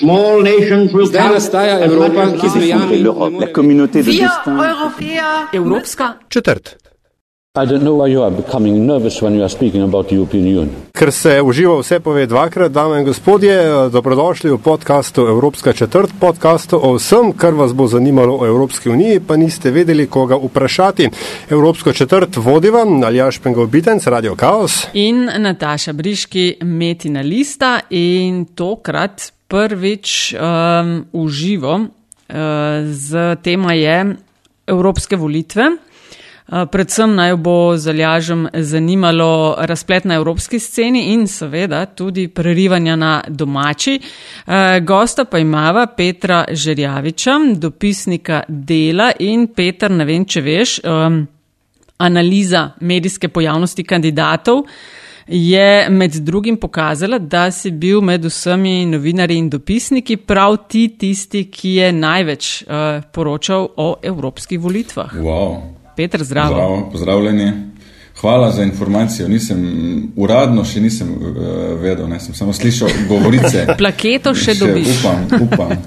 Zdaj 0.00 1.28
nastaja 1.34 1.84
Evropa, 1.84 2.26
ki 2.40 2.48
zmejami 2.48 2.98
la 3.40 3.52
communauté 3.54 4.02
de 4.02 4.10
destin. 4.10 4.58
Evropska 5.52 6.14
Četrt. 6.28 6.76
I 7.56 7.66
don't 7.66 7.82
know 7.82 8.02
why 8.02 8.12
you 8.12 8.22
are 8.22 8.34
becoming 8.34 8.86
nervous 8.86 9.22
when 9.22 9.34
you 9.34 9.42
are 9.42 9.48
speaking 9.48 9.82
about 9.82 10.08
the 10.08 10.16
European 10.16 10.44
Union. 10.44 10.70
Ker 10.92 11.12
se 11.12 11.42
uživa 11.42 11.76
vse 11.78 12.00
pove 12.00 12.26
dvakrat, 12.26 12.72
dame 12.72 12.98
in 12.98 13.04
gospodje, 13.06 13.54
dobrodošli 13.92 14.50
v 14.50 14.58
podkastu 14.58 15.26
Evropska 15.30 15.72
četrt, 15.72 16.10
podkastu 16.20 16.80
o 16.82 16.96
vsem, 16.96 17.32
kar 17.32 17.54
vas 17.54 17.72
bo 17.72 17.86
zanimalo 17.86 18.38
o 18.40 18.46
Evropski 18.46 18.90
uniji, 18.90 19.20
pa 19.20 19.36
niste 19.36 19.70
vedeli, 19.70 20.06
koga 20.06 20.34
vprašati. 20.42 21.08
Evropsko 21.50 21.92
četrt 21.92 22.36
vodiva 22.36 22.82
Aljaš 23.06 23.38
Pengov 23.38 23.66
Bitenc, 23.66 24.06
Radio 24.06 24.34
Chaos. 24.34 24.86
in 24.92 25.30
Nataša 25.38 25.92
Briški, 25.92 26.56
Metina 26.62 27.20
Lista 27.20 27.80
in 27.90 28.44
tokrat 28.44 29.33
prvič 29.48 30.34
um, 30.34 31.04
v 31.12 31.28
živo 31.28 31.74
uh, 31.74 31.88
z 32.90 33.36
tema 33.42 33.72
je 33.72 34.16
Evropske 34.66 35.16
volitve. 35.16 35.68
Uh, 35.70 36.64
Predvsem 36.68 37.14
naj 37.14 37.36
bo 37.36 37.76
zalažem 37.76 38.48
zanimalo 38.52 39.56
razplet 39.58 40.04
na 40.04 40.14
evropski 40.14 40.58
sceni 40.58 41.12
in 41.12 41.26
seveda 41.26 41.86
tudi 41.86 42.28
prerivanja 42.28 42.96
na 42.96 43.22
domači. 43.28 44.00
Uh, 44.00 44.54
Gosta 44.84 45.24
pa 45.24 45.38
imava 45.38 45.86
Petra 45.86 46.44
Žerjaviča, 46.50 47.38
dopisnika 47.56 48.42
dela 48.48 49.12
in 49.18 49.46
Petr, 49.46 49.90
ne 49.90 50.04
vem, 50.04 50.24
če 50.24 50.40
veš, 50.40 50.80
um, 50.84 51.24
analiza 51.98 52.70
medijske 52.80 53.28
pojavnosti 53.28 53.84
kandidatov 53.84 54.64
je 55.26 55.90
med 55.90 56.12
drugim 56.12 56.56
pokazala, 56.56 57.18
da 57.18 57.50
si 57.50 57.70
bil 57.70 58.00
med 58.00 58.24
vsemi 58.24 58.86
novinarji 58.86 59.38
in 59.38 59.50
dopisniki 59.50 60.16
prav 60.16 60.56
ti 60.68 60.88
tisti, 60.98 61.44
ki 61.50 61.74
je 61.74 61.92
največ 61.92 62.62
uh, 62.62 63.04
poročal 63.12 63.68
o 63.76 63.94
evropskih 64.02 64.60
volitvah. 64.60 65.14
Wow. 65.14 65.60
Petr, 65.96 66.24
zdravo. 66.24 66.54
Zdravo, 66.54 66.88
pozdravljeni. 66.92 67.52
Hvala 68.20 68.50
za 68.50 68.62
informacijo. 68.62 69.28
Nisem, 69.28 70.12
uradno 70.16 70.64
še 70.64 70.80
nisem 70.80 71.10
uh, 71.12 71.36
vedel, 71.80 72.08
ne, 72.08 72.20
sem 72.20 72.34
samo 72.34 72.52
slišal 72.52 72.88
govorice. 73.08 73.66
Plaketo 73.80 74.34
še 74.34 74.54
dobiš. 74.60 74.98
Upam, 75.00 75.26
upam. 75.48 75.78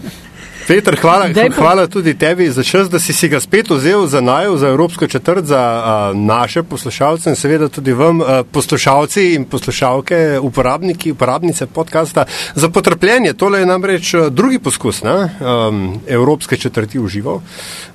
Petr, 0.67 0.97
hvala, 0.99 1.29
Daj 1.31 1.49
hvala 1.55 1.87
tudi 1.87 2.11
tebi 2.19 2.49
za 2.51 2.63
čas, 2.63 2.89
da 2.89 2.99
si, 2.99 3.13
si 3.13 3.29
ga 3.31 3.39
spet 3.39 3.69
vzel 3.69 4.03
za 4.07 4.19
najo, 4.21 4.57
za 4.57 4.67
Evropsko 4.67 5.07
četrt, 5.07 5.45
za 5.45 5.59
a, 5.59 6.11
naše 6.15 6.63
poslušalce 6.63 7.29
in 7.29 7.35
seveda 7.35 7.69
tudi 7.69 7.93
vam, 7.93 8.19
a, 8.21 8.43
poslušalci 8.51 9.33
in 9.35 9.45
poslušalke, 9.45 10.39
uporabniki, 10.41 11.11
uporabnice 11.11 11.65
podcasta, 11.67 12.25
za 12.55 12.69
potrpljenje. 12.69 13.33
Tole 13.33 13.59
je 13.59 13.65
namreč 13.65 14.11
drugi 14.29 14.59
poskus 14.59 15.03
ne, 15.03 15.15
um, 15.39 16.01
Evropske 16.07 16.57
četrti 16.57 16.99
v 16.99 17.07
živo. 17.07 17.41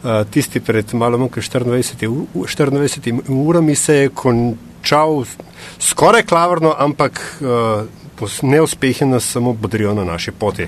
A, 0.04 0.24
tisti 0.24 0.60
pred 0.60 0.94
malo 0.94 1.18
manj 1.18 1.28
kot 1.28 1.44
24, 1.44 2.08
u- 2.08 2.26
24 2.34 3.20
urami 3.28 3.74
se 3.74 3.94
je 3.96 4.08
končal 4.08 5.24
skoraj 5.78 6.22
klavrno, 6.22 6.74
ampak 6.78 7.20
a, 7.42 7.84
pos- 8.20 8.42
neuspehi 8.42 9.04
nas 9.04 9.28
samo 9.28 9.52
bodrijo 9.52 9.94
na 9.94 10.04
naši 10.04 10.30
poti. 10.32 10.66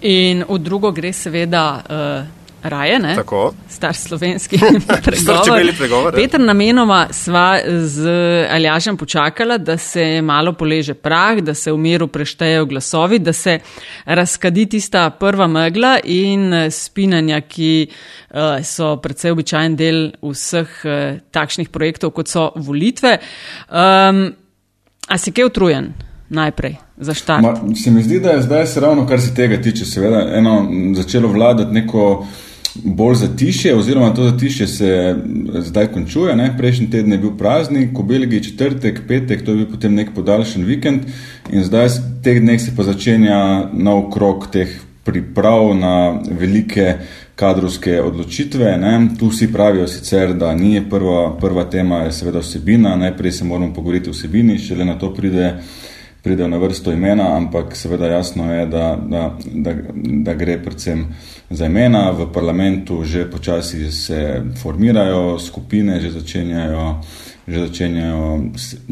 In 0.00 0.44
v 0.48 0.58
drugo 0.58 0.90
gre 0.92 1.12
seveda 1.12 1.66
uh, 1.80 2.36
raje, 2.68 2.98
ne? 2.98 3.14
Tako. 3.14 3.54
Star 3.68 3.94
slovenski 3.94 4.58
čebelji 5.46 5.72
pregovor, 5.78 6.14
ja. 6.14 6.16
Petr, 6.16 6.40
namenoma 6.40 7.06
sva 7.10 7.58
z 7.64 8.08
Aljažem 8.50 8.96
počakala, 8.96 9.58
da 9.58 9.78
se 9.78 10.22
malo 10.22 10.52
poleže 10.52 10.94
prah, 10.94 11.40
da 11.40 11.54
se 11.54 11.72
v 11.72 11.78
miru 11.78 12.08
preštejejo 12.08 12.66
glasovi, 12.66 13.18
da 13.18 13.32
se 13.32 13.58
razkadi 14.04 14.66
tista 14.66 15.10
prva 15.10 15.46
megla 15.46 15.98
in 16.04 16.52
eh, 16.54 16.70
spinanja, 16.70 17.40
ki 17.40 17.88
uh, 17.88 18.64
so 18.64 18.96
predvsej 19.02 19.30
običajen 19.30 19.76
del 19.76 20.10
vseh 20.22 20.80
uh, 20.84 21.20
takšnih 21.30 21.68
projektov, 21.68 22.12
kot 22.16 22.28
so 22.28 22.50
volitve. 22.56 23.18
Um, 23.68 24.26
a 25.08 25.18
si 25.18 25.32
kaj 25.32 25.48
utrujen? 25.48 25.92
Najprej, 26.28 26.76
za 26.96 27.14
štart. 27.14 27.42
Ma, 27.42 27.74
se 27.74 27.90
mi 27.90 28.02
zdi, 28.02 28.20
da 28.20 28.30
je 28.30 28.42
zdaj 28.42 28.66
se 28.66 28.80
ravno 28.80 29.06
kar 29.06 29.20
se 29.20 29.34
tega 29.34 29.60
tiče, 29.62 29.84
seveda, 29.84 30.26
eno 30.34 30.68
začelo 30.94 31.28
vladati 31.28 31.74
neko 31.74 32.26
bolj 32.84 33.14
zatišje, 33.14 33.74
oziroma 33.76 34.14
to 34.14 34.30
zatišje 34.30 34.66
se 34.66 35.16
zdaj 35.58 35.86
končuje. 35.86 36.36
Ne? 36.36 36.54
Prejšnji 36.58 36.90
teden 36.90 37.12
je 37.12 37.18
bil 37.18 37.36
praznik, 37.38 37.98
v 37.98 38.02
Belgiji 38.02 38.42
četrtek, 38.42 39.00
petek, 39.08 39.44
to 39.44 39.50
je 39.50 39.56
bil 39.56 39.70
potem 39.70 39.94
nek 39.94 40.10
podaljšan 40.14 40.64
vikend 40.64 41.06
in 41.52 41.64
zdaj 41.64 41.88
v 41.88 42.02
teh 42.24 42.40
dneh 42.40 42.60
se 42.60 42.74
pa 42.76 42.82
začenja 42.82 43.70
nov 43.72 44.10
krok 44.10 44.50
teh 44.52 44.68
priprav 45.06 45.70
na 45.78 46.20
velike 46.30 46.94
kadrovske 47.36 48.00
odločitve. 48.02 48.76
Ne? 48.80 49.08
Tu 49.18 49.28
vsi 49.28 49.52
pravijo 49.52 49.86
sicer, 49.88 50.34
da 50.34 50.54
ni 50.54 50.82
prva, 50.90 51.36
prva 51.40 51.64
tema, 51.70 52.02
je 52.06 52.12
seveda 52.12 52.42
vsebina, 52.42 52.96
najprej 52.96 53.32
se 53.32 53.44
moramo 53.44 53.74
pogovoriti 53.74 54.10
o 54.10 54.12
vsebini, 54.12 54.58
šele 54.58 54.84
na 54.84 54.98
to 54.98 55.14
pride 55.14 55.54
pridejo 56.26 56.48
na 56.48 56.58
vrsto 56.58 56.92
imena, 56.92 57.36
ampak 57.36 57.76
seveda 57.76 58.06
jasno 58.06 58.54
je, 58.54 58.66
da, 58.66 58.98
da, 59.08 59.38
da, 59.54 59.74
da 59.94 60.34
gre 60.34 60.58
predvsem 60.62 61.04
za 61.50 61.66
imena. 61.66 62.10
V 62.10 62.26
parlamentu 62.34 63.04
že 63.04 63.30
počasi 63.30 63.92
se 63.92 64.42
formirajo 64.62 65.38
skupine, 65.38 66.00
že 66.00 66.10
začenjajo, 66.10 66.96
že 67.46 67.60
začenjajo 67.68 68.42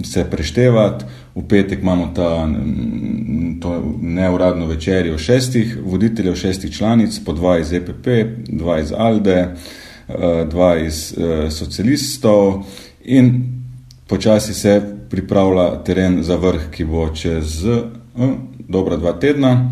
se 0.05 0.25
preštevati. 0.31 1.05
V 1.35 1.43
petek 1.49 1.83
imamo 1.83 2.13
ta 2.15 2.47
mm, 2.47 3.59
neuradno 4.03 4.71
večerjo 4.71 5.19
šestih 5.19 5.79
voditeljev, 5.83 6.37
šestih 6.39 6.71
članic, 6.77 7.19
po 7.25 7.33
dva 7.33 7.59
iz 7.59 7.73
EPP, 7.73 8.07
dva 8.47 8.79
iz 8.79 8.93
ALDE, 8.97 9.41
eh, 9.43 10.47
dva 10.51 10.77
iz 10.79 11.15
eh, 11.19 11.51
socialistov 11.51 12.63
in 13.05 13.55
počasi 14.07 14.55
se 14.55 14.94
pripravlja 15.15 15.85
teren 15.87 16.23
za 16.27 16.37
vrh, 16.37 16.69
ki 16.75 16.85
bo 16.91 17.07
čez 17.15 17.63
uh, 17.63 18.33
dobra 18.59 18.99
dva 18.99 19.15
tedna, 19.23 19.71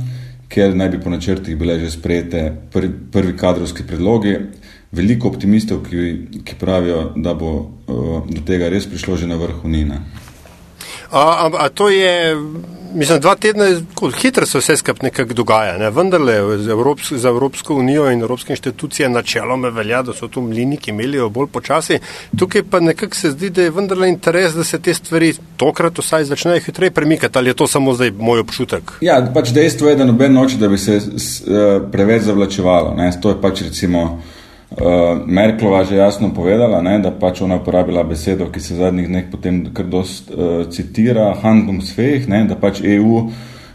ker 0.53 0.77
naj 0.77 0.93
bi 0.95 1.01
po 1.03 1.11
načrtih 1.11 1.57
bile 1.59 1.81
že 1.81 1.91
sprejete 1.91 2.45
prvi, 2.73 2.93
prvi 3.13 3.37
kadrovski 3.37 3.87
predlogi. 3.89 4.37
Veliko 4.93 5.31
optimistov, 5.33 5.87
ki, 5.89 6.43
ki 6.45 6.55
pravijo, 6.61 7.15
da 7.17 7.33
bo 7.35 7.53
uh, 7.59 8.29
do 8.29 8.45
tega 8.47 8.69
res 8.69 8.87
prišlo 8.87 9.17
že 9.17 9.27
na 9.27 9.41
vrhu 9.41 9.69
Nina. 9.69 10.03
A, 11.11 11.21
a, 11.21 11.51
a 11.65 11.69
to 11.69 11.89
je, 11.89 12.37
mislim, 12.95 13.21
dva 13.21 13.35
tedna, 13.35 13.65
je 13.65 13.83
hitro 14.21 14.47
se 14.47 14.59
vse 14.59 14.77
skupaj 14.77 15.09
nekako 15.09 15.35
dogaja. 15.35 15.79
Ne? 15.79 15.91
Vendarle 15.91 16.59
za 16.59 16.71
Evropsko, 16.71 17.17
za 17.17 17.29
Evropsko 17.29 17.75
unijo 17.75 18.11
in 18.11 18.21
Evropske 18.21 18.53
inštitucije 18.53 19.09
načeloma 19.09 19.69
velja, 19.69 20.03
da 20.03 20.13
so 20.13 20.29
tu 20.29 20.41
mlini, 20.41 20.77
ki 20.77 20.93
melijo 20.93 21.29
bolj 21.29 21.47
počasi. 21.53 21.99
Tukaj 22.39 22.63
pa 22.71 22.81
nekako 22.81 23.17
se 23.17 23.31
zdi, 23.31 23.51
da 23.51 23.63
je 23.63 23.71
vendarle 23.71 24.09
interes, 24.09 24.55
da 24.55 24.65
se 24.65 24.79
te 24.79 24.95
stvari 24.95 25.35
tokrat 25.57 25.99
vsaj 25.99 26.25
začnejo 26.25 26.61
hitreje 26.61 26.91
premikati. 26.91 27.39
Ali 27.39 27.51
je 27.51 27.55
to 27.55 27.67
samo 27.67 27.95
zdaj 27.95 28.11
moj 28.19 28.41
občutek? 28.41 28.93
Ja, 29.01 29.21
pač 29.35 29.53
dejstvo 29.53 29.89
je, 29.89 29.97
da 29.97 30.05
noben 30.05 30.33
noče, 30.33 30.57
da 30.57 30.69
bi 30.69 30.79
se 30.79 31.01
s, 31.01 31.41
eh, 31.41 31.81
preveč 31.93 32.23
zavlačevalo. 32.23 32.95
Ne. 32.97 33.13
To 33.23 33.29
je 33.29 33.41
pač 33.41 33.63
recimo 33.63 34.23
uh, 34.73 35.21
Merklova 35.27 35.85
že 35.85 35.97
jasno 35.97 36.35
povedala, 36.35 36.83
ne, 36.83 36.99
da 36.99 37.11
pač 37.11 37.43
ona 37.43 37.57
uporabila 37.61 38.05
besedo, 38.05 38.51
ki 38.53 38.61
se 38.61 38.75
zadnjih 38.75 39.09
dneh 39.09 39.31
potem 39.31 39.65
kar 39.75 39.87
dost 39.87 40.31
uh, 40.31 40.65
citira, 40.71 41.33
Handlungsfähig, 41.43 42.29
ne, 42.29 42.45
da 42.49 42.57
pač 42.57 42.81
EU 42.85 43.29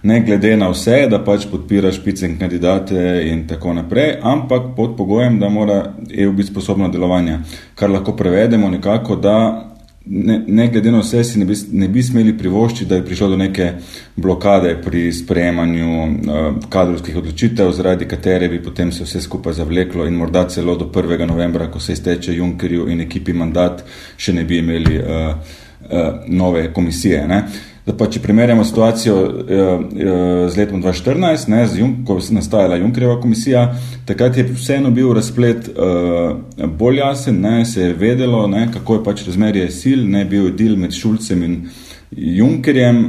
ne 0.03 0.19
glede 0.22 0.57
na 0.57 0.69
vse, 0.69 1.07
da 1.09 1.19
pač 1.24 1.47
podpira 1.52 1.91
špicen 1.91 2.38
kandidate 2.40 3.22
in 3.28 3.47
tako 3.47 3.74
naprej, 3.74 4.18
ampak 4.22 4.75
pod 4.75 4.96
pogojem, 4.97 5.40
da 5.40 5.50
mora 5.50 5.94
EU 6.09 6.31
biti 6.31 6.52
sposobna 6.52 6.88
delovanja, 6.88 7.41
kar 7.75 7.91
lahko 7.91 8.16
prevedemo 8.16 8.69
nekako, 8.69 9.16
da 9.16 9.38
ne, 10.09 10.44
ne 10.47 10.68
glede 10.68 10.91
na 10.91 11.00
vse, 11.00 11.23
si 11.23 11.40
ne 11.40 11.45
bi, 11.45 11.56
ne 11.72 11.88
bi 11.88 12.03
smeli 12.03 12.34
privoščiti, 12.38 12.88
da 12.90 12.95
je 12.95 13.06
prišlo 13.06 13.29
do 13.34 13.38
neke 13.38 13.72
blokade 14.16 14.75
pri 14.84 15.12
sprejemanju 15.13 15.90
uh, 16.03 16.47
kadrovskih 16.69 17.18
odločitev, 17.18 17.71
zaradi 17.75 18.07
katere 18.07 18.50
bi 18.50 18.62
potem 18.63 18.92
se 18.92 19.04
vse 19.04 19.21
skupaj 19.21 19.59
zavleklo 19.59 20.07
in 20.07 20.15
morda 20.15 20.48
celo 20.50 20.75
do 20.75 20.89
1. 20.94 21.25
novembra, 21.27 21.71
ko 21.71 21.80
se 21.80 21.94
izteče 21.94 22.36
Junkerju 22.36 22.89
in 22.92 23.01
ekipi 23.06 23.33
mandat, 23.33 23.83
še 24.18 24.33
ne 24.33 24.45
bi 24.45 24.62
imeli 24.63 25.00
uh, 25.00 25.33
uh, 25.89 26.06
nove 26.27 26.69
komisije. 26.74 27.25
Ne. 27.27 27.42
Da 27.88 27.94
pa, 27.95 28.10
če 28.12 28.19
primerjamo 28.19 28.66
situacijo 28.68 29.16
eh, 29.24 29.54
eh, 29.56 30.50
z 30.51 30.60
letom 30.60 30.81
2014, 30.84 31.48
ne, 31.54 31.62
z 31.72 31.80
Jun, 31.80 31.94
ko 32.07 32.18
je 32.19 32.36
nastajala 32.36 32.81
Junkerjeva 32.81 33.16
komisija, 33.24 33.62
takrat 34.06 34.38
je 34.38 34.44
vseeno 34.50 34.92
bil 34.92 35.13
razplet 35.16 35.69
eh, 35.69 36.66
bolj 36.68 37.00
jasen, 37.00 37.39
ne, 37.42 37.63
se 37.66 37.86
je 37.86 37.94
vedelo, 37.95 38.44
ne, 38.51 38.66
kako 38.74 38.98
je 38.98 39.04
pač 39.06 39.24
razmerje 39.30 39.69
sil, 39.80 40.04
ne 40.04 40.25
bil 40.28 40.51
del 40.51 40.75
med 40.75 40.95
Šulcem 40.95 41.44
in 41.48 41.60
Junkerjem. 42.12 43.04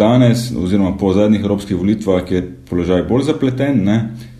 Danes, 0.00 0.46
oziroma 0.56 0.94
po 0.96 1.10
zadnjih 1.12 1.42
evropskih 1.42 1.76
volitvah, 1.76 2.30
je 2.32 2.40
položaj 2.70 3.02
bolj 3.08 3.26
zapleten. 3.28 3.82
Ne, 3.84 3.96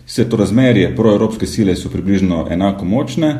vse 0.07 0.25
to 0.29 0.39
razmerje 0.41 0.95
proevropske 0.95 1.45
sile 1.45 1.75
so 1.77 1.91
približno 1.93 2.47
enako 2.49 2.87
močne 2.89 3.35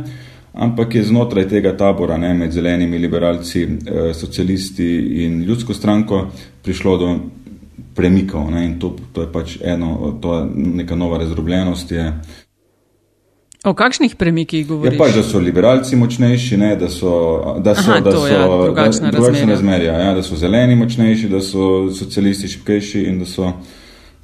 ampak 0.53 0.95
je 0.95 1.03
znotraj 1.03 1.47
tega 1.47 1.77
tabora, 1.77 2.17
ne, 2.17 2.33
med 2.33 2.51
zelenimi 2.51 2.97
liberalci, 2.97 3.63
eh, 3.63 4.13
socialisti 4.13 4.89
in 5.25 5.43
ljudsko 5.43 5.73
stranko, 5.73 6.27
prišlo 6.63 6.97
do 6.97 7.15
premikov. 7.95 8.51
Ne? 8.51 8.65
In 8.65 8.79
to, 8.79 8.95
to 9.13 9.21
je 9.21 9.31
pač 9.31 9.57
eno, 9.63 10.17
to 10.21 10.39
je 10.39 10.45
neka 10.55 10.95
nova 10.95 11.17
razdrobljenost. 11.17 11.91
Je. 11.91 12.13
O 13.63 13.73
kakšnih 13.73 14.15
premikih 14.15 14.67
govoriš? 14.67 14.93
Je 14.93 14.97
pač, 14.97 15.15
da 15.15 15.23
so 15.23 15.39
liberalci 15.39 15.95
močnejši, 15.95 16.57
ne, 16.57 16.75
da 16.75 16.89
so, 16.89 17.11
da 17.61 17.75
so, 17.75 17.91
Aha, 17.91 17.99
da 18.01 18.11
to, 18.11 18.23
so 18.25 18.27
ja, 18.27 18.47
drugačna 18.47 19.11
da, 19.11 19.17
drugačna 19.17 19.49
razmerja. 19.53 19.99
ja, 19.99 20.13
da 20.17 20.23
so 20.23 20.35
zeleni 20.35 20.75
močnejši, 20.75 21.29
da 21.29 21.41
so 21.45 21.91
socialisti 21.93 22.47
šipkejši 22.47 23.03
in 23.11 23.19
da 23.19 23.29
so, 23.29 23.51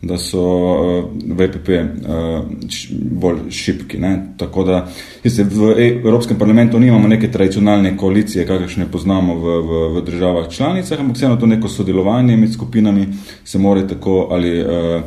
da 0.01 0.17
so 0.17 0.41
uh, 0.41 1.05
VPP 1.25 1.69
uh, 1.69 2.45
š, 2.69 2.89
bolj 2.93 3.49
šipki. 3.49 3.97
Ne. 3.97 4.33
Tako 4.37 4.63
da 4.63 4.87
se 5.25 5.43
v 5.43 5.73
E- 5.77 6.01
Evropskem 6.05 6.37
parlamentu 6.37 6.79
nimamo 6.79 7.07
neke 7.07 7.31
tradicionalne 7.31 7.97
koalicije, 7.97 8.45
kakršne 8.47 8.85
poznamo 8.91 9.35
v, 9.35 9.57
v, 9.61 9.81
v 9.95 10.05
državah 10.05 10.49
članicah, 10.49 10.99
ampak 10.99 11.15
vseeno 11.15 11.35
to 11.35 11.45
neko 11.45 11.67
sodelovanje 11.67 12.37
med 12.37 12.53
skupinami 12.53 13.07
se 13.43 13.59
more 13.59 13.87
tako 13.87 14.27
ali 14.31 14.61
uh, 14.61 15.01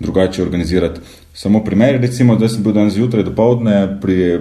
drugače 0.00 0.42
organizirati. 0.42 1.00
Samo 1.36 1.64
primer, 1.64 2.00
recimo, 2.00 2.36
da 2.36 2.48
sem 2.48 2.62
bil 2.62 2.72
danes 2.72 2.94
zjutraj 2.94 3.24
do 3.24 3.32
povdne 3.34 3.98
pri, 4.00 4.22
eh, 4.22 4.38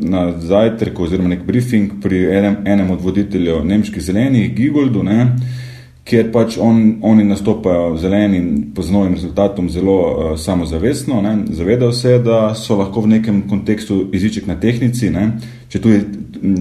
na 0.00 0.38
zajtrku 0.38 1.02
oziroma 1.02 1.28
nek 1.28 1.42
briefing 1.46 1.92
pri 2.02 2.24
enem, 2.30 2.56
enem 2.64 2.90
od 2.90 3.00
voditeljev 3.00 3.64
nemških 3.64 4.02
zelenih, 4.02 4.54
Gigoldu, 4.54 5.02
ne, 5.02 5.36
kjer 6.04 6.32
pač 6.32 6.56
on, 6.58 6.98
oni 7.06 7.24
nastopajo 7.24 7.96
zelenim 7.96 8.72
po 8.74 8.82
novim 8.90 9.14
rezultatom 9.14 9.68
zelo 9.70 9.98
uh, 10.00 10.38
samozavestno, 10.38 11.20
ne, 11.22 11.36
zavedajo 11.54 11.92
se, 11.92 12.18
da 12.18 12.54
so 12.58 12.76
lahko 12.76 13.04
v 13.04 13.14
nekem 13.16 13.42
kontekstu 13.48 14.08
jeziček 14.12 14.46
na 14.50 14.58
tehnici, 14.60 15.10
ne, 15.10 15.28
če 15.70 15.80
tudi 15.80 16.02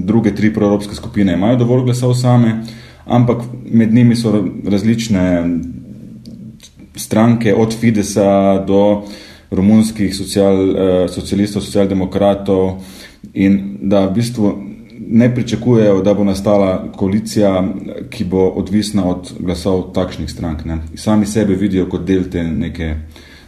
druge 0.05 0.35
tri 0.37 0.53
proevropske 0.53 0.95
skupine 0.95 1.33
imajo 1.33 1.63
dovolj 1.63 1.87
glasov 1.89 2.13
same, 2.13 2.59
ampak 3.05 3.41
med 3.65 3.93
njimi 3.93 4.15
so 4.15 4.35
različne 4.63 5.25
stranke 6.95 7.55
od 7.55 7.73
Fidesa 7.73 8.63
do 8.67 9.03
romunskih 9.51 10.15
social, 10.15 10.57
eh, 10.69 11.07
socialistov, 11.09 11.61
socialdemokratov 11.61 12.81
in 13.33 13.77
da 13.81 14.05
v 14.05 14.13
bistvu 14.13 14.70
ne 15.11 15.35
pričakujejo, 15.35 16.01
da 16.01 16.13
bo 16.13 16.23
nastala 16.23 16.91
koalicija, 16.95 17.63
ki 18.09 18.25
bo 18.25 18.47
odvisna 18.47 19.05
od 19.09 19.33
glasov 19.39 19.91
takšnih 19.93 20.31
strank. 20.31 20.65
Ne. 20.65 20.77
Sami 20.95 21.25
sebe 21.25 21.55
vidijo 21.55 21.89
kot 21.89 22.05
del 22.07 22.29
te 22.31 22.43
neke 22.43 22.95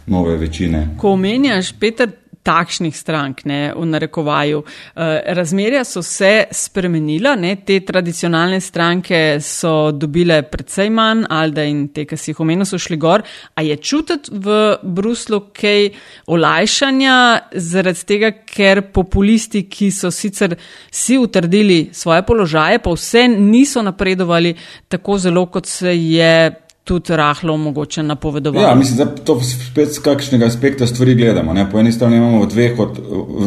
nove 0.06 0.36
večine. 0.36 0.88
Ko 1.00 1.12
omenjaš, 1.16 1.72
Peter, 1.80 2.10
takšnih 2.44 2.96
strank, 2.96 3.44
ne, 3.48 3.72
v 3.76 3.86
narekovaju, 3.88 4.62
eh, 4.96 5.34
razmerja 5.34 5.84
so 5.84 6.02
se 6.02 6.44
spremenila, 6.52 7.34
ne, 7.36 7.56
te 7.56 7.80
tradicionalne 7.80 8.60
stranke 8.60 9.38
so 9.40 9.92
dobile 9.92 10.42
predvsej 10.42 10.90
manj, 10.90 11.24
Alda 11.30 11.64
in 11.64 11.88
te, 11.88 12.04
ki 12.04 12.16
si 12.16 12.30
jih 12.32 12.40
omenil, 12.40 12.66
so 12.68 12.78
šli 12.78 12.96
gor. 13.00 13.22
A 13.56 13.62
je 13.62 13.76
čutiti 13.76 14.30
v 14.32 14.76
Bruslu 14.82 15.40
kaj 15.56 15.88
olajšanja 16.26 17.16
zaradi 17.54 18.04
tega, 18.06 18.30
ker 18.44 18.82
populisti, 18.92 19.64
ki 19.68 19.90
so 19.90 20.10
sicer 20.10 20.56
si 20.90 21.16
utrdili 21.18 21.88
svoje 21.92 22.22
položaje, 22.22 22.78
pa 22.78 22.92
vse 22.92 23.28
niso 23.28 23.82
napredovali 23.82 24.54
tako 24.88 25.18
zelo, 25.18 25.46
kot 25.46 25.66
se 25.66 25.96
je 25.96 26.63
tudi 26.84 27.16
rahlo 27.16 27.56
mogoče 27.56 28.02
napovedovalo. 28.02 28.66
Ja, 28.66 28.74
mislim, 28.74 28.98
da 28.98 29.06
to 29.06 29.40
spet 29.40 29.88
z 29.88 29.98
kakšnega 29.98 30.46
aspekta 30.46 30.86
stvari 30.86 31.14
gledamo. 31.14 31.52
Ne? 31.52 31.70
Po 31.70 31.78
eni 31.78 31.92
strani 31.92 32.16
imamo 32.16 32.46
dveh 32.46 32.78
od, 32.78 33.00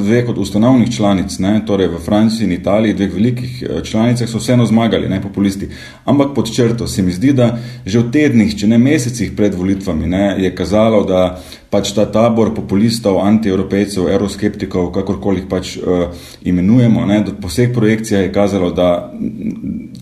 dveh 0.03 0.29
od 0.29 0.37
ustanovnih 0.37 0.95
članic, 0.95 1.39
ne? 1.39 1.61
torej 1.65 1.87
v 1.87 1.99
Franciji 2.05 2.45
in 2.45 2.51
Italiji, 2.51 2.93
dveh 2.93 3.13
velikih 3.13 3.63
eh, 3.63 3.83
članicah, 3.83 4.29
so 4.29 4.41
vseeno 4.41 4.65
zmagali, 4.65 5.09
ne 5.09 5.21
populisti. 5.21 5.69
Ampak 6.05 6.33
pod 6.35 6.55
črto 6.55 6.87
se 6.87 7.01
mi 7.01 7.11
zdi, 7.11 7.33
da 7.33 7.57
že 7.85 7.99
v 7.99 8.11
tednih, 8.11 8.57
če 8.57 8.67
ne 8.67 8.77
mesecih 8.77 9.31
pred 9.37 9.55
volitvami, 9.55 10.07
ne, 10.07 10.35
je 10.41 10.55
kazalo, 10.55 11.03
da 11.05 11.39
pač 11.69 11.91
ta 11.95 12.05
tabor 12.11 12.53
populistov, 12.55 13.19
antievropejcev, 13.23 14.07
euroskeptikov, 14.07 14.91
kakorkoli 14.95 15.43
jih 15.43 15.49
pač 15.51 15.75
uh, 15.77 16.07
imenujemo, 16.47 17.05
ne, 17.05 17.21
po 17.41 17.51
vseh 17.51 17.73
projekcijah 17.75 18.27
je 18.27 18.33
kazalo, 18.33 18.71
da 18.71 19.11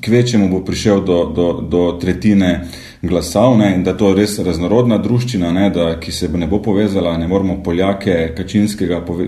kvečemu 0.06 0.50
bo 0.50 0.62
prišel 0.65 1.01
do, 1.06 1.19
do, 1.35 1.47
do 1.62 1.85
tretjine 2.01 2.67
glasov 3.01 3.57
ne, 3.57 3.71
in 3.75 3.83
da 3.83 3.95
to 3.97 4.09
je 4.12 4.19
res 4.19 4.38
raznorodna 4.45 4.97
druščina, 5.01 5.51
ne, 5.51 5.69
da, 5.73 5.88
ki 6.00 6.12
se 6.12 6.29
ne 6.29 6.47
bo 6.47 6.62
povezala, 6.62 7.17
ne 7.17 7.27
moramo 7.27 7.57
Poljake, 7.63 8.33
Kačinskega 8.38 9.01
pove, 9.06 9.27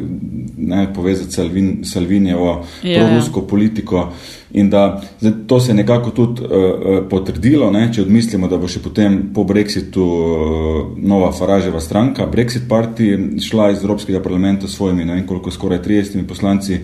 ne, 0.58 0.88
povezati 0.94 1.32
Salvin, 1.32 1.78
Salvinjevo 1.86 2.66
Ja. 2.84 3.00
prorusko 3.00 3.42
politiko 3.48 4.12
in 4.52 4.70
da 4.70 5.02
zdaj, 5.20 5.34
to 5.48 5.60
se 5.60 5.72
je 5.72 5.76
nekako 5.76 6.12
tudi 6.12 6.42
uh, 6.42 7.10
potrdilo, 7.10 7.72
ne, 7.72 7.90
če 7.94 8.02
odmislimo, 8.02 8.48
da 8.48 8.58
bo 8.58 8.68
še 8.68 8.80
potem 8.80 9.20
po 9.36 9.44
Brexitu 9.44 10.06
uh, 10.06 10.80
nova 10.98 11.32
Faraževa 11.36 11.82
stranka, 11.84 12.28
Brexit 12.32 12.68
Party, 12.70 13.12
šla 13.44 13.72
iz 13.72 13.84
Evropskega 13.84 14.24
parlamenta 14.24 14.68
s 14.68 14.78
svojimi, 14.80 15.06
ne 15.06 15.20
vem 15.20 15.28
koliko, 15.28 15.52
skoraj 15.52 15.84
30 15.84 16.28
poslanci, 16.28 16.82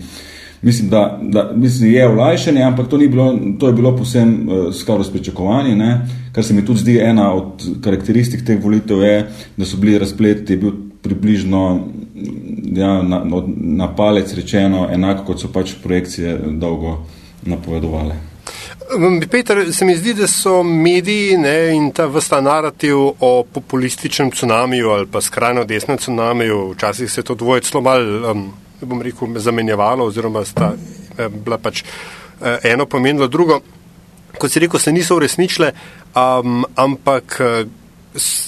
Mislim, 0.64 0.88
da, 0.88 1.18
da 1.22 1.52
mislim, 1.56 1.92
je 1.92 2.06
olajšanje, 2.08 2.62
ampak 2.62 2.86
to, 2.88 2.96
bilo, 2.98 3.38
to 3.60 3.66
je 3.66 3.72
bilo 3.72 3.90
posem 3.96 4.48
uh, 4.48 4.74
skoro 4.74 5.04
s 5.04 5.10
pričakovanji. 5.12 5.74
Ne? 5.76 6.06
Kar 6.32 6.44
se 6.44 6.54
mi 6.54 6.64
tudi 6.64 6.80
zdi 6.80 6.94
ena 6.98 7.34
od 7.34 7.66
karakteristik 7.84 8.46
teh 8.46 8.62
volitev, 8.64 9.02
je, 9.02 9.26
da 9.56 9.68
so 9.68 9.76
bili 9.76 9.98
razpleti, 9.98 10.52
je 10.52 10.56
bil 10.56 10.72
približno 11.02 11.84
ja, 12.72 13.02
na, 13.02 13.20
na 13.76 13.90
palec 13.96 14.32
rečeno 14.34 14.88
enako, 14.92 15.24
kot 15.24 15.40
so 15.40 15.52
pač 15.52 15.74
projekcije 15.82 16.38
dolgo 16.60 17.02
napovedovale. 17.46 18.14
Um, 18.96 19.20
Peter, 19.30 19.72
se 19.72 19.84
mi 19.84 19.96
zdi, 19.96 20.14
da 20.14 20.26
so 20.26 20.62
mediji 20.62 21.36
ne, 21.36 21.72
in 21.74 21.90
ta 21.90 22.06
vrsta 22.06 22.40
narativ 22.40 22.96
o 23.20 23.44
populističnem 23.52 24.30
cunamiju 24.30 24.90
ali 24.90 25.06
pa 25.06 25.20
skrajno 25.20 25.64
desnem 25.64 25.98
cunamiju, 25.98 26.70
včasih 26.70 27.10
se 27.10 27.20
je 27.20 27.24
to 27.24 27.34
dvoje 27.34 27.60
celo 27.60 27.80
mal, 27.82 28.30
um, 28.30 28.52
bom 28.80 29.02
rekel, 29.02 29.38
zamenjevalo 29.38 30.04
oziroma 30.04 30.44
sta 30.44 30.72
eh, 31.18 31.28
bila 31.28 31.58
pač 31.58 31.82
eh, 31.82 32.58
eno 32.62 32.86
pomenilo 32.86 33.28
drugo. 33.28 33.60
Kot 34.38 34.50
si 34.50 34.60
rekel, 34.60 34.80
se 34.80 34.92
niso 34.92 35.16
uresničile, 35.16 35.72
um, 36.14 36.64
ampak 36.76 37.40
eh, 37.40 37.64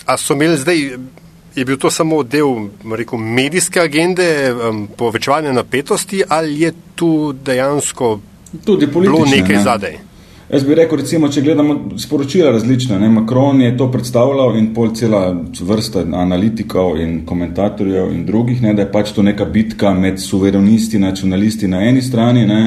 a 0.06 0.16
so 0.16 0.34
imeli 0.34 0.58
zdaj, 0.58 0.82
je 1.56 1.64
bil 1.64 1.78
to 1.78 1.90
samo 1.90 2.22
del 2.22 2.68
rekel, 2.92 3.18
medijske 3.18 3.80
agende, 3.80 4.52
um, 4.52 4.86
povečevanja 4.96 5.52
napetosti 5.52 6.22
ali 6.28 6.60
je 6.60 6.72
tu 6.94 7.32
dejansko 7.32 8.18
Tudi 8.64 8.86
bilo 8.86 9.24
nekaj 9.24 9.56
ne. 9.56 9.62
zadej? 9.62 9.98
Jaz 10.46 10.62
bi 10.62 10.76
rekel, 10.78 11.00
recimo, 11.00 11.26
če 11.28 11.42
gledamo 11.42 11.74
sporočila 11.98 12.52
različna, 12.54 13.00
ne, 13.02 13.08
Macron 13.10 13.58
je 13.60 13.72
to 13.76 13.88
predstavljal 13.90 14.54
in 14.54 14.68
pol 14.74 14.92
cela 14.94 15.32
vrsta 15.58 16.04
analitikov 16.14 17.00
in 17.02 17.16
komentatorjev 17.26 18.12
in 18.14 18.20
drugih, 18.28 18.60
ne, 18.62 18.74
da 18.78 18.84
je 18.84 18.92
pač 18.92 19.10
to 19.16 19.24
neka 19.26 19.44
bitka 19.50 19.90
med 19.94 20.22
suverenisti, 20.22 21.00
nacionalisti 21.02 21.66
na 21.66 21.82
eni 21.88 22.02
strani 22.02 22.46
ne, 22.46 22.60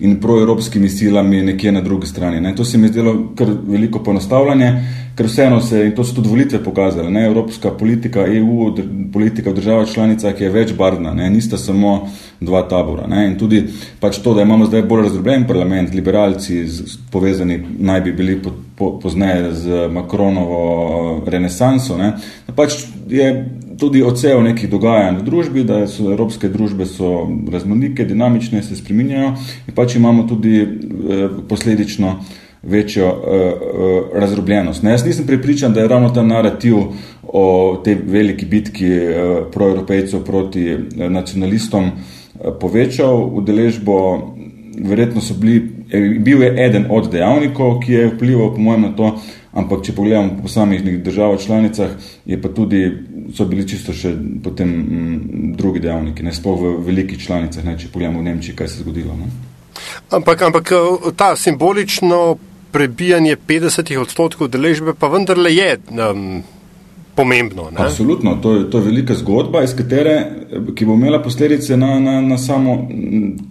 in 0.00 0.16
proevropskimi 0.22 0.88
silami 0.88 1.42
nekje 1.50 1.72
na 1.76 1.84
drugi 1.84 2.08
strani. 2.08 2.40
Ne. 2.40 2.54
To 2.56 2.64
se 2.64 2.78
mi 2.78 2.88
je 2.88 2.94
zdelo 2.94 3.14
kar 3.36 3.52
veliko 3.68 4.00
ponastavljanje, 4.04 4.72
ker 5.18 5.26
vseeno 5.26 5.60
se, 5.60 5.80
in 5.86 5.94
to 5.98 6.04
so 6.06 6.14
tudi 6.14 6.30
volitve 6.30 6.60
pokazale, 6.62 7.10
ne, 7.10 7.24
evropska 7.26 7.72
politika, 7.74 8.22
EU, 8.22 8.70
politika 9.12 9.50
v 9.50 9.54
državah 9.54 9.88
članicah 9.90 10.40
je 10.40 10.50
večbarvna, 10.50 11.14
ne, 11.14 11.30
nista 11.30 11.58
samo 11.58 12.08
dva 12.40 12.62
tabora. 12.68 13.06
Ne, 13.10 13.24
in 13.26 13.34
tudi 13.38 13.64
pač 14.00 14.20
to, 14.22 14.34
da 14.34 14.46
imamo 14.46 14.70
zdaj 14.70 14.86
bolj 14.86 15.08
razdrobljen 15.08 15.46
parlament, 15.46 15.94
liberalci 15.94 16.62
z, 16.70 17.00
povezani 17.10 17.58
naj 17.78 18.00
bi 18.06 18.12
bili 18.12 18.38
po, 18.42 18.54
po, 18.78 18.92
pozneje 19.02 19.52
z 19.58 19.82
Macronovo 19.90 21.24
renesanso, 21.26 21.98
ne, 21.98 22.14
da 22.46 22.54
pač 22.54 22.84
je 23.10 23.32
tudi 23.78 24.02
odsev 24.02 24.42
nekih 24.42 24.70
dogajanj 24.70 25.18
v 25.18 25.26
družbi, 25.26 25.64
da 25.66 25.86
so 25.90 26.12
evropske 26.12 26.48
družbe 26.48 26.86
so 26.86 27.24
raznolike, 27.50 28.06
dinamične, 28.06 28.62
se 28.62 28.78
spreminjajo 28.78 29.34
in 29.66 29.74
pač 29.74 29.98
imamo 29.98 30.28
tudi 30.30 30.60
eh, 30.62 31.40
posledično 31.48 32.20
večjo 32.62 33.06
uh, 33.06 33.14
uh, 33.14 34.20
razdrobljenost. 34.20 34.82
Ne, 34.82 34.90
jaz 34.90 35.04
nisem 35.06 35.26
prepričan, 35.26 35.72
da 35.72 35.80
je 35.80 35.88
ravno 35.88 36.10
ta 36.10 36.22
narativ 36.22 36.76
o 37.22 37.80
tej 37.84 37.98
veliki 38.06 38.46
bitki 38.46 38.90
uh, 38.90 39.46
proevropejcev 39.52 40.24
proti 40.24 40.74
uh, 40.74 40.80
nacionalistom 41.10 41.84
uh, 41.84 41.92
povečal 42.60 43.30
udeležbo. 43.32 44.28
Verjetno 44.78 45.20
so 45.20 45.34
bili, 45.34 45.72
eh, 45.90 46.18
bil 46.18 46.42
je 46.42 46.66
eden 46.66 46.86
od 46.90 47.10
dejavnikov, 47.10 47.80
ki 47.80 47.92
je 47.92 48.10
vplival, 48.12 48.54
po 48.54 48.60
mojem, 48.60 48.82
na 48.82 48.92
to, 48.94 49.08
ampak 49.52 49.82
če 49.82 49.92
pogledamo 49.92 50.36
po 50.36 50.42
posameznih 50.42 51.02
državah 51.02 51.40
članicah, 51.40 51.90
je 52.26 52.42
pa 52.42 52.48
tudi, 52.48 52.92
so 53.34 53.44
bili 53.44 53.66
čisto 53.68 53.92
še 53.92 54.14
potem 54.44 54.68
m, 54.70 55.52
drugi 55.58 55.80
dejavniki, 55.80 56.22
ne 56.22 56.32
sploh 56.32 56.60
v 56.60 56.76
velikih 56.86 57.18
članicah, 57.18 57.64
ne, 57.64 57.74
če 57.78 57.90
pogledamo 57.92 58.22
v 58.22 58.30
Nemčiji, 58.30 58.54
kaj 58.54 58.68
se 58.68 58.78
je 58.78 58.86
zgodilo. 58.86 59.16
Ne. 59.18 59.26
Ampak, 60.10 60.42
ampak 60.42 60.72
eh, 60.72 61.10
ta 61.16 61.34
simbolično 61.36 62.38
prebijanje 62.72 63.36
50 63.48 63.96
odstotkov 63.96 64.48
deležbe 64.48 64.94
pa 64.94 65.08
vendarle 65.08 65.54
je 65.54 65.76
um, 65.76 66.42
pomembno. 67.18 67.70
Ne? 67.70 67.76
Absolutno, 67.82 68.36
to 68.42 68.52
je, 68.54 68.70
to 68.70 68.78
je 68.78 68.84
velika 68.84 69.14
zgodba, 69.14 69.64
katere, 69.76 70.14
ki 70.74 70.86
bo 70.86 70.94
imela 70.94 71.18
posledice 71.22 71.76
na, 71.76 71.98
na, 72.00 72.20
na 72.20 72.38
samo 72.38 72.76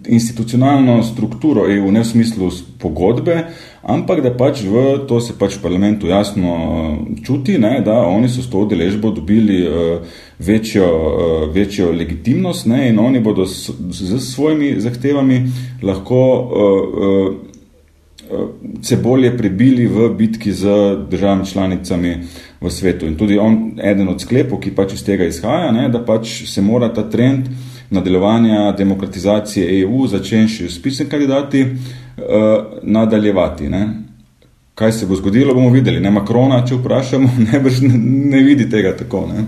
institucionalno 0.06 1.02
strukturo 1.02 1.66
EU, 1.68 1.90
ne 1.92 2.00
v 2.00 2.08
smislu 2.08 2.48
pogodbe, 2.80 3.36
ampak 3.82 4.22
da 4.24 4.32
pač 4.36 4.62
v 4.64 4.84
to 5.08 5.20
se 5.20 5.36
pač 5.38 5.58
v 5.58 5.62
parlamentu 5.66 6.08
jasno 6.08 6.54
čuti, 7.24 7.58
ne, 7.60 7.82
da 7.84 7.98
oni 8.08 8.32
so 8.32 8.42
s 8.42 8.48
to 8.48 8.64
udeležbo 8.64 9.12
dobili 9.12 9.60
uh, 9.66 10.16
večjo, 10.38 10.88
uh, 10.88 11.44
večjo 11.52 11.92
legitimnost 11.92 12.66
ne, 12.72 12.88
in 12.88 12.98
oni 12.98 13.20
bodo 13.20 13.46
s, 13.46 13.68
z 13.90 14.22
svojimi 14.32 14.78
zahtevami 14.80 15.42
lahko 15.84 16.24
uh, 16.24 16.88
uh, 17.04 17.57
se 18.82 18.96
bolje 18.96 19.36
prebili 19.38 19.86
v 19.86 20.08
bitki 20.08 20.52
z 20.52 20.68
državami 21.10 21.46
članicami 21.46 22.16
v 22.60 22.70
svetu. 22.70 23.06
In 23.06 23.16
tudi 23.16 23.38
on, 23.38 23.72
eden 23.82 24.08
od 24.08 24.20
sklepov, 24.20 24.60
ki 24.60 24.74
pač 24.74 24.92
iz 24.92 25.04
tega 25.04 25.24
izhaja, 25.24 25.70
ne, 25.72 25.88
da 25.88 26.02
pač 26.04 26.42
se 26.50 26.62
mora 26.62 26.92
ta 26.94 27.06
trend 27.10 27.48
nadaljevanja 27.90 28.72
demokratizacije 28.72 29.80
EU, 29.82 30.06
začenši 30.06 30.68
s 30.68 30.82
pisem 30.82 31.08
kandidati, 31.08 31.62
uh, 31.62 31.72
nadaljevati. 32.82 33.68
Ne. 33.68 33.88
Kaj 34.74 34.92
se 34.92 35.06
bo 35.06 35.16
zgodilo, 35.16 35.54
bomo 35.54 35.70
videli. 35.70 36.00
Ne 36.00 36.10
Makrona, 36.10 36.60
če 36.66 36.76
vprašamo, 36.78 37.30
ne, 37.46 37.62
ne, 37.62 37.98
ne 38.36 38.42
vidi 38.42 38.68
tega 38.70 38.96
tako. 38.96 39.24
Ne. 39.26 39.44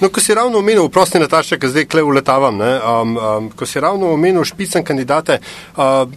No, 0.00 0.08
ko 0.08 0.20
si 0.20 0.34
ravno 0.34 0.58
omenil, 0.58 0.88
prosti 0.88 1.20
Nataša, 1.22 1.58
ki 1.58 1.70
zdaj 1.70 1.86
kle 1.92 2.02
uletavam, 2.02 2.58
ne, 2.58 2.72
um, 2.80 3.16
um, 3.16 3.50
ko 3.56 3.66
si 3.66 3.80
ravno 3.80 4.10
omenil 4.14 4.44
špicen 4.44 4.84
kandidate, 4.84 5.38
uh, 5.76 6.08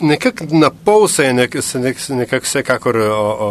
nekako 0.00 0.44
na 0.50 0.70
pol 0.70 1.08
se 1.08 1.24
je 1.24 1.32
nek, 1.34 1.56
se 1.62 1.80
nek, 1.80 1.96
nekako 2.08 2.44
vsekakor 2.44 2.96
o, 2.96 3.14
o, 3.14 3.48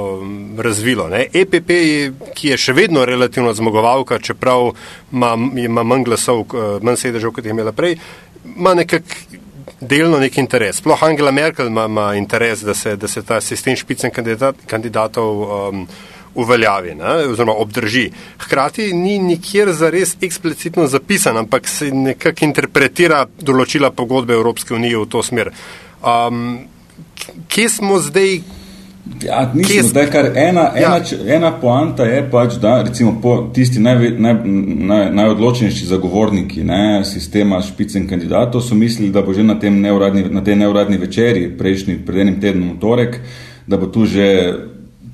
razvilo. 0.57 1.07
Ne? 1.09 1.25
EPP, 1.33 1.69
je, 1.69 2.13
ki 2.35 2.53
je 2.53 2.57
še 2.57 2.73
vedno 2.73 3.05
relativno 3.05 3.53
zmagovalka, 3.53 4.19
čeprav 4.19 4.71
ima, 5.11 5.33
ima 5.55 5.83
manj 5.83 6.07
glasov, 6.07 6.45
manj 6.81 7.01
sedežev, 7.03 7.33
kot 7.35 7.45
je 7.45 7.55
imela 7.55 7.71
prej, 7.71 7.97
ima 8.55 8.73
nekako 8.73 9.43
delno 9.81 10.19
nek 10.19 10.37
interes. 10.37 10.81
Sploh 10.81 11.03
Angela 11.03 11.31
Merkel 11.31 11.67
ima, 11.67 11.85
ima 11.85 12.13
interes, 12.15 12.61
da 12.65 12.73
se, 12.73 12.95
da 12.95 13.07
se 13.07 13.23
ta 13.23 13.41
sistem 13.41 13.75
špicen 13.75 14.11
kandidat, 14.11 14.55
kandidatov 14.67 15.41
um, 15.43 15.87
uveljavi 16.37 16.95
ne? 16.95 17.13
oziroma 17.31 17.53
obdrži. 17.53 18.11
Hkrati 18.39 18.93
ni 18.93 19.19
nikjer 19.19 19.71
zares 19.73 20.15
eksplicitno 20.21 20.87
zapisan, 20.87 21.37
ampak 21.37 21.67
se 21.67 21.91
nekako 21.91 22.45
interpretira 22.45 23.25
določila 23.41 23.91
pogodbe 23.91 24.33
Evropske 24.33 24.73
unije 24.73 24.97
v 24.97 25.09
to 25.09 25.23
smer. 25.23 25.51
Um, 26.03 26.59
kje 27.47 27.69
smo 27.69 27.99
zdaj? 27.99 28.39
Ja, 29.23 29.51
nismo, 29.53 29.83
zdaj, 29.87 30.09
kar 30.11 30.25
ena, 30.35 30.61
ja. 30.75 30.99
ena, 30.99 31.35
ena 31.35 31.51
poanta 31.61 32.03
je 32.03 32.21
pač, 32.31 32.57
da 32.61 32.81
recimo 32.83 33.15
po 33.21 33.49
tisti 33.53 33.79
naj, 33.79 34.09
naj, 34.19 34.33
naj, 34.89 35.05
najodločenejši 35.15 35.85
zagovorniki 35.85 36.63
ne, 36.63 37.05
sistema 37.05 37.61
špicen 37.63 38.07
kandidatov 38.09 38.61
so 38.61 38.75
mislili, 38.75 39.11
da 39.11 39.21
bo 39.21 39.33
že 39.33 39.43
na, 39.47 39.55
neuradni, 39.55 40.25
na 40.29 40.43
tej 40.43 40.55
neuradni 40.55 40.97
večeri, 40.97 41.47
prejšnji, 41.57 42.01
pred 42.05 42.27
enim 42.27 42.41
tednom 42.41 42.75
v 42.75 42.79
torek, 42.83 43.19
da 43.67 43.77
bo 43.77 43.87
tu 43.87 44.05
že 44.05 44.27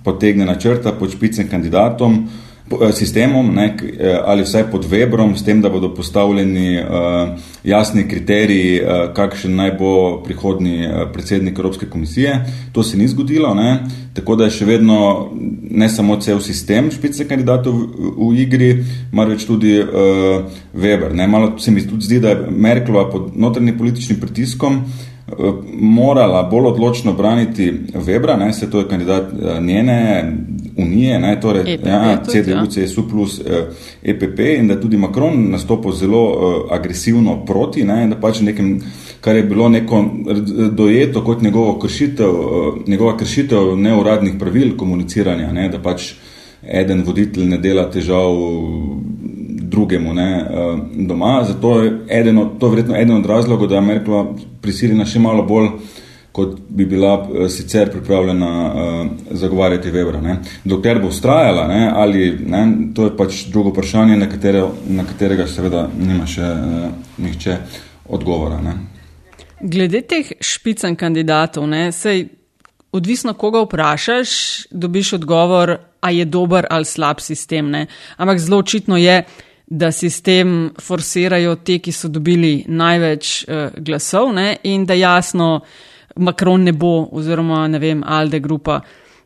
potegnjena 0.04 0.58
črta 0.60 0.92
pod 1.00 1.14
špicen 1.14 1.48
kandidatom. 1.48 2.18
Eh, 2.18 2.53
sistemom 2.94 3.54
ne, 3.56 3.78
eh, 4.00 4.20
ali 4.26 4.44
vsaj 4.44 4.64
pod 4.72 4.86
Webrom, 4.86 5.36
s 5.36 5.44
tem, 5.44 5.62
da 5.62 5.70
bodo 5.70 5.94
postavljeni 5.94 6.80
uh, 6.80 7.40
jasni 7.64 8.08
kriteriji, 8.08 8.82
uh, 8.82 9.14
kakšen 9.14 9.56
naj 9.56 9.72
bo 9.80 10.22
prihodni 10.26 10.88
uh, 10.88 11.08
predsednik 11.14 11.60
Evropske 11.60 11.86
komisije. 11.90 12.46
To 12.72 12.84
se 12.84 12.98
ni 12.98 13.08
zgodilo, 13.08 13.54
ne, 13.54 13.84
tako 14.14 14.36
da 14.36 14.50
je 14.50 14.58
še 14.58 14.66
vedno 14.66 15.30
ne 15.72 15.90
samo 15.90 16.20
cel 16.22 16.40
sistem 16.40 16.92
špice 16.92 17.28
kandidatov 17.28 17.74
v, 17.74 18.12
v 18.18 18.34
igri, 18.44 18.70
marveč 19.12 19.48
tudi 19.48 19.80
uh, 19.80 20.44
Weber. 20.74 21.14
Ne. 21.14 21.28
Malo 21.28 21.58
se 21.60 21.72
mi 21.72 21.88
tudi 21.88 22.06
zdi, 22.06 22.20
da 22.20 22.30
je 22.30 22.46
Merklova 22.52 23.10
pod 23.12 23.32
notrnim 23.36 23.78
političnim 23.78 24.20
pritiskom 24.20 24.84
morala 25.74 26.44
bolj 26.44 26.68
odločno 26.74 27.14
braniti 27.14 27.74
Webra, 27.94 28.36
ne, 28.38 28.54
se 28.54 28.70
to 28.70 28.80
je 28.80 28.88
kandidat 28.88 29.32
njene 29.62 30.34
unije, 30.78 31.20
ne, 31.20 31.40
torej 31.42 31.74
EPP, 31.74 31.88
ja, 31.88 32.24
CDU, 32.28 32.52
ja. 32.52 32.66
CSU 32.66 33.08
plus 33.10 33.40
eh, 33.40 33.66
EPP 34.04 34.40
in 34.60 34.68
da 34.68 34.80
tudi 34.80 34.98
Macron 34.98 35.50
nastopil 35.52 35.92
zelo 35.92 36.24
eh, 36.34 36.76
agresivno 36.76 37.46
proti, 37.46 37.84
ne, 37.84 38.08
da 38.08 38.16
pač 38.16 38.42
nekem, 38.42 38.82
kar 39.22 39.36
je 39.36 39.44
bilo 39.44 39.70
neko 39.70 40.06
dojeto 40.72 41.24
kot 41.24 41.42
njegovo 41.42 41.80
kršitev, 41.80 42.30
eh, 42.30 42.90
njegova 42.92 43.18
kršitev 43.18 43.76
neuradnih 43.78 44.34
pravil 44.40 44.78
komuniciranja, 44.78 45.52
ne, 45.52 45.70
da 45.70 45.80
pač 45.80 46.14
eden 46.64 47.04
voditelj 47.06 47.46
ne 47.50 47.58
dela 47.58 47.90
težav 47.92 48.32
drugemu 49.74 50.14
ne, 50.14 50.46
eh, 50.50 50.78
doma. 50.96 51.44
Zato 51.44 51.82
je 51.82 52.00
eden 52.10 52.38
od, 52.38 52.60
to 52.60 52.70
verjetno 52.70 52.96
eden 52.96 53.16
od 53.16 53.26
razlogov, 53.26 53.68
da 53.68 53.76
je 53.76 53.82
Merklova 53.82 54.26
prisiljena 54.62 55.06
še 55.06 55.20
malo 55.20 55.44
bolj 55.44 55.70
kot 56.34 56.60
bi 56.70 56.86
bila 56.86 57.14
eh, 57.14 57.50
sicer 57.50 57.92
pripravljena 57.92 58.74
uh, 58.74 59.08
zagovarjati 59.32 59.92
Webra. 59.92 60.22
Ne. 60.22 60.40
Dokler 60.64 61.00
bo 61.02 61.08
ustrajala, 61.08 61.68
ne, 61.68 61.92
ali 61.96 62.32
ne, 62.46 62.64
to 62.96 63.06
je 63.06 63.18
pač 63.18 63.44
drugo 63.54 63.70
vprašanje, 63.70 64.18
na, 64.18 64.30
katere, 64.30 64.64
na 64.90 65.06
katerega 65.06 65.46
seveda 65.48 65.86
nima 65.94 66.26
še 66.28 66.50
uh, 66.50 66.88
nihče 67.22 67.58
odgovora. 68.18 68.58
Ne. 68.66 68.74
Glede 69.62 70.02
teh 70.10 70.34
špicen 70.42 70.98
kandidatov, 70.98 71.70
ne, 71.70 71.92
sej 71.94 72.26
odvisno, 72.94 73.38
koga 73.38 73.62
vprašaš, 73.68 74.34
dobiš 74.72 75.14
odgovor, 75.22 75.78
a 76.02 76.12
je 76.12 76.26
dober 76.26 76.66
ali 76.70 76.86
slab 76.86 77.22
sistem. 77.22 77.70
Ne. 77.70 77.86
Ampak 78.18 78.42
zelo 78.42 78.58
očitno 78.66 78.98
je, 78.98 79.22
da 79.68 79.92
sistem 79.92 80.74
forsirajo 80.82 81.56
te, 81.56 81.78
ki 81.80 81.94
so 81.96 82.10
dobili 82.12 82.66
največ 82.68 83.44
uh, 83.48 83.78
glasov 83.78 84.34
ne, 84.34 84.56
in 84.70 84.90
da 84.90 84.98
jasno, 84.98 85.62
Macron 86.16 86.64
ne 86.64 86.72
bo, 86.72 87.08
oziroma 87.12 87.68
ne 87.68 87.80
vem, 87.80 88.04
Alde 88.06 88.40
grupa, 88.40 88.82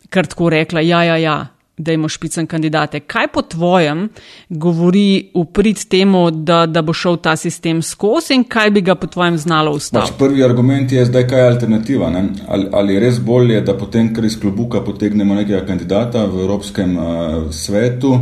kar 0.09 0.27
tako 0.27 0.49
rekla, 0.49 0.81
ja, 0.81 1.03
ja, 1.03 1.17
ja. 1.17 1.37
Da 1.77 1.93
imamo 1.93 2.09
špicen 2.09 2.47
kandidate. 2.49 2.99
Kaj 3.05 3.27
po 3.33 3.41
tvojem 3.45 4.07
govori 4.49 5.29
v 5.35 5.43
prid 5.53 5.83
temu, 5.85 6.31
da, 6.31 6.63
da 6.65 6.81
bo 6.81 6.93
šel 6.93 7.19
ta 7.21 7.35
sistem 7.37 7.83
skozi 7.85 8.33
in 8.33 8.47
kaj 8.49 8.71
bi 8.73 8.81
ga 8.81 8.95
po 8.95 9.05
tvojem 9.07 9.37
znalo 9.37 9.75
ustaviti? 9.77 10.09
Pač 10.09 10.17
prvi 10.19 10.41
argument 10.43 10.91
je 10.91 11.05
zdaj, 11.05 11.27
kaj 11.29 11.39
je 11.39 11.51
alternativa. 11.51 12.09
Ali, 12.47 12.65
ali 12.73 12.95
je 12.95 13.03
res 13.05 13.19
bolje, 13.21 13.61
da 13.61 13.77
potem 13.77 14.09
kar 14.13 14.25
iz 14.25 14.39
klobuka 14.41 14.81
potegnemo 14.81 15.37
nekega 15.37 15.61
kandidata 15.69 16.25
v 16.25 16.41
Evropskem 16.47 16.97
uh, 16.97 17.05
svetu 17.53 18.15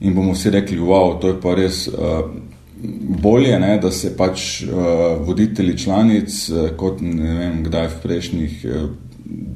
in 0.00 0.14
bomo 0.14 0.38
vsi 0.38 0.54
rekli, 0.54 0.78
wow, 0.78 1.18
to 1.18 1.34
je 1.34 1.40
pa 1.42 1.58
res. 1.58 1.88
Uh, 1.90 2.51
bolje, 3.22 3.58
ne, 3.60 3.76
da 3.78 3.90
se 3.90 4.16
pač 4.16 4.62
uh, 4.62 4.76
voditelji 5.26 5.78
članic, 5.78 6.48
uh, 6.50 6.70
kot 6.76 7.00
ne 7.00 7.34
vem, 7.38 7.60
kdaj 7.66 7.88
v 7.88 8.00
prejšnjih 8.02 8.64
uh, 8.64 8.88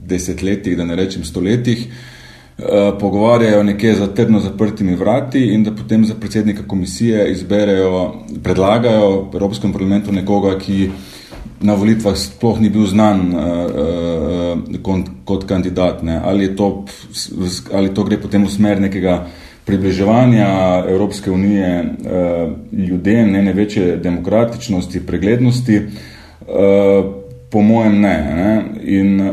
desetletjih, 0.06 0.76
da 0.78 0.86
ne 0.86 0.96
rečem 0.96 1.24
stoletjih, 1.24 1.86
uh, 1.86 2.94
pogovarjajo 3.00 3.62
nekje 3.66 3.94
za 3.98 4.06
trdno 4.14 4.40
zaprtimi 4.40 4.94
vrati 4.94 5.42
in 5.54 5.64
da 5.64 5.74
potem 5.74 6.04
za 6.04 6.14
predsednika 6.14 6.68
komisije 6.68 7.30
izberejo, 7.32 8.24
predlagajo 8.42 9.10
v 9.32 9.40
Evropskem 9.40 9.72
parlamentu 9.72 10.12
nekoga, 10.12 10.58
ki 10.58 10.90
na 11.60 11.74
volitvah 11.74 12.16
sploh 12.16 12.60
ni 12.60 12.70
bil 12.70 12.86
znan 12.86 13.32
uh, 13.32 13.42
uh, 13.42 14.80
kot, 14.82 15.10
kot 15.24 15.48
kandidat. 15.48 16.02
Ne. 16.02 16.20
Ali, 16.24 16.52
to, 16.56 16.84
ali 17.72 17.94
to 17.94 18.04
gre 18.04 18.20
potem 18.22 18.44
v 18.44 18.52
smer 18.52 18.80
nekega 18.80 19.24
približevanja 19.66 20.84
Evropske 20.88 21.30
unije 21.30 21.68
eh, 21.68 22.48
ljudem, 22.72 23.32
ne, 23.32 23.42
ne 23.42 23.52
večje 23.52 23.96
demokratičnosti, 23.96 25.06
preglednosti, 25.06 25.76
eh, 25.76 25.82
po 27.50 27.62
mojem 27.62 28.00
ne. 28.00 28.16
ne. 28.36 28.64
In 28.84 29.32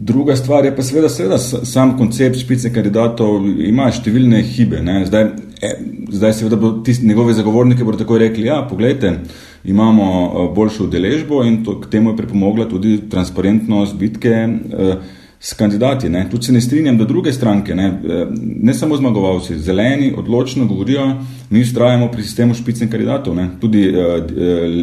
druga 0.00 0.36
stvar 0.36 0.64
je 0.64 0.76
pa 0.76 0.82
seveda, 0.82 1.08
seveda 1.08 1.38
sam 1.38 1.98
koncept 1.98 2.40
špice 2.40 2.72
kandidatov 2.74 3.46
ima 3.46 3.90
številne 3.92 4.42
hibe. 4.42 4.82
Ne. 4.82 5.04
Zdaj, 5.06 5.28
eh, 5.62 5.78
zdaj 6.10 6.34
seveda 6.40 6.58
bo 6.58 6.72
tisti 6.84 7.06
njegovi 7.06 7.34
zagovorniki 7.38 7.86
bodo 7.86 8.02
tako 8.02 8.18
rekli, 8.18 8.48
ja, 8.50 8.64
pogledajte, 8.70 9.14
imamo 9.64 10.50
boljšo 10.56 10.88
udeležbo 10.88 11.44
in 11.46 11.62
to, 11.64 11.78
k 11.80 11.90
temu 11.92 12.10
je 12.10 12.16
pripomogla 12.16 12.66
tudi 12.66 12.98
transparentnost 13.10 13.94
bitke, 13.94 14.34
s 15.42 15.54
kandidati. 15.54 16.08
Ne. 16.08 16.26
Tudi 16.30 16.44
se 16.44 16.52
ne 16.52 16.60
strinjam, 16.60 16.98
da 16.98 17.04
druge 17.04 17.32
stranke, 17.32 17.74
ne, 17.74 17.86
eh, 17.86 18.26
ne 18.62 18.74
samo 18.74 18.96
zmagovalci, 18.96 19.58
zeleni 19.58 20.12
odločno 20.16 20.66
govorijo, 20.66 21.14
mi 21.50 21.62
ustrajamo 21.62 22.10
pri 22.12 22.22
sistemu 22.22 22.54
špicnih 22.54 22.90
kandidatov. 22.90 23.34
Ne. 23.34 23.48
Tudi 23.60 23.88
uh, 23.88 23.96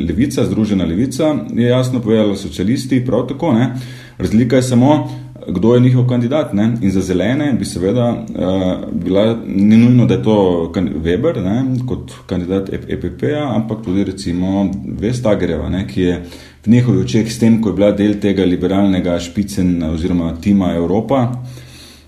levica, 0.09 0.45
združena 0.45 0.85
levica 0.85 1.35
je 1.53 1.67
jasno 1.67 2.01
povedala, 2.01 2.35
socialisti 2.35 3.05
prav 3.05 3.27
tako. 3.27 3.53
Ne. 3.53 3.75
Razlika 4.17 4.55
je 4.55 4.63
samo, 4.63 5.09
kdo 5.47 5.75
je 5.75 5.81
njihov 5.81 6.07
kandidat. 6.07 6.53
Ne. 6.53 6.73
In 6.81 6.91
za 6.91 7.01
zelene 7.01 7.53
bi 7.53 7.65
seveda 7.65 8.09
uh, 8.09 8.91
bila, 8.91 9.37
ni 9.45 9.77
nujno, 9.77 10.05
da 10.05 10.13
je 10.13 10.23
to 10.23 10.71
Weber 10.75 11.43
ne, 11.43 11.85
kot 11.87 12.11
kandidat 12.25 12.69
EPP-a, 12.73 13.55
ampak 13.55 13.85
tudi 13.85 14.03
recimo 14.03 14.71
Vestagereva, 14.99 15.69
ne, 15.69 15.87
ki 15.87 16.01
je 16.01 16.21
v 16.67 16.71
njihovih 16.71 17.05
očeh 17.05 17.31
s 17.31 17.39
tem, 17.39 17.61
ko 17.61 17.69
je 17.69 17.75
bila 17.75 17.91
del 17.95 18.17
tega 18.19 18.45
liberalnega 18.45 19.19
špicen 19.19 19.83
oziroma 19.83 20.33
tima 20.41 20.73
Evropa, 20.75 21.31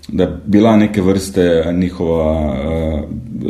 da 0.08 0.22
je 0.22 0.36
bila 0.46 0.76
neke 0.76 1.02
vrste 1.02 1.72
njihova 1.72 2.32
uh, 2.44 3.00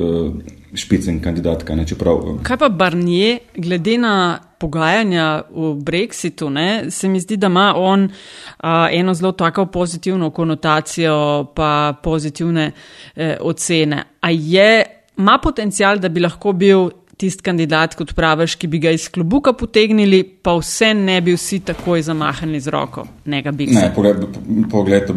uh, 0.02 0.32
špicen 0.74 1.18
kandidatka. 1.22 1.74
Ne, 1.74 1.86
čeprav, 1.86 2.38
Kaj 2.42 2.56
pa 2.56 2.68
Barnier, 2.68 3.38
glede 3.56 3.98
na 3.98 4.38
pogajanja 4.58 5.42
v 5.50 5.74
Brexitu, 5.74 6.50
ne, 6.50 6.90
se 6.90 7.08
mi 7.08 7.20
zdi, 7.20 7.36
da 7.36 7.46
ima 7.46 7.72
on 7.76 8.10
a, 8.58 8.88
eno 8.92 9.14
zelo 9.14 9.32
tako 9.32 9.66
pozitivno 9.66 10.30
konotacijo, 10.30 11.46
pa 11.56 11.94
pozitivne 12.02 12.72
eh, 13.16 13.36
ocene. 13.40 14.04
A 14.20 14.30
je, 14.30 14.84
ima 15.18 15.38
potencial, 15.42 15.98
da 15.98 16.08
bi 16.08 16.20
lahko 16.20 16.52
bil 16.52 16.90
tisti 17.20 17.44
kandidat, 17.44 17.94
kot 17.98 18.14
praviš, 18.16 18.56
ki 18.60 18.68
bi 18.70 18.80
ga 18.82 18.92
iz 18.96 19.06
klobuka 19.12 19.52
potegnili, 19.56 20.22
pa 20.24 20.54
vse 20.56 20.92
ne 20.96 21.18
bi 21.24 21.34
vsi 21.36 21.60
takoj 21.68 22.02
zamahali 22.06 22.60
z 22.60 22.72
roko. 22.72 23.04
Ne, 23.24 23.42
ne 23.44 23.84
pogled, 23.94 25.12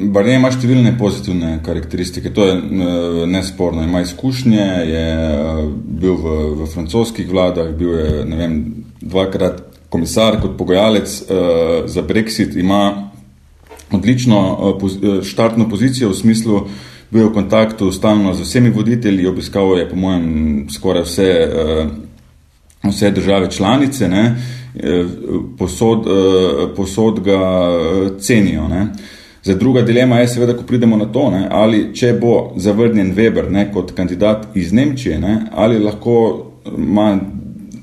Barnier 0.00 0.40
ima 0.40 0.50
številne 0.54 0.96
pozitivne 0.98 1.56
karakteristike, 1.66 2.32
to 2.34 2.48
je 2.48 2.56
nesporno. 3.30 3.84
Ima 3.86 4.02
izkušnje, 4.04 4.66
je 4.90 5.06
bil 6.02 6.18
v, 6.18 6.36
v 6.62 6.68
francoskih 6.74 7.30
vladah, 7.30 7.70
bil 7.78 7.94
je 8.00 8.26
vem, 8.34 8.58
dvakrat 9.00 9.62
komisar 9.92 10.40
kot 10.42 10.56
pogajalec 10.58 11.14
uh, 11.22 11.86
za 11.86 12.02
Brexit, 12.02 12.56
ima 12.58 13.12
odlično 13.94 14.40
uh, 14.42 14.74
poz, 14.80 14.98
štartno 15.24 15.68
pozicijo 15.70 16.10
v 16.10 16.18
smislu, 16.18 16.66
bil 17.10 17.28
v 17.28 17.34
kontaktu 17.34 17.92
stalno 17.92 18.34
z 18.34 18.42
vsemi 18.42 18.70
voditelji, 18.70 19.26
obiskal 19.26 19.78
je, 19.78 19.88
po 19.88 19.96
mojem, 19.96 20.66
skoraj 20.70 21.02
vse, 21.02 21.28
uh, 21.46 22.90
vse 22.90 23.10
države 23.10 23.50
članice, 23.50 24.08
ne, 24.08 24.24
posod, 25.58 26.06
uh, 26.06 26.76
posod 26.76 27.20
ga 27.24 27.40
cenijo. 28.18 28.68
Ne. 28.68 28.86
Zdaj, 29.42 29.56
druga 29.56 29.82
dilema 29.82 30.18
je, 30.18 30.28
seveda, 30.28 30.56
ko 30.56 30.62
pridemo 30.66 30.96
na 30.96 31.06
to, 31.12 31.30
ne, 31.30 31.46
ali 31.50 31.94
če 31.94 32.12
bo 32.20 32.52
zavrnjen 32.56 33.14
Weber 33.14 33.50
ne, 33.50 33.68
kot 33.72 33.92
kandidat 33.94 34.46
iz 34.54 34.72
Nemčije, 34.72 35.18
ne, 35.18 35.40
ali 35.52 35.78
lahko 35.78 36.46
ima. 36.76 37.18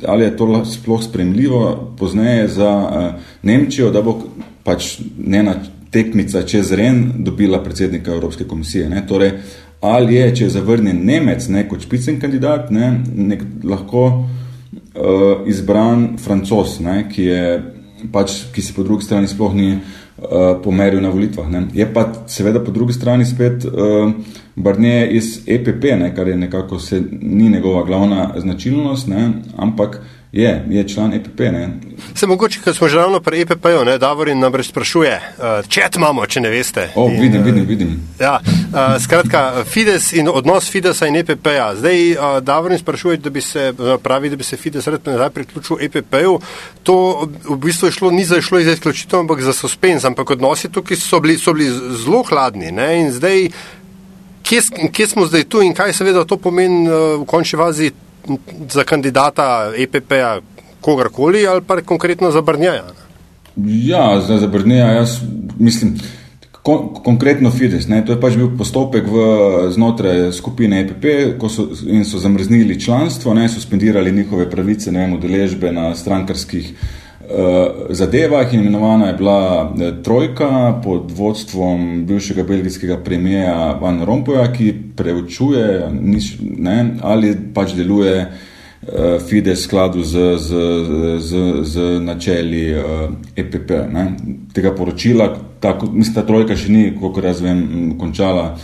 Ali 0.07 0.23
je 0.23 0.37
to 0.37 0.65
sploh 0.65 1.03
spremljivo 1.03 1.93
pozneje 1.99 2.47
za 2.47 2.71
uh, 2.75 3.21
Nemčijo, 3.43 3.91
da 3.91 4.01
bo 4.01 4.17
pač 4.63 4.97
njena 5.17 5.53
tekmica 5.93 6.41
čez 6.43 6.71
Ren 6.71 7.03
dobila 7.23 7.63
predsednika 7.63 8.11
Evropske 8.11 8.47
komisije. 8.49 8.89
Ne? 8.89 9.05
Torej, 9.07 9.31
ali 9.81 10.15
je, 10.15 10.35
če 10.35 10.45
je 10.47 10.53
zavrnjen 10.57 11.03
Nemec 11.05 11.47
ne, 11.51 11.67
kot 11.69 11.83
špicen 11.83 12.19
kandidat, 12.19 12.71
ne, 12.71 12.93
nek, 13.15 13.43
lahko 13.67 14.05
uh, 14.13 15.43
izbran 15.49 16.13
Francos, 16.23 16.79
ne, 16.83 17.03
ki, 17.11 17.27
je, 17.27 17.43
pač, 18.13 18.39
ki 18.55 18.63
se 18.63 18.75
po 18.75 18.85
drugi 18.87 19.05
strani 19.05 19.27
sploh 19.27 19.53
ni 19.57 19.73
uh, 19.75 20.55
pomeril 20.63 21.03
na 21.03 21.11
volitvah. 21.13 21.51
Ne. 21.51 21.65
Je 21.75 21.87
pa 21.93 22.07
seveda 22.31 22.63
po 22.63 22.71
drugi 22.71 22.95
strani 22.95 23.27
spet 23.27 23.67
uh, 23.67 24.15
Barnier 24.55 25.11
iz 25.11 25.41
EPP, 25.47 25.91
ne, 25.99 26.13
kar 26.15 26.31
je 26.31 26.39
nekako 26.39 26.79
se, 26.79 27.01
ni 27.11 27.49
njegova 27.49 27.83
glavna 27.85 28.29
značilnost, 28.39 29.11
ne, 29.11 29.31
ampak 29.57 29.99
je, 30.33 30.65
je 30.69 30.87
član 30.87 31.13
EPP. 31.13 31.39
Ne. 31.39 31.69
Se 32.15 32.27
mogoče, 32.27 32.59
ker 32.63 32.73
smo 32.73 32.87
že 32.87 32.97
ravno 32.97 33.19
pri 33.19 33.41
EPP-ju, 33.41 33.85
ne, 33.85 33.97
Davorin 33.97 34.39
namreč 34.39 34.69
sprašuje, 34.69 35.19
uh, 35.37 35.67
čet 35.67 35.95
imamo, 35.95 36.25
če 36.25 36.41
ne 36.41 36.49
veste. 36.49 36.87
O, 36.95 37.05
in, 37.09 37.19
vidim, 37.21 37.43
vidim, 37.43 37.65
vidim. 37.67 37.91
Ja, 38.19 38.39
uh, 38.41 38.95
skratka, 39.01 39.63
Fides 39.69 40.09
in 40.13 40.29
odnos 40.29 40.69
Fidesa 40.71 41.07
in 41.07 41.19
EPP-ja. 41.21 41.75
Zdaj 41.77 42.11
uh, 42.11 42.39
Davorin 42.41 42.81
sprašuje, 42.81 43.17
da 43.21 43.29
bi 43.29 43.41
se, 43.41 43.73
pravi, 44.03 44.29
da 44.29 44.35
bi 44.35 44.43
se 44.43 44.57
Fides 44.57 44.87
rad 44.87 45.05
nazaj 45.05 45.29
priključil 45.29 45.77
EPP-ju. 45.85 46.39
To 46.83 46.95
v 47.49 47.57
bistvu 47.57 47.87
je 47.91 47.97
šlo, 47.99 48.11
ni 48.11 48.25
zašlo 48.25 48.59
iz 48.59 48.67
izključitev, 48.67 49.19
ampak 49.19 49.41
za 49.41 49.53
suspens, 49.53 50.05
ampak 50.05 50.33
odnosi 50.33 50.71
tukaj 50.71 50.97
so 50.97 51.19
bili, 51.19 51.37
so 51.37 51.53
bili 51.53 51.69
zelo 51.69 52.23
hladni. 52.23 52.71
Ne, 52.71 52.89
in 53.03 53.11
zdaj, 53.13 53.51
kje, 54.43 54.61
kje 54.91 55.07
smo 55.07 55.29
zdaj 55.29 55.43
tu 55.43 55.61
in 55.61 55.77
kaj 55.77 55.93
seveda 55.93 56.25
to 56.25 56.41
pomeni 56.41 56.89
uh, 56.89 57.21
v 57.21 57.29
končni 57.29 57.59
fazi 57.61 57.91
za 58.69 58.83
kandidata 58.83 59.71
EPP-ja 59.77 60.39
kogarkoli 60.81 61.47
ali 61.47 61.61
pa 61.61 61.81
konkretno 61.81 62.31
za 62.31 62.41
Brnjaja? 62.41 62.83
Ja, 63.65 64.21
za, 64.21 64.37
za 64.37 64.47
Brnjaja 64.47 64.91
jaz 64.91 65.17
mislim. 65.59 65.99
Kon, 66.63 66.93
konkretno 67.03 67.51
Fides, 67.51 67.89
ne, 67.91 67.99
to 68.05 68.13
je 68.15 68.19
pač 68.21 68.37
bil 68.39 68.53
postopek 68.57 69.03
v, 69.11 69.23
znotraj 69.75 70.29
skupine 70.31 70.79
EPP 70.85 71.35
ko 71.39 71.49
so, 71.51 71.65
so 72.07 72.19
zamrznili 72.23 72.79
članstvo, 72.79 73.33
ne, 73.33 73.49
suspendirali 73.49 74.11
njihove 74.11 74.49
pravice, 74.49 74.91
ne 74.91 75.03
vem, 75.03 75.17
udeležbe 75.17 75.71
na 75.75 75.89
strankarskih 75.95 76.69
uh, 76.71 77.02
zadevah 77.89 78.53
in 78.53 78.59
imenovana 78.59 79.07
je 79.07 79.13
bila 79.13 79.71
ne, 79.75 79.91
trojka 80.03 80.79
pod 80.83 81.11
vodstvom 81.15 82.05
bivšega 82.05 82.43
belgijskega 82.43 82.97
premijeja 83.03 83.77
Van 83.81 84.03
Rompuja, 84.05 84.47
ki 84.53 84.73
preučuje, 84.95 85.89
nič, 86.01 86.35
ne, 86.41 86.95
ali 87.01 87.35
pač 87.53 87.73
deluje 87.77 88.15
uh, 88.21 89.21
Fides 89.29 89.63
skladu 89.63 90.03
z, 90.03 90.37
z, 90.37 90.49
z, 91.19 91.41
z 91.63 91.99
načeli 91.99 92.75
EPP. 93.35 93.71
Ne. 93.93 94.07
Tega 94.53 94.75
poročila 94.75 95.33
tako, 95.59 95.91
mislim, 95.91 96.15
ta 96.15 96.25
trojka 96.27 96.55
še 96.59 96.71
ni, 96.71 96.85
kako 96.99 97.23
jaz 97.23 97.41
vem, 97.41 97.93
končala 97.99 98.57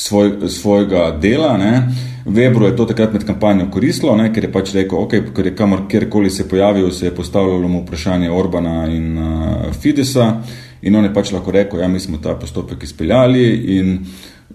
svoj, 0.00 0.48
svojega 0.48 1.10
dela. 1.20 1.56
Ne. 1.56 1.88
Webru 2.26 2.66
je 2.66 2.76
to 2.76 2.84
takrat 2.84 3.12
med 3.12 3.24
kampanjo 3.26 3.70
koristilo, 3.72 4.16
ne, 4.16 4.28
ker 4.32 4.44
je 4.44 4.52
pač 4.52 4.74
rekel, 4.76 4.98
ok, 4.98 5.14
ker 5.36 5.46
je 5.46 5.54
kamor 5.56 5.86
kjerkoli 5.88 6.30
se 6.30 6.48
pojavil, 6.48 6.90
se 6.92 7.06
je 7.06 7.14
postavljalo 7.14 7.68
mu 7.68 7.82
vprašanje 7.82 8.30
Orbana 8.30 8.86
in 8.92 9.18
uh, 9.18 9.72
Fidesa 9.80 10.34
in 10.82 10.96
on 10.96 11.04
je 11.04 11.14
pač 11.14 11.32
lahko 11.32 11.50
rekel, 11.50 11.80
ja, 11.80 11.88
mi 11.88 12.00
smo 12.00 12.18
ta 12.22 12.34
postopek 12.36 12.82
izpeljali 12.82 13.46
in 13.76 13.98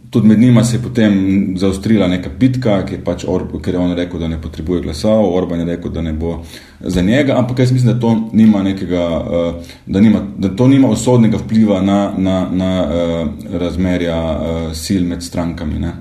tudi 0.09 0.27
med 0.27 0.39
njima 0.39 0.63
se 0.63 0.77
je 0.77 0.81
potem 0.83 1.13
zaostrila 1.57 2.07
neka 2.07 2.29
bitka, 2.39 2.85
ker 2.85 2.97
je, 2.97 3.03
pač 3.03 3.25
Orb, 3.27 3.55
ker 3.61 3.73
je 3.73 3.79
on 3.79 3.95
rekel, 3.97 4.19
da 4.19 4.27
ne 4.27 4.37
potrebuje 4.41 4.81
glasov, 4.81 5.25
Orban 5.35 5.59
je 5.59 5.65
rekel, 5.65 5.91
da 5.91 6.01
ne 6.01 6.13
bo 6.13 6.37
za 6.79 7.01
njega, 7.01 7.35
ampak 7.37 7.59
jaz 7.59 7.71
mislim, 7.71 7.93
da 7.93 7.99
to 7.99 8.29
nima 8.33 8.63
nekega, 8.63 9.07
uh, 9.19 9.73
da, 9.85 10.01
nima, 10.01 10.21
da 10.37 10.55
to 10.55 10.67
nima 10.67 10.89
osodnega 10.89 11.37
vpliva 11.37 11.81
na, 11.81 12.13
na, 12.17 12.37
na 12.51 12.71
uh, 12.83 13.59
razmerja 13.59 14.21
uh, 14.21 14.71
sil 14.83 15.03
med 15.03 15.23
strankami. 15.23 15.79
Ne. 15.79 15.91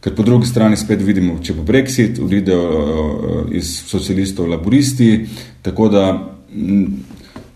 Ker 0.00 0.14
po 0.14 0.22
drugi 0.22 0.46
strani 0.46 0.76
spet 0.76 1.00
vidimo, 1.00 1.38
če 1.40 1.54
bo 1.56 1.64
Brexit, 1.64 2.20
odidejo 2.20 3.46
iz 3.52 3.70
socialistov 3.88 4.50
laboristi, 4.52 5.24
tako 5.62 5.88
da 5.88 6.04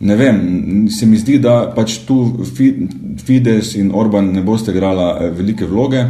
ne 0.01 0.17
vem, 0.17 0.89
se 0.91 1.07
mi 1.07 1.19
zdi, 1.19 1.39
da 1.43 1.73
pač 1.75 2.01
tu 2.07 2.19
Fides 3.25 3.75
in 3.77 3.91
Orban 3.95 4.33
ne 4.33 4.43
boste 4.43 4.73
igrala 4.75 5.31
velike 5.35 5.67
vloge. 5.67 6.05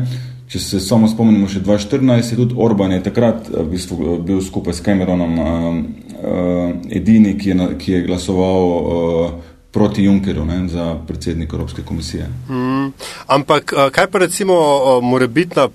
Če 0.48 0.60
se 0.64 0.80
samo 0.80 1.08
spomnimo 1.08 1.48
še 1.48 1.60
2014, 1.60 2.32
je 2.32 2.36
tudi 2.38 2.56
Orban 2.56 2.92
je 2.94 3.02
takrat 3.04 3.50
v 3.52 3.66
bistvu 3.68 4.16
bil 4.24 4.40
skupaj 4.40 4.78
s 4.78 4.84
Cameronom 4.84 5.34
edini, 6.88 7.34
ki 7.36 7.52
je, 7.52 7.68
ki 7.78 7.92
je 7.92 8.04
glasoval 8.06 8.64
proti 9.70 10.04
Junckeru 10.04 10.44
ne, 10.44 10.68
za 10.68 10.96
predsednik 11.06 11.52
Evropske 11.52 11.82
komisije. 11.82 12.28
Mm, 12.48 12.92
ampak 13.26 13.72
kaj 13.92 14.06
pa 14.10 14.18
recimo 14.18 14.54
morebitna, 15.02 15.68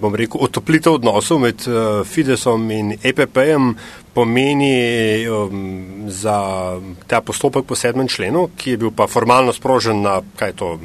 bom 0.00 0.14
rekel, 0.14 0.40
otoplitev 0.40 0.92
odnosov 0.92 1.40
med 1.42 1.64
Fidesom 2.04 2.70
in 2.70 2.94
EPP-jem 3.02 3.74
pomeni 4.14 5.26
um, 5.26 6.06
za 6.06 6.38
ta 7.06 7.20
postopek 7.20 7.64
po 7.66 7.74
sedmem 7.74 8.08
členu, 8.08 8.48
ki 8.56 8.70
je 8.70 8.76
bil 8.76 8.92
pa 8.94 9.06
formalno 9.10 9.52
sprožen 9.52 10.02
na, 10.02 10.20
kaj 10.36 10.52
to, 10.52 10.78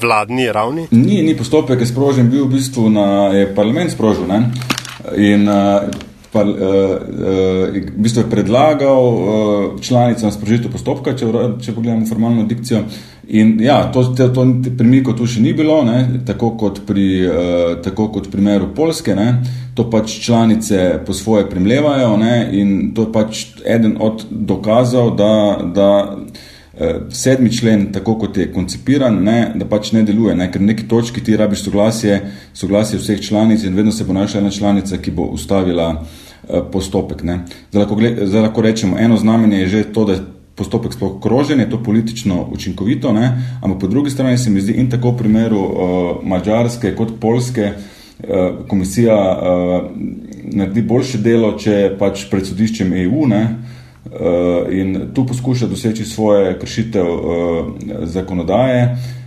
vladni 0.00 0.52
ravni? 0.52 0.86
Ni, 0.90 1.22
ni 1.22 1.34
postopek 1.36 1.80
je 1.80 1.86
sprožen, 1.86 2.30
bil 2.30 2.46
v 2.46 2.54
bistvu 2.54 2.86
na, 2.90 3.34
je 3.34 3.50
parlament 3.54 3.90
sprožil, 3.90 4.26
ne, 4.30 4.44
in 5.18 5.48
uh, 5.48 5.90
pa, 6.32 6.42
uh, 6.44 6.50
uh, 6.50 7.74
v 7.76 8.02
bistvu 8.02 8.22
je 8.22 8.30
predlagal 8.30 9.02
uh, 9.06 9.80
članicam 9.80 10.32
sprožitev 10.32 10.72
postopka, 10.72 11.12
če, 11.16 11.28
če 11.60 11.74
pogledamo 11.76 12.08
formalno 12.08 12.46
dikcijo. 12.48 12.84
In 13.28 13.58
ja, 13.62 13.82
to, 13.92 14.04
to, 14.16 14.28
to 14.34 14.46
premiko 14.78 15.12
tu 15.16 15.28
še 15.28 15.44
ni 15.44 15.52
bilo, 15.56 15.82
ne, 15.84 16.22
tako, 16.26 16.54
kot 16.60 16.82
pri, 16.88 17.08
uh, 17.28 17.66
tako 17.84 18.08
kot 18.16 18.30
v 18.30 18.32
primeru 18.32 18.72
Polske, 18.76 19.16
ne, 19.18 19.42
to 19.76 19.86
pač 19.92 20.16
članice 20.24 21.02
po 21.06 21.14
svoje 21.16 21.44
premlevajo 21.50 22.16
ne, 22.20 22.34
in 22.56 22.72
to 22.96 23.06
je 23.06 23.12
pač 23.12 23.44
eden 23.64 23.98
od 24.00 24.26
dokazov, 24.30 25.14
da, 25.16 25.34
da 25.72 25.92
sedmi 27.12 27.52
člen, 27.52 27.92
tako 27.92 28.14
kot 28.18 28.36
je 28.36 28.48
koncipiran, 28.52 29.18
ne, 29.24 29.52
da 29.54 29.66
pač 29.68 29.92
ne 29.92 30.02
deluje, 30.08 30.34
ne, 30.36 30.48
ker 30.50 30.62
v 30.62 30.70
neki 30.70 30.88
točki 30.88 31.20
ti 31.24 31.36
rabiš 31.36 31.66
soglasje, 31.66 32.18
soglasje 32.56 32.98
vseh 32.98 33.20
članic 33.20 33.64
in 33.64 33.76
vedno 33.76 33.92
se 33.92 34.04
bo 34.04 34.16
našla 34.16 34.40
ena 34.40 34.50
članica, 34.50 34.96
ki 34.96 35.10
bo 35.10 35.28
ustavila 35.36 35.92
postopek. 36.72 37.22
Ne. 37.22 37.44
Zdaj, 37.70 37.84
lahko, 37.84 37.96
zdaj 38.26 38.42
lahko 38.42 38.62
rečemo, 38.62 38.98
eno 38.98 39.16
znamenje 39.16 39.58
je 39.58 39.66
že 39.66 39.84
to, 39.92 40.04
da 40.04 40.18
postopek 40.54 40.92
sploh 40.92 41.20
krožen, 41.22 41.60
je 41.60 41.70
to 41.70 41.82
politično 41.82 42.46
učinkovito, 42.52 43.12
ne, 43.12 43.32
ampak 43.62 43.80
po 43.80 43.86
drugi 43.86 44.10
strani 44.10 44.38
se 44.38 44.50
mi 44.50 44.60
zdi 44.60 44.72
in 44.72 44.90
tako 44.90 45.10
v 45.10 45.16
primeru 45.16 45.60
uh, 45.60 46.16
Mačarske 46.22 46.94
kot 46.96 47.14
Polske 47.20 47.72
uh, 47.72 48.66
komisija 48.68 49.16
uh, 49.16 49.90
naredi 50.52 50.82
boljše 50.82 51.18
delo, 51.18 51.54
če 51.58 51.96
pač 51.98 52.26
pred 52.30 52.46
sodiščem 52.46 52.92
EU, 53.06 53.26
ne, 53.26 53.44
Uh, 54.02 54.66
in 54.74 55.14
tu 55.14 55.22
poskuša 55.24 55.68
doseči 55.70 56.04
svoje 56.04 56.56
kršitev 56.58 57.06
uh, 57.06 57.68
zakonodaje, 58.02 58.80
Kaj 58.82 59.21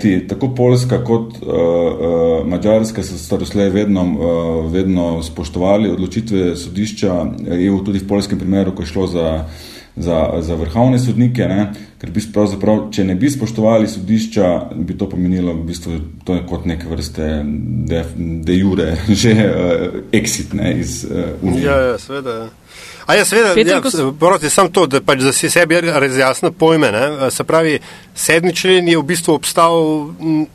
ti 0.00 0.28
tako 0.28 0.54
Poljska 0.54 1.04
kot 1.04 1.34
uh, 1.42 1.48
uh, 1.48 2.46
Mačarska 2.46 3.02
so 3.02 3.18
staroslej 3.18 3.70
vedno, 3.70 4.02
uh, 4.02 4.72
vedno 4.72 5.22
spoštovali 5.22 5.90
odločitve 5.90 6.56
sodišča 6.56 7.26
EU, 7.48 7.84
tudi 7.84 7.98
v 7.98 8.08
polskem 8.08 8.38
primeru, 8.38 8.74
ko 8.74 8.82
je 8.82 8.86
šlo 8.86 9.06
za, 9.06 9.44
za, 9.96 10.30
za 10.40 10.54
vrhovne 10.54 10.98
sodnike, 10.98 11.48
ne? 11.48 11.72
ker 12.00 12.10
bi 12.10 12.22
pravzaprav, 12.32 12.86
če 12.94 13.04
ne 13.04 13.14
bi 13.14 13.30
spoštovali 13.30 13.88
sodišča, 13.88 14.70
bi 14.74 14.96
to 14.98 15.08
pomenilo 15.08 15.52
v 15.58 15.66
bistvu 15.68 15.98
to 16.24 16.38
kot 16.48 16.64
neke 16.64 16.88
vrste 16.88 17.42
de, 17.90 18.04
de 18.46 18.56
jure, 18.56 18.94
že 19.24 19.34
uh, 19.34 20.00
exit 20.12 20.54
ne, 20.54 20.78
iz 20.80 21.04
uh, 21.04 21.36
Unije. 21.42 21.66
Ja, 21.66 21.80
ja, 21.90 21.98
seveda. 21.98 22.38
Ja. 22.44 22.48
A 23.06 23.14
ja, 23.14 23.24
seveda, 23.24 23.54
Peter, 23.54 23.72
ja, 23.74 23.90
s- 23.90 24.18
proti 24.18 24.50
sam 24.50 24.68
to, 24.68 24.86
da 24.86 25.00
pač 25.00 25.20
za 25.20 25.32
si 25.32 25.50
sebi 25.50 25.80
razjasno 25.82 26.50
pojme. 26.52 26.90
Ne? 26.90 27.00
Se 27.30 27.44
pravi, 27.44 27.78
sedmi 28.14 28.52
člen 28.52 28.88
je 28.88 28.98
v 28.98 29.02
bistvu 29.04 29.34
obstal 29.34 29.74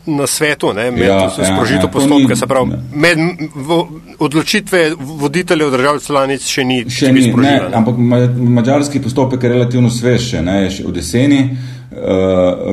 na 0.07 0.27
svetu, 0.27 0.73
ne? 0.73 0.91
med 0.91 0.99
Ja, 1.01 1.07
ja, 1.07 1.31
ja, 1.39 1.65
ja, 1.67 1.81
to 1.81 1.87
postopka. 1.89 2.27
ni- 2.27 2.35
Se 2.35 2.47
pravi, 2.47 2.69
ne. 2.69 2.77
med 2.93 3.17
v, 3.55 3.79
odločitve 4.19 4.91
voditeljev 4.99 5.71
držav 5.71 5.99
članic 5.99 6.41
še 6.43 6.63
ni, 6.63 6.85
Še 6.89 7.07
ni, 7.07 7.21
ne, 7.21 7.29
sprožila, 7.29 7.69
ne? 7.69 7.75
ampak 7.75 7.97
ma, 7.97 8.17
mađarski 8.51 8.99
postopek 8.99 9.43
je 9.43 9.49
relativno 9.49 9.89
svež, 9.89 10.29
še, 10.29 10.41
ne, 10.41 10.63
je 10.63 10.71
še 10.71 10.85
od 10.85 10.95
jeseni, 10.95 11.57
uh, 11.91 11.97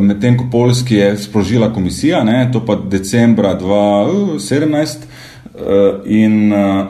medtem 0.01 0.37
ko 0.37 0.45
polski 0.49 0.95
je 0.97 1.17
sprožila 1.19 1.71
komisija, 1.71 2.23
ne, 2.23 2.51
to 2.53 2.61
pa 2.61 2.77
decembra 2.77 3.55
2017 3.55 4.97
uh, 5.55 5.63
in 6.07 6.53
uh, 6.53 6.87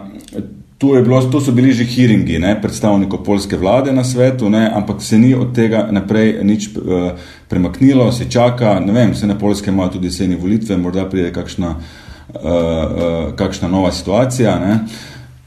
je 0.95 1.03
bilo, 1.03 1.21
tu 1.31 1.41
so 1.41 1.53
bili 1.53 1.73
že 1.73 1.85
hearingi 1.85 2.39
ne, 2.39 2.55
predstavnikov 2.61 3.23
polske 3.25 3.57
vlade 3.57 3.93
na 3.93 4.05
svetu, 4.05 4.51
ne, 4.51 4.71
ampak 4.75 5.03
se 5.03 5.19
ni 5.19 5.35
od 5.35 5.55
tega 5.55 5.87
naprej 5.91 6.41
nič 6.43 6.69
uh, 6.77 7.13
premaknilo, 7.49 8.13
se 8.13 8.31
čaka, 8.31 8.81
ne 8.81 8.93
vem, 8.93 9.15
se 9.15 9.27
na 9.27 9.39
polske 9.39 9.71
imajo 9.71 9.97
tudi 9.97 10.11
jeseni 10.11 10.37
volitve, 10.37 10.77
morda 10.77 11.07
pride 11.11 11.33
kakšna, 11.33 11.75
uh, 11.77 12.43
uh, 12.43 13.35
kakšna 13.37 13.69
nova 13.69 13.93
situacija. 13.93 14.59
Ne. 14.59 14.79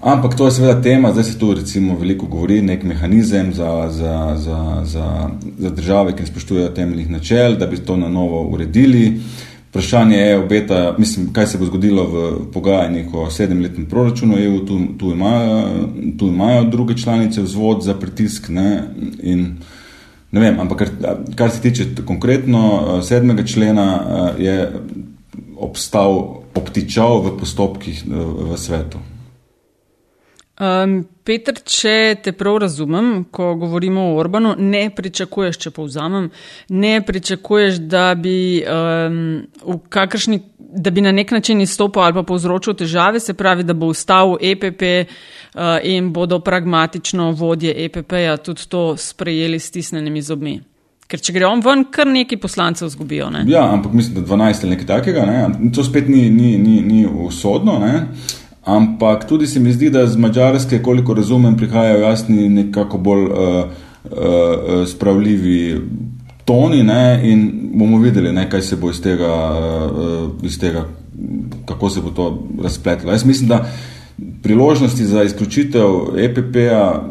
Ampak 0.06 0.36
to 0.38 0.46
je 0.46 0.52
seveda 0.52 0.82
tema, 0.82 1.12
zdaj 1.12 1.24
se 1.24 1.40
tu 1.40 1.54
recimo 1.54 1.96
veliko 1.98 2.26
govori, 2.26 2.62
nek 2.62 2.84
mehanizem 2.84 3.54
za, 3.54 3.88
za, 3.90 4.36
za, 4.38 4.82
za, 4.84 5.30
za 5.58 5.70
države, 5.70 6.16
ki 6.16 6.22
ne 6.22 6.28
spoštujejo 6.28 6.70
temeljnih 6.70 7.10
načel, 7.10 7.56
da 7.58 7.68
bi 7.68 7.78
to 7.78 7.98
na 7.98 8.10
novo 8.10 8.44
uredili. 8.44 9.20
Vprašanje 9.76 10.18
je, 10.18 10.38
obeta, 10.38 10.96
mislim, 10.98 11.34
kaj 11.34 11.48
se 11.48 11.58
bo 11.58 11.66
zgodilo 11.66 12.04
v 12.08 12.52
pogajanjih 12.54 13.14
o 13.14 13.26
sedemletnem 13.30 13.86
proračunu 13.86 14.38
EU, 14.40 14.60
tu, 14.66 14.78
tu, 15.00 15.12
imajo, 15.12 15.90
tu 16.20 16.28
imajo 16.28 16.64
druge 16.64 16.96
članice 16.98 17.42
vzvod 17.42 17.84
za 17.84 17.94
pritisk. 17.94 18.48
Ne, 18.50 18.84
in, 19.20 19.58
ne 20.32 20.40
vem, 20.40 20.60
ampak 20.60 20.78
kar, 20.78 21.18
kar 21.36 21.52
se 21.52 21.60
tiče 21.62 21.86
konkretno 22.06 22.62
eh, 22.80 23.04
sedmega 23.04 23.44
člena, 23.44 23.90
eh, 24.40 24.44
je 24.44 24.72
obstal, 25.58 26.40
obtičal 26.56 27.20
v 27.20 27.36
postopkih 27.40 28.04
eh, 28.08 28.16
v 28.54 28.58
svetu. 28.58 29.04
Um, 30.56 31.02
Peter, 31.28 31.58
če 31.68 32.16
te 32.24 32.32
prav 32.32 32.62
razumem, 32.64 33.26
ko 33.34 33.50
govorimo 33.60 34.06
o 34.06 34.20
Orbanu, 34.22 34.54
ne 34.56 34.86
pričakuješ, 34.96 35.58
če 35.66 35.72
povzamem, 35.76 36.30
ne 36.70 36.94
pričakuješ, 37.04 37.82
da 37.92 38.06
bi, 38.16 38.64
um, 38.64 39.82
kakršni, 39.92 40.40
da 40.58 40.94
bi 40.96 41.04
na 41.04 41.12
nek 41.12 41.34
način 41.36 41.60
izstopil 41.62 42.06
ali 42.06 42.16
pa 42.16 42.24
povzročil 42.24 42.78
težave, 42.80 43.20
se 43.20 43.36
pravi, 43.36 43.66
da 43.68 43.76
bo 43.76 43.90
ustal 43.92 44.38
EPP 44.40 44.86
uh, 44.86 45.76
in 45.84 46.14
bodo 46.16 46.40
pragmatično 46.40 47.34
vodje 47.36 47.76
EPP-ja 47.86 48.38
tudi 48.38 48.70
to 48.70 48.86
sprejeli 48.98 49.60
s 49.60 49.76
tisnenimi 49.76 50.24
zobmi. 50.24 50.56
Ker 51.06 51.22
če 51.22 51.36
gre 51.36 51.46
on 51.46 51.60
ven, 51.62 51.84
kar 51.92 52.08
neki 52.10 52.40
poslancev 52.42 52.90
zgubijo. 52.90 53.28
Ne? 53.30 53.44
Ja, 53.52 53.68
ampak 53.74 53.94
mislim, 53.94 54.24
da 54.24 54.26
12 54.32 54.64
ali 54.64 54.72
nekaj 54.72 54.88
takega, 54.88 55.26
ne? 55.28 55.70
to 55.76 55.84
spet 55.84 56.08
ni, 56.10 56.30
ni, 56.30 56.56
ni, 56.58 56.80
ni 56.82 57.04
usodno. 57.06 57.78
Ne? 57.84 58.08
Ampak 58.66 59.28
tudi 59.28 59.48
se 59.48 59.60
mi 59.60 59.74
zdi, 59.74 59.90
da 59.90 60.08
z 60.08 60.18
Mačarske, 60.18 60.82
koliko 60.82 61.14
razumem, 61.14 61.58
prihajajo 61.58 62.00
jasni, 62.00 62.50
nekako 62.50 62.98
bolj 62.98 63.24
uh, 63.24 63.30
uh, 63.30 64.88
spravljivi 64.88 65.82
toni 66.46 66.84
ne? 66.84 67.20
in 67.24 67.52
bomo 67.74 68.00
videli, 68.02 68.34
ne, 68.34 68.50
kaj 68.50 68.62
se 68.62 68.76
bo 68.76 68.90
iz 68.90 69.02
tega, 69.02 69.34
uh, 69.92 70.30
iz 70.44 70.60
tega, 70.60 70.88
kako 71.66 71.90
se 71.90 72.02
bo 72.02 72.10
to 72.10 72.48
razpletlo. 72.64 73.12
Jaz 73.12 73.26
mislim, 73.26 73.50
da 73.50 73.70
priložnosti 74.44 75.06
za 75.06 75.24
izključitev 75.24 76.18
EPP-a, 76.18 77.04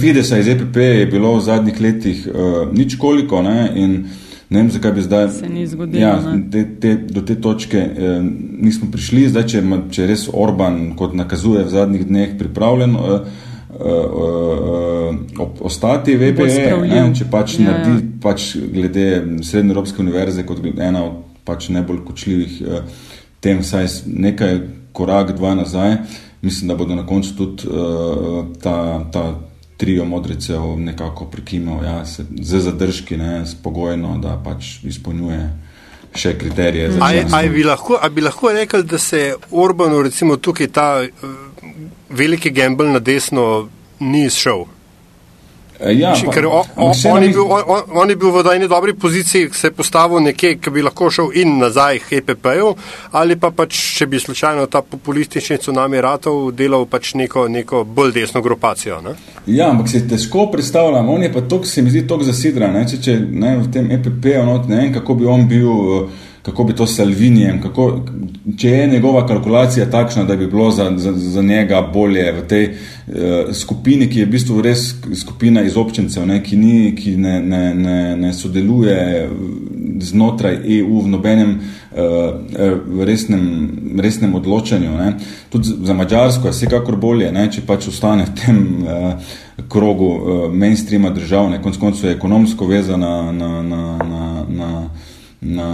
Fidesa 0.00 0.38
iz 0.38 0.48
EPP 0.48 0.76
je 0.76 1.06
bilo 1.06 1.34
v 1.36 1.40
zadnjih 1.40 1.80
letih 1.80 2.28
uh, 2.28 2.72
nič 2.72 2.96
koliko 2.96 3.42
ne? 3.42 3.72
in 3.74 4.04
ne 4.50 4.58
vem, 4.62 4.70
zakaj 4.70 4.92
bi 4.92 5.02
zdaj. 5.02 5.28
Se 5.30 5.48
ni 5.48 5.66
zgodilo, 5.66 6.02
Ja, 6.02 6.14
te, 6.52 6.64
te, 6.80 6.94
do 7.10 7.22
te 7.26 7.34
točke 7.40 7.78
eh, 7.78 8.20
nismo 8.60 8.90
prišli, 8.92 9.28
zdaj, 9.28 9.46
če, 9.46 9.62
če 9.90 10.06
res 10.06 10.28
Orban, 10.32 10.94
kot 10.96 11.14
nakazuje 11.14 11.64
v 11.64 11.72
zadnjih 11.74 12.06
dneh, 12.06 12.34
pripravljen 12.38 12.96
eh, 12.96 13.30
eh, 13.76 13.86
eh, 15.36 15.46
ostati 15.60 16.16
v 16.16 16.30
EPE, 16.32 16.50
spravljiv. 16.50 16.94
ne, 16.94 17.14
če 17.14 17.30
pač 17.30 17.58
Ja, 17.58 17.64
ja, 17.64 17.70
ja. 17.70 17.78
naredi 17.78 18.08
pač 18.22 18.50
glede 18.56 19.06
Srednje 19.42 19.74
Evropske 19.74 20.02
univerze 20.02 20.46
kot 20.46 20.62
ena 20.78 21.04
od 21.04 21.24
pač 21.46 21.68
najbolj 21.70 22.02
kočljivih 22.08 22.62
eh, 22.62 22.80
tem, 23.40 23.62
vsaj 23.62 23.86
nekaj 24.06 24.60
korak, 24.96 25.34
dva 25.36 25.54
nazaj, 25.54 25.98
mislim, 26.42 26.68
da 26.68 26.74
bodo 26.74 26.94
na 26.98 27.06
koncu 27.06 27.36
tudi 27.36 27.68
eh, 27.70 28.42
ta, 28.62 28.76
ta 29.12 29.24
trio 29.76 30.04
modricev 30.04 30.60
nekako 30.78 31.24
prekimal, 31.24 31.84
ja, 31.84 32.04
se, 32.06 32.24
z 32.40 32.60
zadržki, 32.60 33.16
ne, 33.16 33.46
spogojno, 33.46 34.18
da 34.18 34.40
pač 34.44 34.78
izpolnjuje 34.84 35.50
še 36.14 36.38
kriterije 36.38 36.90
za 36.92 36.98
A, 37.00 37.10
je- 37.10 37.20
članstvo. 37.20 37.38
a, 37.38 37.42
je 37.42 37.50
bi 37.50 37.64
lahko, 37.64 37.98
a 38.02 38.08
bi 38.08 38.20
lahko 38.20 38.52
rekli, 38.52 38.82
da 38.84 38.98
se 38.98 39.20
Orbanu 39.50 40.02
recimo 40.02 40.36
tukaj 40.36 40.66
ta 40.68 40.86
uh, 41.02 41.28
veliki 42.10 42.50
gamble 42.50 42.88
na 42.88 42.98
desno 42.98 43.68
ni 44.00 44.24
izšel? 44.24 44.64
Ja, 45.80 46.14
Če, 46.16 46.26
pa- 46.26 46.32
ker 46.32 46.46
o, 46.48 46.62
o, 46.76 46.88
on, 47.10 47.22
je 47.22 47.28
bil, 47.28 47.42
on, 47.44 47.82
on 48.00 48.10
je 48.10 48.16
bil 48.16 48.30
v 48.32 48.44
eni 48.54 48.68
dobri 48.68 48.94
poziciji, 48.94 49.50
se 49.52 49.68
je 49.68 49.74
postavil 49.76 50.22
nekje, 50.24 50.54
ki 50.56 50.70
bi 50.72 50.82
lahko 50.82 51.10
šel 51.12 51.34
in 51.36 51.58
nazaj 51.60 52.00
k 52.08 52.20
EPP-ju, 52.22 52.70
ali 53.12 53.36
pa 53.36 53.50
pač, 53.50 53.76
če 53.98 54.06
bi 54.08 54.20
slučajno 54.20 54.66
ta 54.72 54.80
populistični 54.82 55.58
tsunami 55.60 56.00
ratov 56.00 56.52
delal 56.56 56.86
pač 56.88 57.14
neko, 57.14 57.48
neko 57.48 57.84
bolj 57.84 58.14
desno 58.16 58.42
grupacijo. 58.42 59.00
Ne? 59.04 59.16
Ja, 59.46 59.68
ampak 59.70 59.88
se 59.92 60.06
težko 60.08 60.48
predstavljam, 60.52 61.08
on 61.08 61.22
je 61.22 61.32
pa 61.32 61.44
tok, 61.44 61.66
se 61.66 61.82
mi 61.82 61.92
zdi 61.92 62.06
tok 62.08 62.24
zasidran, 62.24 62.72
ne, 62.72 62.86
če, 62.88 63.02
če 63.02 63.18
ne, 63.20 63.56
v 63.60 63.68
tem 63.72 63.90
EPP-u, 63.98 64.46
not, 64.48 64.68
ne 64.68 64.80
vem, 64.80 64.94
kako 64.96 65.14
bi 65.20 65.28
on 65.28 65.44
bil, 65.48 65.68
eh, 66.00 66.24
kako 66.46 66.64
bi 66.64 66.72
to 66.72 66.86
s 66.86 66.96
Salvinijem, 66.96 67.62
kako, 67.62 68.00
če 68.58 68.70
je 68.70 68.86
njegova 68.86 69.26
kalkulacija 69.26 69.90
takšna, 69.90 70.24
da 70.24 70.36
bi 70.36 70.46
bilo 70.46 70.70
za, 70.70 70.92
za, 70.96 71.12
za 71.12 71.42
njega 71.42 71.80
bolje 71.94 72.32
v 72.32 72.42
tej 72.48 72.66
uh, 72.68 73.14
skupini, 73.52 74.06
ki 74.06 74.20
je 74.20 74.26
v 74.26 74.30
bistvu 74.30 74.62
res 74.62 74.84
skupina 75.18 75.64
izobčencev, 75.66 76.22
ne, 76.26 76.38
ki, 76.42 76.56
ni, 76.56 76.92
ki 76.94 77.16
ne, 77.16 77.40
ne, 77.42 77.62
ne, 77.74 77.96
ne 78.16 78.30
sodeluje 78.32 79.26
znotraj 80.06 80.60
EU 80.76 81.00
v 81.02 81.10
nobenem 81.16 81.50
uh, 81.56 83.00
resnem, 83.08 83.48
resnem 83.98 84.34
odločanju. 84.38 84.92
Ne. 85.00 85.16
Tudi 85.50 85.74
za 85.82 85.96
Mačarsko 85.98 86.46
je 86.46 86.54
vsekakor 86.54 86.96
bolje, 86.96 87.32
ne, 87.34 87.48
če 87.50 87.64
pač 87.66 87.88
ostane 87.90 88.28
v 88.28 88.36
tem 88.38 88.60
uh, 88.84 89.32
krogu 89.72 90.12
uh, 90.12 90.46
mainstreama 90.54 91.10
držav, 91.10 91.50
ne, 91.50 91.58
konc 91.62 91.80
koncev 91.82 92.12
je 92.12 92.14
ekonomsko 92.14 92.70
vezana 92.70 93.32
na, 93.32 93.50
na, 93.66 93.82
na, 93.98 93.98
na, 94.06 94.30
na, 94.46 94.70
na 95.40 95.72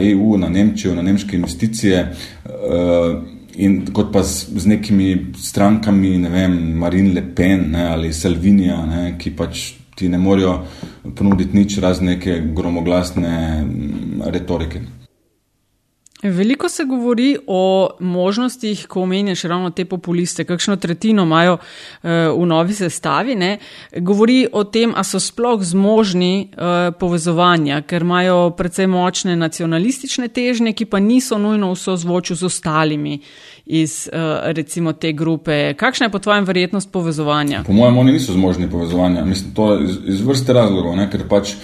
EU, 0.00 0.36
na 0.36 0.48
Nemčijo, 0.48 0.94
na 0.94 1.02
nemške 1.02 1.36
investicije. 1.36 2.12
Uh, 2.44 3.22
In 3.56 3.86
kot 3.88 4.10
pa 4.12 4.20
z, 4.20 4.52
z 4.52 4.68
nekimi 4.68 5.32
strankami, 5.40 6.18
ne 6.20 6.28
vem, 6.28 6.56
Marine 6.76 7.14
Le 7.16 7.22
Pen 7.34 7.70
ne, 7.72 7.86
ali 7.88 8.12
Salvinija, 8.12 8.82
ne, 8.84 9.04
ki 9.16 9.32
pač 9.32 9.62
ti 9.96 10.10
ne 10.12 10.18
morejo 10.20 10.58
ponuditi 11.16 11.56
nič 11.56 11.78
razen 11.80 12.10
neke 12.12 12.34
gromoglasne 12.52 13.32
mm, 13.64 14.26
retorike. 14.28 14.82
Veliko 16.22 16.68
se 16.68 16.84
govori 16.84 17.36
o 17.46 17.90
možnostih, 18.00 18.86
ko 18.86 19.02
omenjaš 19.02 19.42
ravno 19.42 19.70
te 19.70 19.84
populiste, 19.84 20.44
kakšno 20.44 20.76
tretjino 20.76 21.22
imajo 21.22 21.52
uh, 21.52 22.10
v 22.42 22.46
novi 22.46 22.74
sestavi. 22.74 23.34
Ne? 23.34 23.58
Govori 23.96 24.46
o 24.52 24.64
tem, 24.64 24.94
a 24.96 25.04
so 25.04 25.20
sploh 25.20 25.60
zmožni 25.62 26.48
uh, 26.52 26.94
povezovanja, 26.98 27.82
ker 27.82 28.02
imajo 28.02 28.50
precej 28.56 28.86
močne 28.86 29.36
nacionalistične 29.36 30.28
težnje, 30.28 30.72
ki 30.72 30.88
pa 30.88 31.00
niso 31.04 31.38
nujno 31.38 31.74
v 31.74 31.78
sozvočju 31.78 32.36
z 32.36 32.48
ostalimi 32.48 33.20
iz 33.66 34.08
uh, 34.08 34.40
recimo 34.56 34.92
te 34.92 35.12
grupe. 35.12 35.74
Kakšna 35.74 36.06
je 36.06 36.10
po 36.10 36.18
tvojem 36.18 36.44
verjetnost 36.44 36.92
povezovanja? 36.92 37.62
Po 37.66 37.72
mojem, 37.72 37.98
oni 37.98 38.12
niso 38.12 38.32
zmožni 38.32 38.70
povezovanja. 38.70 39.24
Mislim, 39.24 39.54
to 39.54 39.74
je 39.74 39.84
iz, 39.84 39.98
iz 40.04 40.20
vrste 40.20 40.52
razlogov, 40.52 40.96
ne? 40.96 41.10
ker 41.12 41.28
pač, 41.28 41.58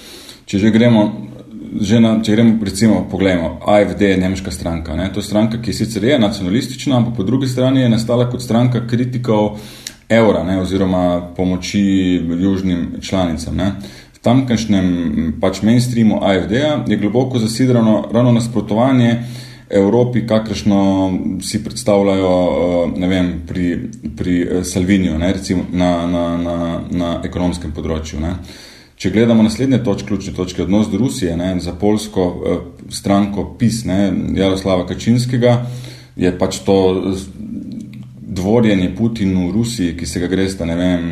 če 0.45 0.59
že 0.59 0.71
gremo. 0.71 1.32
Že 1.81 2.01
na, 2.01 2.17
če 2.21 2.35
gremo, 2.35 2.59
recimo, 2.65 3.07
pogledamo, 3.11 3.59
AFD 3.67 4.03
je 4.03 4.21
nemška 4.21 4.51
stranka. 4.53 4.97
Ne? 4.97 5.09
To 5.13 5.23
je 5.23 5.25
stranka, 5.25 5.63
ki 5.63 5.73
sicer 5.73 6.05
je 6.05 6.19
nacionalistična, 6.19 6.97
ampak 6.97 7.17
po 7.17 7.25
drugi 7.25 7.49
strani 7.49 7.81
je 7.81 7.89
nastala 7.89 8.29
kot 8.31 8.43
stranka 8.43 8.87
kritikov 8.87 9.57
evra 10.09 10.43
ne? 10.45 10.59
oziroma 10.61 11.33
pomoči 11.37 11.81
južnim 12.41 13.01
članicam. 13.01 13.57
Ne? 13.57 13.73
tamkajšnjem 14.23 15.39
pač 15.43 15.63
mainstreamu 15.67 16.21
AFD-ja 16.23 16.85
je 16.87 16.97
globoko 16.97 17.39
zasidrano 17.39 18.09
ravno 18.13 18.33
nasprotovanje 18.33 19.23
Evropi, 19.71 20.27
kakršno 20.27 20.79
si 21.43 21.63
predstavljajo 21.65 22.33
ne 22.97 23.09
vem, 23.09 23.31
pri, 23.49 23.89
pri 24.17 24.65
Salviniju, 24.65 25.19
ne, 25.19 25.33
recimo 25.33 25.65
na, 25.73 26.07
na, 26.07 26.25
na, 26.37 26.57
na 26.91 27.13
ekonomskem 27.25 27.73
področju. 27.73 28.21
Ne. 28.21 28.35
Če 29.03 29.11
gledamo 29.11 29.43
naslednje 29.43 29.81
točke, 29.83 30.07
ključne 30.13 30.33
točke, 30.37 30.63
odnos 30.63 30.87
do 30.87 30.99
Rusije, 31.01 31.33
ne, 31.37 31.57
za 31.61 31.73
polsko 31.75 32.27
eh, 32.31 32.59
stranko 32.95 33.49
PIS, 33.59 33.81
ne, 33.89 33.97
Jaroslava 34.37 34.85
Kačinskega, 34.87 35.57
je 36.15 36.31
pač 36.39 36.61
to 36.63 36.77
dvorjenje 38.23 38.93
Putinu 38.95 39.49
v 39.49 39.57
Rusiji, 39.57 39.97
ki 39.99 40.07
se 40.07 40.23
ga 40.23 40.29
gre 40.31 40.45
sta, 40.53 40.69
ne 40.71 40.77
vem, 40.79 41.09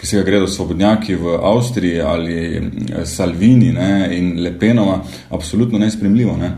ki 0.00 0.08
se 0.08 0.18
ga 0.18 0.24
gredo 0.26 0.48
svobodnjaki 0.50 1.14
v 1.20 1.36
Avstriji 1.52 2.02
ali 2.02 2.40
eh, 2.58 3.04
Salvini 3.06 3.70
ne, 3.78 3.92
in 4.18 4.34
Lepenova, 4.42 4.98
absolutno 5.30 5.78
nespremljivo. 5.78 6.34
Ne. 6.42 6.56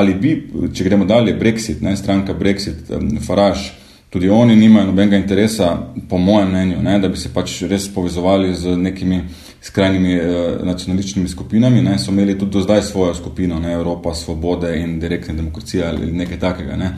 Ali 0.00 0.16
bi, 0.16 0.32
če 0.72 0.88
gremo 0.88 1.04
dalje, 1.04 1.36
Brexit, 1.36 1.84
ne, 1.84 1.92
stranka 2.00 2.32
Brexit, 2.32 2.88
Farage, 3.26 3.68
tudi 4.10 4.28
oni 4.28 4.56
nimajo 4.56 4.86
nobenega 4.86 5.16
interesa, 5.16 5.78
po 6.08 6.18
mojem 6.18 6.48
mnenju, 6.48 6.82
ne, 6.82 6.98
da 6.98 7.08
bi 7.08 7.16
se 7.16 7.30
pač 7.34 7.62
res 7.62 7.86
povezovali 7.94 8.54
z 8.54 8.76
nekimi 8.76 9.20
skrajnimi 9.62 10.14
eh, 10.14 10.24
nacionalističnimi 10.64 11.28
skupinami, 11.28 11.82
ne, 11.82 11.98
so 11.98 12.10
imeli 12.10 12.38
tudi 12.38 12.52
do 12.52 12.60
zdaj 12.60 12.82
svojo 12.82 13.14
skupino, 13.14 13.60
ne, 13.60 13.72
Evropa, 13.72 14.14
Svobode 14.14 14.74
in 14.80 14.98
direktna 15.00 15.34
demokracija 15.34 15.88
ali 15.88 16.12
nekaj 16.12 16.38
takega. 16.38 16.76
Ne. 16.76 16.92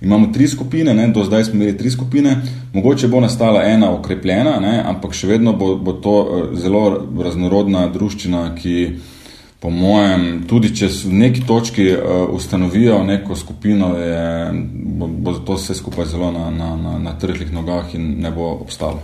Imamo 0.00 0.28
tri 0.32 0.48
skupine, 0.48 0.94
ne, 0.94 1.08
do 1.08 1.24
zdaj 1.24 1.44
smo 1.44 1.54
imeli 1.54 1.76
tri 1.78 1.90
skupine, 1.90 2.36
mogoče 2.72 3.08
bo 3.08 3.20
nastala 3.20 3.64
ena 3.64 3.90
okrepljena, 3.90 4.60
ne, 4.60 4.82
ampak 4.84 5.16
še 5.16 5.26
vedno 5.26 5.52
bo, 5.52 5.76
bo 5.76 5.92
to 5.92 6.18
eh, 6.20 6.56
zelo 6.60 6.84
raznorodna 7.24 7.86
druščina, 7.88 8.50
ki 8.60 8.76
po 9.60 9.70
mojem, 9.70 10.44
tudi 10.46 10.70
če 10.76 10.86
v 10.86 11.14
neki 11.24 11.42
točki 11.46 11.90
uh, 11.92 12.28
ustanovijo 12.30 13.00
neko 13.04 13.36
skupino, 13.36 13.96
je, 13.98 14.52
bo, 14.98 15.08
bo 15.08 15.34
to 15.42 15.58
vse 15.58 15.74
skupaj 15.74 16.06
zelo 16.12 16.30
na, 16.32 16.50
na, 16.50 16.76
na, 16.76 16.98
na 16.98 17.14
trhlih 17.18 17.50
nogah 17.52 17.90
in 17.98 18.20
ne 18.22 18.30
bo 18.30 18.52
obstalo. 18.60 19.02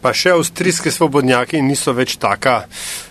Pa 0.00 0.14
še 0.14 0.32
avstrijski 0.36 0.92
svobodnjaki 0.94 1.60
niso 1.62 1.92
več 1.92 2.16
taka. 2.22 2.62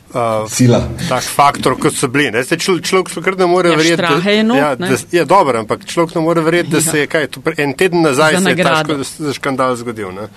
Uh, 0.08 0.48
Sila. 0.50 0.80
Tak 1.10 1.26
faktor, 1.28 1.76
kot 1.78 1.94
so 1.94 2.08
bili. 2.08 2.32
Člo, 2.32 2.78
človek 2.80 3.12
človek 3.12 3.38
ne 3.38 3.48
more 3.52 3.74
ja, 3.74 3.78
verjeti, 3.78 4.02
da 4.02 4.32
je 4.32 4.38
ja, 4.40 4.70
da, 4.80 4.92
ja, 5.12 5.26
dobro, 5.28 5.60
ampak 5.60 5.84
človek 5.86 6.16
ne 6.16 6.24
more 6.24 6.42
verjeti, 6.42 6.72
da 6.74 6.80
ja. 6.80 6.86
se 6.92 7.02
je 7.04 7.10
kaj, 7.12 7.28
en 7.60 7.76
teden 7.78 8.08
nazaj 8.08 8.40
se 8.40 8.56
je 8.56 8.64
ta 8.64 9.34
škandal 9.36 9.76
zgodil. 9.76 10.16
Ne? 10.16 10.32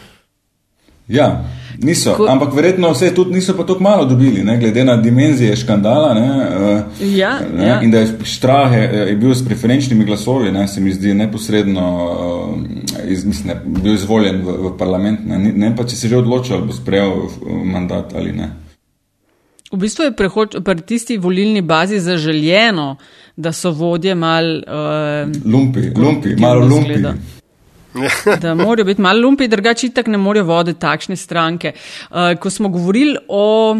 Ja, 1.11 1.45
niso, 1.79 2.15
Ko, 2.15 2.27
ampak 2.31 2.55
verjetno 2.55 2.93
vse 2.93 3.11
tudi 3.15 3.35
niso 3.35 3.57
pa 3.57 3.67
tako 3.67 3.83
malo 3.83 4.05
dobili, 4.05 4.45
ne, 4.45 4.59
glede 4.59 4.85
na 4.85 4.97
dimenzije 4.97 5.57
škandala. 5.57 6.15
Ne, 6.15 6.29
uh, 6.29 7.17
ja, 7.17 7.39
ne, 7.57 7.67
ja. 7.67 7.81
In 7.83 7.91
da 7.91 7.99
je 7.99 8.13
Štrahe 8.25 8.81
je 9.09 9.17
bil 9.17 9.35
s 9.35 9.45
preferenčnimi 9.45 10.05
glasovi, 10.05 10.53
ne, 10.53 10.69
se 10.69 10.81
mi 10.81 10.93
zdi 10.93 11.15
neposredno, 11.15 11.87
uh, 12.55 13.11
iz, 13.11 13.25
mislim, 13.25 13.49
ne, 13.49 13.61
bil 13.83 13.95
izvoljen 13.95 14.43
v, 14.47 14.57
v 14.69 14.75
parlament. 14.79 15.27
Ne, 15.27 15.39
ne 15.39 15.75
pa, 15.77 15.85
če 15.85 15.97
se 15.97 16.09
že 16.09 16.21
odločil, 16.21 16.63
bo 16.67 16.77
sprejel 16.77 17.17
mandat 17.65 18.15
ali 18.15 18.33
ne. 18.33 18.53
V 19.73 19.79
bistvu 19.79 20.09
je 20.09 20.15
pri 20.15 20.81
tisti 20.87 21.19
volilni 21.19 21.63
bazi 21.63 22.01
zaželjeno, 22.01 22.97
da 23.37 23.53
so 23.53 23.71
vodje 23.71 24.15
mal. 24.15 24.45
Uh, 24.67 25.31
lumpi, 25.53 25.91
lumpi, 25.97 26.35
malo 26.39 26.67
lumpi. 26.67 26.95
Zgleda. 26.95 27.15
da 28.43 28.55
morajo 28.55 28.85
biti 28.85 29.03
malo 29.03 29.21
lumpi, 29.21 29.49
drugače 29.49 29.87
itak 29.87 30.07
ne 30.07 30.19
morejo 30.19 30.45
voditi 30.45 30.81
takšne 30.81 31.17
stranke. 31.17 31.73
Uh, 32.11 32.17
ko 32.41 32.51
smo 32.51 32.69
govorili 32.69 33.17
o 33.29 33.77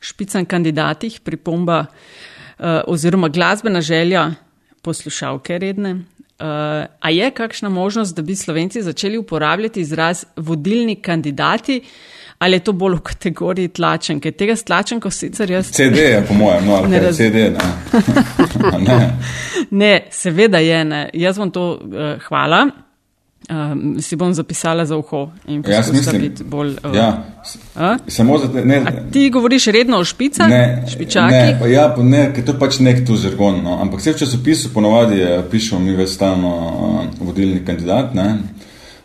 špicam 0.00 0.44
kandidatih, 0.44 1.20
pripomba 1.20 1.80
uh, 1.84 2.66
oziroma 2.86 3.28
glasbena 3.28 3.80
želja 3.80 4.30
poslušalke 4.82 5.58
redne. 5.58 5.94
Uh, 5.94 6.46
a 7.00 7.10
je 7.10 7.30
kakšna 7.30 7.68
možnost, 7.68 8.16
da 8.16 8.22
bi 8.22 8.36
Slovenci 8.36 8.82
začeli 8.82 9.18
uporabljati 9.18 9.80
izraz 9.80 10.24
vodilni 10.36 10.96
kandidati? 10.96 11.80
Ali 12.38 12.56
je 12.56 12.64
to 12.64 12.72
bolj 12.72 12.96
v 12.96 13.00
kategoriji 13.00 13.68
tlačenke? 13.68 14.32
Tega 14.32 14.56
s 14.56 14.64
tlačenko 14.64 15.10
sicer 15.10 15.50
jaz. 15.50 15.70
CD 15.70 15.96
je, 15.96 16.24
po 16.28 16.34
mojem, 16.34 16.66
no, 16.66 16.80
ne 16.88 17.00
razumem. 17.00 17.32
CD, 17.32 17.36
ne. 17.36 17.60
ne. 18.88 19.18
ne, 19.70 19.92
seveda 20.10 20.58
je, 20.58 20.84
ne. 20.84 21.10
Jaz 21.14 21.38
vam 21.38 21.50
to 21.50 21.78
uh, 21.78 22.20
hvala. 22.26 22.66
Um, 23.50 24.00
si 24.00 24.16
bom 24.16 24.32
zapisala 24.34 24.86
za 24.86 24.96
uho 24.96 25.28
in 25.46 25.62
poskušala 25.62 26.18
biti 26.18 26.44
bolj. 26.44 26.76
Uh, 26.84 26.94
ja, 26.96 27.24
samo 28.08 28.38
za 28.38 28.48
te. 28.48 28.64
Ne, 28.64 28.84
ti 29.12 29.30
govoriš 29.30 29.66
redno 29.66 29.98
o 29.98 30.04
špicah, 30.04 30.48
ne, 30.48 30.84
špičaki? 30.88 31.34
Ne, 31.34 31.58
pa 31.60 31.66
ja, 31.68 31.90
pa 31.96 32.02
ne, 32.02 32.30
ker 32.32 32.44
to 32.44 32.54
pač 32.58 32.78
nek 32.80 33.02
tu 33.06 33.18
žargon. 33.20 33.60
No. 33.64 33.76
Ampak 33.82 34.00
vse 34.00 34.14
v 34.14 34.22
časopisu 34.22 34.72
ponovadi 34.72 35.20
pišemo 35.50 35.80
mi 35.84 35.92
več 35.92 36.14
stalno 36.16 36.54
uh, 36.54 37.02
vodilni 37.20 37.60
kandidat. 37.66 38.14
Ne. 38.16 38.30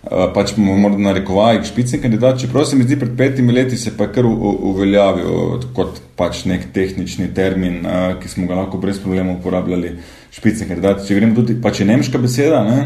Uh, 0.07 0.29
pač 0.31 0.55
moramo 0.55 0.93
narekovati 0.95 1.67
špicni 1.67 1.99
kandidat. 1.99 2.39
Čeprav 2.39 2.63
se 2.69 2.79
mi 2.79 2.87
zdi, 2.87 2.95
pred 2.99 3.17
petimi 3.19 3.51
leti 3.53 3.77
se 3.77 3.91
pa 3.97 4.07
je 4.07 4.13
kar 4.21 4.29
uveljavil 4.29 5.67
kot 5.75 5.99
pač 6.15 6.45
nek 6.47 6.69
tehnični 6.71 7.33
termin, 7.35 7.83
uh, 7.83 8.15
ki 8.23 8.31
smo 8.31 8.47
ga 8.47 8.61
lahko 8.63 8.79
brez 8.79 9.03
problema 9.03 9.35
uporabljali 9.35 9.97
špicni 10.39 10.67
kandidat. 10.67 11.03
Če 11.07 11.19
gremo 11.19 11.35
tudi, 11.35 11.57
pač 11.61 11.81
je 11.81 11.87
nemška 11.89 12.21
beseda, 12.21 12.63
ne? 12.63 12.79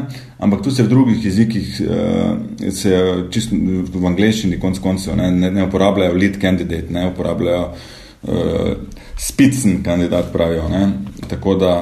ampak 0.43 0.63
tu 0.65 0.73
se 0.73 0.83
v 0.83 0.91
drugih 0.91 1.25
jezikih, 1.25 1.73
uh, 1.85 2.69
se 2.73 2.99
čisto 3.31 3.55
v 3.55 4.05
angleščini, 4.09 4.59
konc 4.59 4.81
koncev, 4.83 5.15
ne? 5.19 5.29
Ne, 5.31 5.51
ne 5.53 5.67
uporabljajo 5.69 6.17
lead 6.17 6.39
candidate, 6.41 6.91
ne 6.93 7.07
uporabljajo 7.13 7.65
uh, 7.69 8.71
spicen 9.17 9.83
kandidat, 9.85 10.33
pravijo. 10.33 10.67
Ne? 10.69 10.89
Tako 11.29 11.55
da. 11.61 11.73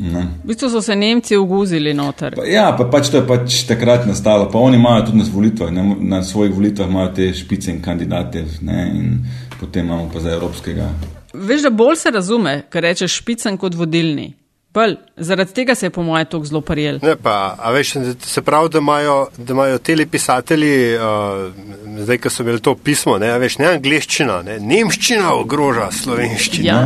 Ne. 0.00 0.22
V 0.44 0.48
bistvu 0.48 0.70
so 0.72 0.80
se 0.80 0.96
Nemci 0.96 1.36
uguzili 1.36 1.92
noter. 1.94 2.34
Pa, 2.38 2.46
ja, 2.48 2.70
pa 2.78 2.86
pač 2.88 3.10
to 3.12 3.20
je 3.20 3.26
pač 3.28 3.60
takrat 3.68 4.06
nastalo. 4.08 4.48
Pa 4.48 4.58
oni 4.58 4.80
imajo 4.80 5.10
tudi 5.10 5.20
na, 5.20 5.26
volitvah, 5.32 5.72
ne, 5.76 5.84
na 6.00 6.22
svojih 6.24 6.54
volitvah 6.56 6.88
imajo 6.88 7.12
te 7.18 7.28
špicen 7.36 7.82
kandidate 7.84 8.46
ne, 8.64 8.86
in 8.96 9.18
potem 9.60 9.84
imamo 9.84 10.08
pa 10.12 10.24
za 10.24 10.32
evropskega. 10.38 10.88
Veš, 11.34 11.68
da 11.68 11.70
bolj 11.70 12.00
se 12.00 12.10
razume, 12.10 12.62
kar 12.72 12.82
rečeš 12.88 13.20
špicen 13.20 13.60
kot 13.60 13.76
vodilni. 13.76 14.32
Bolj, 14.74 14.94
zaradi 15.16 15.52
tega 15.52 15.74
se 15.74 15.86
je 15.86 15.90
po 15.90 16.02
mojem 16.02 16.26
tako 16.30 16.44
zelo 16.44 16.60
prijel. 16.60 16.98
Ne, 17.02 17.16
pa, 17.16 17.56
a 17.58 17.70
veš, 17.74 17.92
se 18.22 18.42
pravi, 18.42 18.68
da 18.70 18.78
imajo, 18.78 19.26
da 19.36 19.52
imajo 19.52 19.78
telepisatelji, 19.78 20.94
uh, 20.94 22.02
zdaj, 22.04 22.18
ko 22.18 22.30
so 22.30 22.42
imeli 22.42 22.60
to 22.60 22.74
pismo, 22.74 23.16
ne, 23.18 23.32
veš, 23.38 23.58
ne 23.58 23.66
angliščina, 23.66 24.36
ne, 24.46 24.58
nemščina 24.62 25.32
ogroža 25.34 25.88
slovenščino. 25.90 26.68
Ja. 26.68 26.84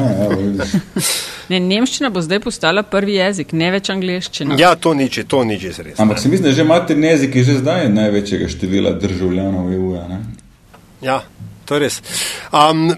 ne, 1.52 1.60
nemščina 1.60 2.08
bo 2.10 2.24
zdaj 2.24 2.40
postala 2.46 2.86
prvi 2.88 3.18
jezik, 3.18 3.52
ne 3.52 3.68
več 3.76 3.92
angliščina. 3.92 4.56
Ja, 4.60 4.72
to 4.80 4.94
nič, 4.96 5.20
to 5.28 5.42
nič 5.44 5.68
res. 5.76 5.98
Ampak 6.00 6.22
se 6.22 6.32
mislim, 6.32 6.48
da 6.48 6.56
že 6.56 6.64
materni 6.64 7.12
jezik 7.12 7.36
je 7.36 7.44
že 7.50 7.58
zdaj 7.60 7.90
največjega 7.92 8.48
števila 8.48 8.94
državljanov 9.02 9.68
EU-ja. 9.76 10.22
Ja, 11.04 11.20
to 11.68 11.76
je 11.76 11.84
res. 11.84 12.00
Um, 12.48 12.88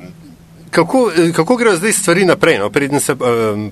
kako, 0.71 1.11
kako 1.37 1.57
grejo 1.57 1.77
zdaj 1.77 1.93
stvari 1.93 2.25
naprej? 2.25 2.59
No? 2.59 2.71
Preden 2.71 3.01
se, 3.01 3.13
um, 3.13 3.71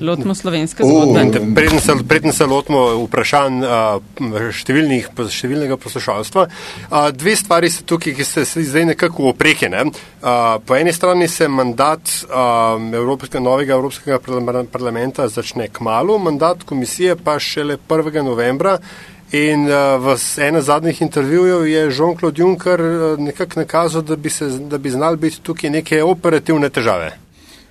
lotimo 0.00 0.34
slovenske 0.34 0.84
zgodbe. 0.84 1.20
Uh, 1.20 1.54
preden, 1.54 1.80
se, 1.80 1.92
preden 2.08 2.32
se 2.32 2.46
lotimo 2.46 2.82
vprašanj 3.04 3.62
uh, 3.64 4.50
številnega 4.52 5.76
poslušalstva. 5.76 6.46
Uh, 6.90 7.10
dve 7.14 7.36
stvari 7.36 7.70
so 7.70 7.84
tukaj, 7.86 8.14
ki 8.18 8.24
se 8.24 8.44
zdaj 8.46 8.90
nekako 8.94 9.30
oprekene. 9.34 9.84
Uh, 9.84 10.56
po 10.66 10.76
eni 10.76 10.92
strani 10.92 11.28
se 11.28 11.48
mandat 11.48 12.12
uh, 12.26 12.80
Evropske, 12.94 13.40
novega 13.40 13.76
Evropskega 13.78 14.18
parlamenta 14.72 15.28
začne 15.28 15.68
k 15.68 15.84
malu, 15.84 16.18
mandat 16.18 16.64
komisije 16.66 17.16
pa 17.16 17.38
šele 17.38 17.78
1. 17.88 18.22
novembra. 18.22 18.78
In 19.32 19.68
uh, 19.70 19.94
v 20.02 20.16
enem 20.42 20.62
zadnjih 20.62 21.02
intervjujev 21.02 21.66
je 21.66 21.90
Jean-Claude 21.90 22.40
Juncker 22.40 22.80
uh, 22.80 23.18
nekako 23.18 23.60
nakazal, 23.60 24.02
da 24.02 24.16
bi, 24.16 24.30
se, 24.30 24.48
da 24.58 24.78
bi 24.78 24.90
znal 24.90 25.16
biti 25.16 25.40
tukaj 25.40 25.70
neke 25.70 26.02
operativne 26.02 26.68
težave. 26.68 27.12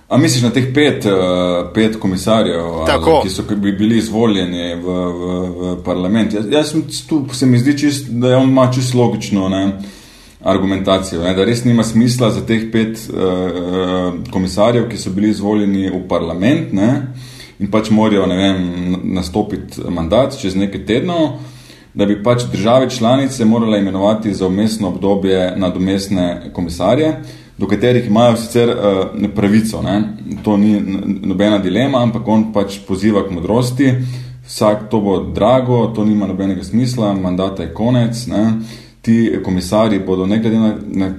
A 0.08 0.16
misliš 0.18 0.42
na 0.42 0.50
teh 0.50 0.70
pet, 0.74 1.04
uh, 1.04 1.68
pet 1.74 1.98
komisarjev, 2.00 2.64
ali, 2.64 3.02
ki 3.22 3.30
so 3.30 3.44
bi 3.50 3.72
bili 3.72 3.98
izvoljeni 3.98 4.74
v, 4.74 4.96
v, 5.18 5.34
v 5.58 5.74
parlament? 5.84 6.32
Jaz, 6.32 6.48
jaz 6.50 6.72
tu, 7.08 7.26
se 7.32 7.46
mi 7.46 7.60
zdi, 7.60 7.76
čist, 7.78 8.08
da 8.08 8.38
on 8.38 8.48
ima 8.48 8.70
čisto 8.72 8.98
logično 8.98 9.48
ne, 9.48 9.62
argumentacijo, 10.40 11.20
ne, 11.22 11.34
da 11.36 11.44
res 11.44 11.64
nima 11.64 11.84
smisla 11.84 12.30
za 12.30 12.40
teh 12.46 12.70
pet 12.72 13.04
uh, 13.12 14.16
komisarjev, 14.32 14.88
ki 14.88 14.96
so 14.96 15.12
bili 15.12 15.36
izvoljeni 15.36 15.90
v 15.92 16.06
parlament. 16.08 16.72
Ne, 16.72 16.90
in 17.60 17.68
pač 17.68 17.92
morajo 17.92 18.24
vem, 18.26 18.66
nastopiti 19.12 19.84
mandat 19.92 20.40
čez 20.40 20.56
nekaj 20.56 20.86
tednov, 20.88 21.34
da 21.94 22.06
bi 22.06 22.22
pač 22.22 22.42
države 22.52 22.90
članice 22.90 23.44
morale 23.44 23.78
imenovati 23.78 24.34
za 24.34 24.46
umestno 24.46 24.88
obdobje 24.88 25.56
nadomestne 25.56 26.50
komisarje, 26.52 27.16
do 27.58 27.66
katerih 27.66 28.06
imajo 28.06 28.36
sicer 28.36 28.68
uh, 28.68 29.30
pravico. 29.34 29.82
Ne? 29.82 30.02
To 30.42 30.56
ni 30.56 30.80
nobena 31.22 31.58
dilema, 31.58 32.02
ampak 32.02 32.28
on 32.28 32.52
pač 32.52 32.78
poziva 32.88 33.26
k 33.28 33.30
modrosti. 33.30 33.94
Vsak 34.46 34.88
to 34.90 35.00
bo 35.00 35.18
drago, 35.34 35.86
to 35.86 36.04
nima 36.04 36.26
nobenega 36.26 36.64
smisla, 36.64 37.12
mandata 37.14 37.62
je 37.62 37.74
konec. 37.74 38.26
Ne? 38.26 38.52
ti 39.02 39.32
komisari 39.44 39.98
bodo 39.98 40.26
ne 40.26 40.38
glede 40.38 40.58
na, 40.58 40.74
na 40.86 41.10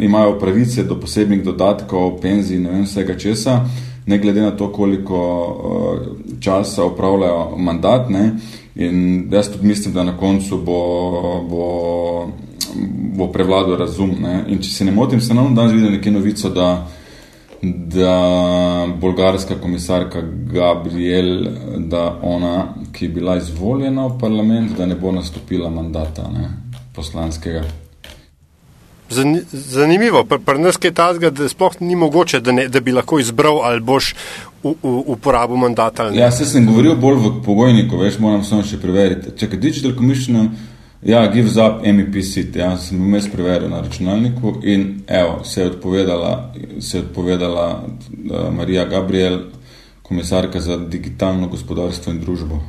imajo 0.00 0.38
pravice 0.38 0.84
do 0.84 1.00
posebnih 1.00 1.42
dodatkov, 1.42 2.20
penzij, 2.20 2.58
ne 2.58 2.70
vem 2.70 2.84
vsega 2.84 3.18
česa, 3.18 3.60
ne 4.06 4.18
glede 4.18 4.40
na 4.40 4.50
to, 4.50 4.72
koliko 4.72 5.18
uh, 5.18 6.40
časa 6.40 6.84
upravljajo 6.84 7.56
mandat. 7.58 8.10
Ne? 8.10 8.32
In 8.74 9.28
jaz 9.32 9.52
tudi 9.52 9.66
mislim, 9.66 9.94
da 9.94 10.02
na 10.04 10.16
koncu 10.18 10.58
bo, 10.58 10.80
bo, 11.50 12.32
bo 13.16 13.28
prevladal 13.32 13.76
razum. 13.76 14.16
Ne? 14.22 14.44
In 14.48 14.58
če 14.58 14.70
se 14.70 14.84
ne 14.84 14.92
motim, 14.92 15.20
sem 15.20 15.36
nam 15.36 15.54
danes 15.54 15.76
videl 15.76 15.94
nekaj 15.94 16.12
novico, 16.12 16.50
da, 16.50 16.68
da 17.62 18.16
bolgarska 19.00 19.60
komisarka 19.62 20.24
Gabriel, 20.50 21.46
da 21.86 22.18
ona, 22.22 22.74
ki 22.92 23.06
je 23.06 23.14
bila 23.20 23.38
izvoljena 23.38 24.06
v 24.06 24.18
parlament, 24.20 24.76
da 24.78 24.86
ne 24.86 24.98
bo 24.98 25.12
nastopila 25.14 25.70
mandata. 25.70 26.26
Ne? 26.34 26.50
poslanskega. 26.94 27.83
Zanimivo, 29.52 30.24
pri 30.24 30.38
pr 30.44 30.58
nas 30.58 30.78
je 30.82 30.92
tazga, 30.94 31.30
da 31.30 31.48
sploh 31.48 31.80
ni 31.80 31.96
mogoče, 31.96 32.40
da, 32.40 32.52
ne, 32.52 32.68
da 32.68 32.80
bi 32.80 32.92
lahko 32.92 33.18
izbral 33.18 33.62
ali 33.62 33.80
boš 33.80 34.14
uporabil 34.82 35.56
mandat. 35.56 36.00
Ja, 36.14 36.30
se 36.32 36.46
sem 36.46 36.66
govoril 36.66 36.96
bolj 36.96 37.18
v 37.20 37.32
pogojniku, 37.44 37.98
veš, 38.00 38.18
moram 38.18 38.44
samo 38.44 38.64
še 38.64 38.80
preveriti. 38.80 39.34
Če 39.36 39.48
je 39.52 39.60
Digital 39.60 39.92
Commission, 39.96 40.48
ja, 41.04 41.26
gives 41.32 41.58
up 41.60 41.84
MEP 41.84 42.16
sit, 42.24 42.56
ja, 42.56 42.72
sem 42.80 43.00
vmes 43.00 43.28
preveril 43.32 43.68
na 43.68 43.82
računalniku 43.84 44.58
in 44.62 45.04
evo, 45.06 45.42
se 45.44 45.60
je 45.60 45.70
odpovedala, 45.74 46.32
se 46.80 46.98
je 46.98 47.02
odpovedala 47.02 47.66
uh, 47.84 48.48
Marija 48.54 48.84
Gabriel, 48.88 49.40
komisarka 50.02 50.60
za 50.60 50.76
digitalno 50.76 51.48
gospodarstvo 51.48 52.12
in 52.12 52.20
družbo. 52.20 52.60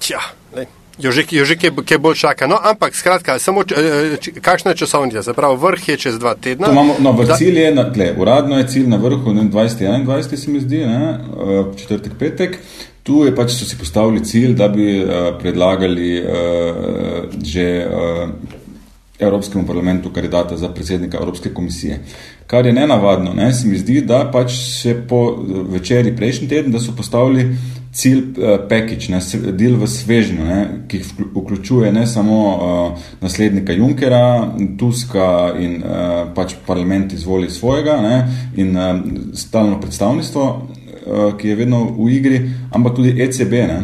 Tja, 0.00 0.20
lej. 0.56 0.68
Jo 0.98 1.12
že, 1.12 1.26
jo 1.30 1.44
že 1.44 1.56
kaj 1.60 1.98
bolj 2.00 2.16
čaka. 2.16 2.48
No, 2.48 2.56
ampak, 2.56 2.96
skratka, 2.96 3.36
samo 3.38 3.64
č, 3.68 3.76
eh, 3.76 4.40
kakšna 4.40 4.72
je 4.72 4.80
časovnica? 4.84 5.22
Se 5.22 5.36
pravi, 5.36 5.56
vrh 5.60 5.88
je 5.88 5.96
čez 5.96 6.18
dva 6.18 6.34
tedna. 6.34 6.72
Imamo, 6.72 6.96
no, 7.04 7.12
v 7.12 7.28
cilj 7.36 7.58
je, 7.60 7.70
tle, 7.92 8.08
uradno 8.16 8.58
je 8.58 8.68
cilj 8.68 8.88
na 8.88 8.96
vrhu 8.96 9.20
2021, 9.20 10.36
se 10.36 10.50
mi 10.50 10.60
zdi, 10.60 10.86
ne, 10.88 11.20
eh, 11.20 11.76
četrtek, 11.76 12.16
petek. 12.18 12.58
Tu 13.06 13.24
je 13.24 13.34
pač 13.34 13.52
so 13.54 13.68
si 13.68 13.76
postavili 13.78 14.24
cilj, 14.24 14.56
da 14.58 14.66
bi 14.68 14.98
uh, 14.98 15.38
predlagali 15.38 16.18
uh, 16.18 17.30
že 17.38 17.86
uh, 17.86 18.32
Evropskemu 19.18 19.66
parlamentu 19.66 20.10
kandidata 20.12 20.56
za 20.56 20.68
predsednika 20.68 21.18
Evropske 21.18 21.54
komisije. 21.54 22.00
Kar 22.46 22.66
je 22.66 22.72
nenavadno, 22.72 23.32
ne, 23.34 23.52
se 23.52 23.68
mi 23.68 23.78
zdi, 23.78 24.00
da 24.00 24.30
pač 24.32 24.52
se 24.82 25.02
po 25.08 25.44
večeri 25.68 26.16
prejšnji 26.16 26.48
teden, 26.48 26.72
da 26.72 26.80
so 26.80 26.92
postavili 26.96 27.56
cilj 27.92 28.18
uh, 28.18 28.60
package, 28.68 29.08
ne, 29.08 29.20
del 29.52 29.78
v 29.80 29.88
svežnju, 29.88 30.44
ne, 30.44 30.58
ki 30.88 31.00
vključuje 31.34 31.92
ne 31.92 32.06
samo 32.06 32.40
uh, 32.46 33.06
naslednika 33.20 33.72
Junkera, 33.72 34.52
Tuska 34.78 35.54
in 35.60 35.80
uh, 35.80 36.34
pač 36.34 36.54
parlament 36.66 37.12
izvoli 37.12 37.50
svojega 37.50 37.96
ne, 38.02 38.18
in 38.56 38.76
uh, 38.76 39.00
stalno 39.34 39.80
predstavništvo, 39.80 40.44
uh, 40.44 41.32
ki 41.38 41.48
je 41.48 41.56
vedno 41.56 41.84
v 41.96 42.10
igri, 42.18 42.42
ampak 42.70 43.00
tudi 43.00 43.16
ECB. 43.22 43.52
Ne. 43.72 43.80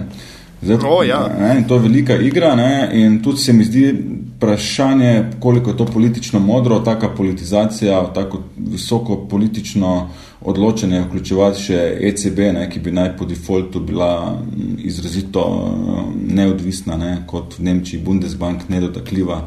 Zdaj, 0.63 0.79
oh, 0.87 1.01
ja. 1.07 1.25
ne, 1.41 1.65
to 1.69 1.75
je 1.75 1.81
velika 1.81 2.15
igra 2.15 2.55
ne, 2.55 2.91
in 2.93 3.23
tudi 3.23 3.39
se 3.39 3.53
mi 3.53 3.65
zdi 3.65 3.95
vprašanje, 4.43 5.25
koliko 5.41 5.71
je 5.71 5.77
to 5.77 5.87
politično 5.87 6.41
modro, 6.41 6.79
taka 6.79 7.09
politizacija, 7.09 8.13
tako 8.15 8.43
visoko 8.57 9.17
politično 9.17 10.11
odločene 10.41 11.01
vključevati 11.01 11.63
še 11.63 11.79
ECB, 12.01 12.39
ne, 12.57 12.67
ki 12.71 12.81
bi 12.81 12.91
naj 12.93 13.13
po 13.17 13.25
defaultu 13.25 13.81
bila 13.81 14.39
izrazito 14.79 15.45
neodvisna, 16.29 16.97
ne, 16.97 17.13
kot 17.27 17.59
v 17.59 17.69
Nemčiji 17.69 18.03
Bundesbank, 18.03 18.67
nedotakljiva, 18.69 19.45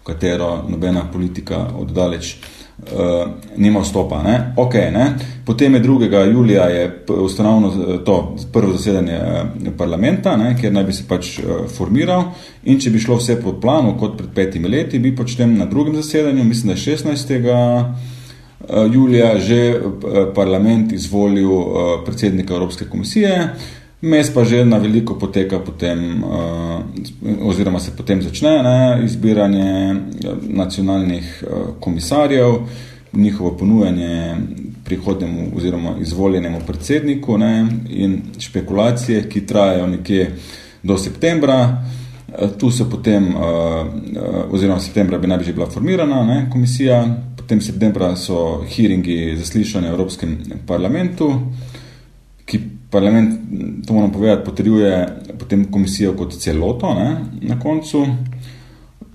v 0.00 0.06
katero 0.06 0.62
nobena 0.68 1.02
politika 1.12 1.66
oddaleč 1.80 2.36
uh, 2.82 3.30
nima 3.56 3.80
vstopa. 3.80 4.22
Ne. 4.22 4.52
Okay, 4.56 4.90
ne. 4.92 5.14
Potem 5.46 5.74
je 5.74 5.82
2. 5.82 6.24
julija 6.32 6.64
je 6.64 7.04
ustanovno 7.08 7.98
to 7.98 8.36
prvo 8.52 8.72
zasedanje 8.72 9.20
parlamenta, 9.78 10.36
ne, 10.36 10.56
kjer 10.60 10.72
naj 10.72 10.84
bi 10.84 10.92
se 10.92 11.04
pač 11.08 11.38
uh, 11.38 11.44
formiral 11.76 12.24
in 12.64 12.80
če 12.80 12.90
bi 12.90 13.00
šlo 13.00 13.16
vse 13.16 13.40
po 13.42 13.56
planu, 13.60 13.96
kot 13.98 14.16
pred 14.18 14.30
petimi 14.34 14.68
leti, 14.68 14.98
bi 14.98 15.16
počtem 15.16 15.56
na 15.58 15.66
drugem 15.66 15.96
zasedanju, 15.96 16.44
mislim, 16.44 16.74
da 16.74 16.80
16. 16.80 17.36
Eh, 18.68 18.88
julija 18.92 19.38
že 19.38 19.56
eh, 19.56 19.78
parlament 20.34 20.92
izvolil 20.92 21.50
eh, 21.50 22.04
predsednika 22.04 22.54
Evropske 22.54 22.84
komisije, 22.84 23.54
mes 24.00 24.30
pa 24.34 24.44
že 24.44 24.64
na 24.64 24.78
veliko 24.78 25.18
poteka 25.18 25.58
potem, 25.58 26.22
oziroma 27.42 27.80
se 27.80 27.90
potem 27.96 28.22
začne 28.22 28.62
ne, 28.62 29.04
izbiranje 29.04 29.94
nacionalnih 30.48 31.44
komisarjev, 31.80 32.68
njihovo 33.12 33.56
ponujanje 33.56 34.36
prihodnemu 34.84 35.50
oziroma 35.56 35.96
izvoljenemu 36.00 36.60
predsedniku 36.66 37.38
ne, 37.38 37.66
in 37.88 38.20
špekulacije, 38.38 39.28
ki 39.28 39.46
trajajo 39.46 39.86
nekje 39.86 40.30
do 40.82 40.98
septembra. 40.98 41.84
Tu 42.58 42.70
se 42.70 42.84
potem, 42.90 43.34
oziroma 44.50 44.80
septembra 44.80 45.18
bi 45.18 45.26
naj 45.26 45.38
bi 45.38 45.44
že 45.44 45.52
bila 45.52 45.66
formirana 45.66 46.24
ne, 46.24 46.50
komisija, 46.52 47.04
potem 47.36 47.60
septembra 47.60 48.16
so 48.16 48.62
hearingi 48.68 49.36
zaslišanja 49.36 49.88
v 49.88 49.94
Evropskem 49.94 50.38
parlamentu, 50.66 51.32
ki 52.48 52.60
parlament, 52.90 53.34
to 53.86 53.92
moram 53.92 54.12
povedati, 54.12 54.44
potrjuje 54.44 55.08
potem 55.38 55.66
komisijo 55.72 56.14
kot 56.16 56.32
celoto 56.40 56.94
ne, 56.94 57.16
na 57.40 57.60
koncu. 57.60 58.06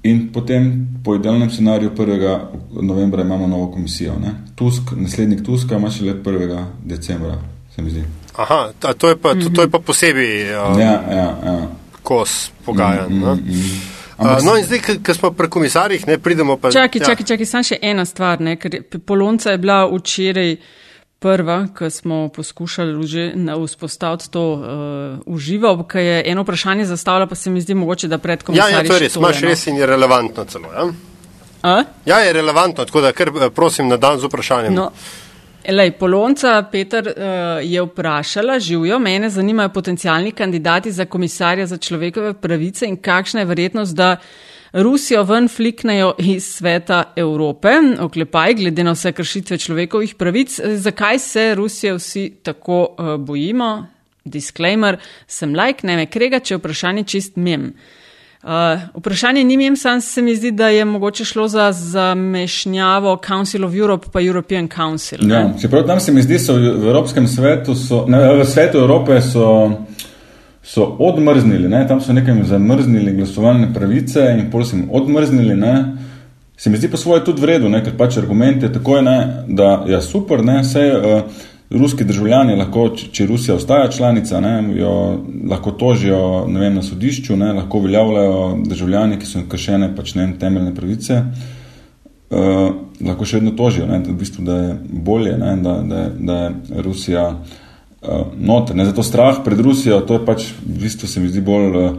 In 0.04 0.28
potem 0.34 0.88
po 1.04 1.15
idealnem 1.15 1.50
scenariju 1.50 1.91
1. 1.98 2.39
novembra 2.82 3.22
imamo 3.22 3.48
novo 3.48 3.72
komisijo. 3.72 4.13
Ne. 4.19 4.34
Tusk, 4.56 4.91
naslednik 4.96 5.46
Tuska 5.46 5.80
ima 5.80 5.89
še 5.91 6.04
let 6.04 6.26
1. 6.26 6.65
decembra, 6.84 7.38
se 7.76 7.82
mi 7.82 7.91
zdi. 7.91 8.04
Aha, 8.36 8.74
to 8.98 9.10
je 9.10 9.15
pa, 9.15 9.34
to, 9.34 9.50
to 9.50 9.62
je 9.62 9.69
pa 9.69 9.80
posebej 9.80 10.56
um, 10.58 10.80
ja, 10.80 10.93
ja, 11.10 11.28
ja. 11.46 11.58
kos 12.04 12.52
pogajanj. 12.65 13.13
Mm, 13.13 13.24
mm, 13.24 13.39
mm. 13.48 13.82
Uh, 14.17 14.38
no, 14.46 14.58
in 14.58 14.65
zdaj, 14.65 15.00
ko 15.06 15.13
smo 15.13 15.32
pri 15.32 15.50
komisarjih, 15.50 16.08
ne 16.08 16.17
pridemo 16.17 16.58
pa. 16.58 16.72
Čakaj, 16.72 17.02
ja. 17.02 17.06
čakaj, 17.06 17.26
čakaj, 17.26 17.46
samo 17.50 17.69
še 17.72 17.80
ena 17.82 18.06
stvar, 18.06 18.41
ne, 18.41 18.58
ker 18.62 18.82
Polonca 19.06 19.56
je 19.56 19.62
bila 19.62 19.86
včeraj 19.89 20.56
prva, 21.23 21.67
ko 21.77 21.89
smo 21.89 22.27
poskušali 22.29 23.07
že 23.07 23.31
vzpostaviti 23.67 24.29
to 24.29 24.43
uh, 24.53 24.63
uživo, 25.25 25.71
ker 25.88 26.01
je 26.01 26.23
eno 26.31 26.43
vprašanje 26.43 26.86
zastavila, 26.86 27.27
pa 27.27 27.36
se 27.36 27.49
mi 27.49 27.62
zdi 27.62 27.73
mogoče, 27.73 28.07
da 28.12 28.17
pred 28.17 28.43
komisarjem. 28.43 28.75
Ja, 28.75 28.83
ja, 28.83 28.88
to 28.88 28.93
je 28.93 28.99
res, 28.99 29.15
imaš 29.15 29.41
no. 29.41 29.47
res 29.47 29.67
in 29.67 29.79
je 29.79 29.88
relevantno 29.88 30.45
celo. 30.45 30.73
Ja? 30.73 30.88
A? 31.63 31.83
ja, 32.05 32.19
je 32.19 32.33
relevantno, 32.33 32.86
tako 32.86 33.01
da 33.01 33.13
kar 33.15 33.31
eh, 33.31 33.49
prosim 33.55 33.88
na 33.88 33.97
dan 33.97 34.19
z 34.19 34.27
vprašanjem. 34.27 34.75
No. 34.75 34.89
Lej, 35.63 35.93
Polonca 35.95 36.57
Peter 36.71 37.07
uh, 37.07 37.23
je 37.63 37.81
vprašala, 37.81 38.59
živijo, 38.59 38.99
mene 38.99 39.29
zanimajo 39.29 39.69
potencijalni 39.69 40.31
kandidati 40.31 40.91
za 40.91 41.05
komisarja 41.05 41.67
za 41.71 41.77
človekove 41.77 42.33
pravice 42.33 42.86
in 42.86 42.97
kakšna 42.97 43.45
je 43.45 43.45
verjetnost, 43.45 43.95
da 43.95 44.17
Rusijo 44.73 45.23
ven 45.23 45.47
fliknejo 45.47 46.13
iz 46.17 46.45
sveta 46.55 47.03
Evrope, 47.15 47.69
oklepaj, 47.99 48.53
glede 48.53 48.83
na 48.83 48.91
vse 48.91 49.12
kršitve 49.12 49.57
človekovih 49.57 50.15
pravic. 50.15 50.59
Zakaj 50.75 51.19
se 51.19 51.55
Rusije 51.55 51.93
vsi 51.93 52.31
tako 52.43 52.88
uh, 52.97 53.15
bojimo? 53.17 53.86
Disclaimer, 54.25 54.97
sem 55.27 55.53
like, 55.55 55.88
ne 55.88 55.95
me 55.95 56.05
krega, 56.05 56.39
če 56.39 56.53
je 56.53 56.57
vprašanje 56.57 57.03
čist 57.03 57.36
mem. 57.36 57.73
Uh, 58.43 58.81
vprašanje 58.95 59.43
ni 59.43 59.57
mi, 59.57 59.75
sam 59.77 60.01
se 60.01 60.21
mi 60.21 60.36
zdi, 60.36 60.51
da 60.51 60.67
je 60.67 60.86
mogoče 60.86 61.25
šlo 61.25 61.47
za 61.47 61.71
zamešnjavo 61.71 63.17
Council 63.27 63.65
of 63.65 63.75
Europe 63.75 64.07
pa 64.12 64.21
European 64.21 64.67
Council. 64.75 65.19
Ja, 65.31 65.53
čeprav 65.62 65.86
tam 65.88 65.99
se 65.99 66.12
mi 66.12 66.21
zdi, 66.21 66.39
da 66.47 66.53
v 66.53 66.88
Evropskem 66.88 67.27
svetu, 67.27 67.75
so, 67.75 68.05
ne, 68.07 68.19
v 68.41 68.45
svetu 68.45 68.77
Evrope 68.77 69.21
so, 69.21 69.71
so 70.63 70.95
odmrznili, 70.99 71.69
ne, 71.69 71.88
tam 71.88 72.02
so 72.02 72.13
nekaj 72.13 72.43
zamrznili 72.43 73.13
glasovalne 73.13 73.73
pravice 73.73 74.23
in 74.39 74.49
pol 74.52 74.63
so 74.63 74.78
jim 74.78 74.88
odmrznili. 74.91 75.56
Ne. 75.56 75.95
Se 76.58 76.69
mi 76.69 76.78
zdi 76.78 76.88
pa 76.91 76.97
svoje 76.97 77.26
tudi 77.26 77.41
v 77.41 77.45
redu, 77.45 77.69
ne, 77.69 77.84
ker 77.84 77.97
pač 77.97 78.17
argument 78.17 78.63
je 78.63 78.71
tako, 78.73 79.02
ne, 79.02 79.17
da 79.47 79.84
je 79.88 79.97
ja, 79.97 80.02
super, 80.02 80.45
ne, 80.45 80.62
vse. 80.63 80.91
Uh, 80.93 81.41
ruski 81.73 82.06
državljani 82.06 82.54
lahko, 82.56 82.84
če 83.12 83.26
Rusija 83.26 83.56
ostaja 83.56 83.88
članica, 83.89 84.38
ne, 84.39 84.52
jo 84.78 84.91
lahko 85.49 85.71
tožijo 85.71 86.19
vem, 86.45 86.76
na 86.76 86.84
sodišču, 86.86 87.34
ne, 87.38 87.47
lahko 87.58 87.80
uveljavljajo 87.82 88.43
državljani, 88.67 89.17
ki 89.17 89.26
so 89.26 89.41
kršene 89.49 89.89
pač 89.95 90.13
ne 90.19 90.28
temeljne 90.39 90.76
pravice, 90.76 91.17
uh, 91.23 92.62
lahko 93.02 93.26
še 93.26 93.41
vedno 93.41 93.56
tožijo, 93.58 93.88
ne, 93.89 94.04
v 94.06 94.13
bistvu, 94.19 94.45
da 94.45 94.60
je 94.60 94.78
bolje, 95.08 95.34
ne, 95.41 95.56
da, 95.65 95.76
da, 95.82 96.06
da 96.19 96.40
je 96.44 96.85
Rusija 96.85 97.25
uh, 97.31 97.60
noter. 98.37 98.75
Ne, 98.75 98.85
zato 98.85 99.04
strah 99.04 99.41
pred 99.45 99.60
Rusijo, 99.60 100.01
to 100.08 100.19
je 100.19 100.25
pač 100.25 100.47
v 100.60 100.79
bistvu 100.85 101.08
se 101.08 101.19
mi 101.19 101.29
zdi 101.31 101.41
bolj 101.41 101.67
uh, 101.71 101.97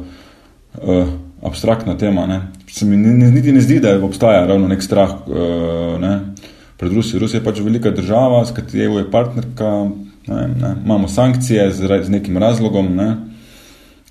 uh, 0.82 1.12
abstraktna 1.42 1.96
tema. 1.98 2.26
Ne. 2.26 2.40
Se 2.70 2.86
mi 2.86 2.96
niti 2.96 3.52
ne 3.52 3.60
zdi, 3.60 3.80
da 3.80 3.96
obstaja 4.04 4.46
ravno 4.46 4.68
nek 4.68 4.82
strah. 4.82 5.14
Uh, 5.26 6.00
ne, 6.00 6.14
pred 6.76 6.92
Rusijo. 6.92 7.20
Rusija 7.24 7.40
je 7.40 7.44
pač 7.44 7.60
velika 7.60 7.90
država, 7.90 8.44
s 8.44 8.52
katero 8.56 8.98
je 8.98 9.10
partnerka, 9.10 9.70
ne, 10.26 10.48
ne, 10.60 10.74
imamo 10.84 11.08
sankcije 11.08 11.70
z, 11.72 12.02
z 12.04 12.10
nekim 12.10 12.38
razlogom. 12.38 12.92
Ne, 12.96 13.14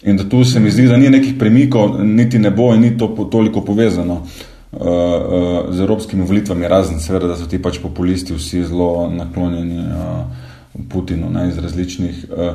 In 0.06 0.18
da 0.18 0.24
tu 0.30 0.44
se 0.44 0.60
mi 0.60 0.72
zdi, 0.72 0.88
da 0.88 0.98
ni 0.98 1.10
nekih 1.10 1.38
premikov, 1.40 1.96
niti 2.04 2.40
ne 2.40 2.52
bo 2.52 2.74
in 2.76 2.82
ni 2.82 2.98
to 2.98 3.16
po, 3.16 3.24
toliko 3.24 3.62
povezano 3.62 4.14
uh, 4.14 4.80
uh, 4.82 5.72
z 5.72 5.80
evropskimi 5.80 6.26
volitvami, 6.28 6.68
razen 6.68 7.00
seveda, 7.00 7.28
da 7.28 7.38
so 7.40 7.48
ti 7.48 7.62
pač 7.62 7.80
populisti 7.80 8.36
vsi 8.36 8.66
zelo 8.68 9.08
naklonjeni 9.16 9.80
uh, 9.80 10.52
Putinu 10.90 11.30
ne, 11.30 11.48
iz 11.50 11.58
različnih 11.58 12.26
uh, 12.30 12.54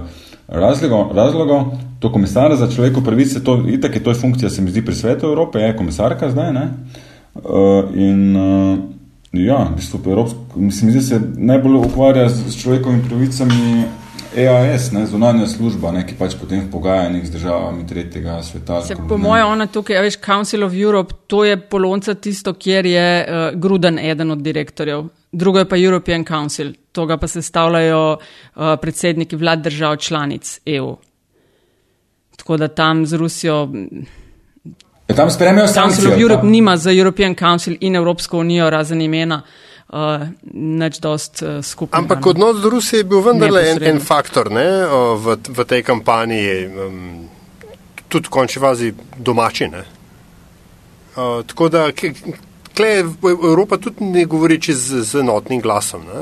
razlogov. 0.48 1.12
razlogov. 1.16 1.64
To 1.98 2.12
komisar 2.12 2.56
za 2.56 2.70
človekov 2.70 3.04
pravice, 3.04 3.44
to, 3.44 3.64
itak 3.68 3.94
je 3.94 4.02
to 4.04 4.14
funkcija, 4.14 4.50
se 4.50 4.62
mi 4.62 4.70
zdi, 4.70 4.84
pri 4.84 4.94
svetu 4.94 5.26
Evrope, 5.26 5.58
je 5.58 5.76
komisarka 5.76 6.30
zdaj, 6.30 6.52
ne? 6.52 6.68
Uh, 7.34 7.84
in 7.94 8.36
uh, 8.36 8.78
ja, 9.32 9.68
v 9.72 9.76
bistvu 9.76 10.00
Evropsko, 10.06 10.38
mislim, 10.56 10.92
da 10.92 11.00
se 11.00 11.20
najbolj 11.36 11.76
ukvarja 11.76 12.28
z, 12.28 12.50
z 12.50 12.62
človekovimi 12.62 13.02
pravicami 13.08 13.84
EAS, 14.36 14.92
ne, 14.92 15.06
zunanja 15.06 15.46
služba, 15.46 15.90
ne, 15.92 16.02
ki 16.06 16.14
pač 16.18 16.34
potem 16.40 16.60
v 16.60 16.70
pogajanjih 16.72 17.24
z 17.26 17.32
državami 17.32 17.86
tretjega 17.88 18.38
sveta. 18.44 18.82
Se, 18.84 18.96
po 19.08 19.16
moje, 19.18 19.44
ona 19.44 19.66
tukaj, 19.66 20.02
veš, 20.04 20.18
Council 20.24 20.64
of 20.66 20.76
Europe, 20.76 21.14
to 21.26 21.44
je 21.44 21.56
polonca 21.56 22.14
tisto, 22.14 22.52
kjer 22.54 22.86
je 22.86 23.08
uh, 23.24 23.60
Gruden 23.60 23.98
eden 23.98 24.30
od 24.30 24.42
direktorjev. 24.44 25.06
Drugo 25.32 25.58
je 25.58 25.68
pa 25.68 25.76
European 25.76 26.24
Council, 26.24 26.72
to 26.92 27.06
ga 27.06 27.16
pa 27.16 27.28
sestavljajo 27.28 28.02
uh, 28.16 28.74
predsedniki 28.80 29.36
vlad 29.36 29.64
držav 29.64 29.96
članic 29.96 30.60
EU. 30.66 30.96
Tako 32.36 32.56
da 32.56 32.68
tam 32.68 33.06
z 33.06 33.16
Rusijo. 33.16 33.68
Ja, 35.08 35.14
tam 35.16 35.30
spremijo 35.30 35.66
sankcije. 35.66 35.82
Council 35.82 36.12
of 36.12 36.20
Europe 36.20 36.42
tam. 36.42 36.50
nima 36.50 36.76
za 36.76 36.92
European 36.92 37.34
Council 37.34 37.76
in 37.80 37.96
Evropsko 37.96 38.38
unijo 38.38 38.70
razen 38.70 39.00
imena. 39.00 39.42
Uh, 39.44 39.67
neč 40.52 40.98
dost 41.00 41.42
uh, 41.42 41.64
skupaj. 41.64 41.98
Ampak 41.98 42.26
odnos 42.26 42.60
do 42.60 42.70
Rusije 42.70 43.00
je 43.00 43.04
bil 43.08 43.22
vendarle 43.24 43.62
en, 43.70 43.82
en 43.82 44.00
faktor 44.04 44.50
ne, 44.52 44.66
v, 45.16 45.38
v 45.48 45.64
tej 45.64 45.82
kampanji, 45.82 46.44
um, 46.68 47.28
tudi 48.08 48.28
v 48.28 48.30
končni 48.30 48.60
fazi 48.60 48.92
domači. 49.16 49.70
Uh, 49.72 51.40
tako 51.46 51.68
da 51.72 51.88
Tle 52.78 53.02
Evropa 53.50 53.76
tudi 53.82 54.04
ne 54.04 54.22
govori 54.24 54.58
z, 54.62 55.02
z 55.02 55.20
enotnim 55.20 55.60
glasom. 55.60 56.04
Ne? 56.06 56.20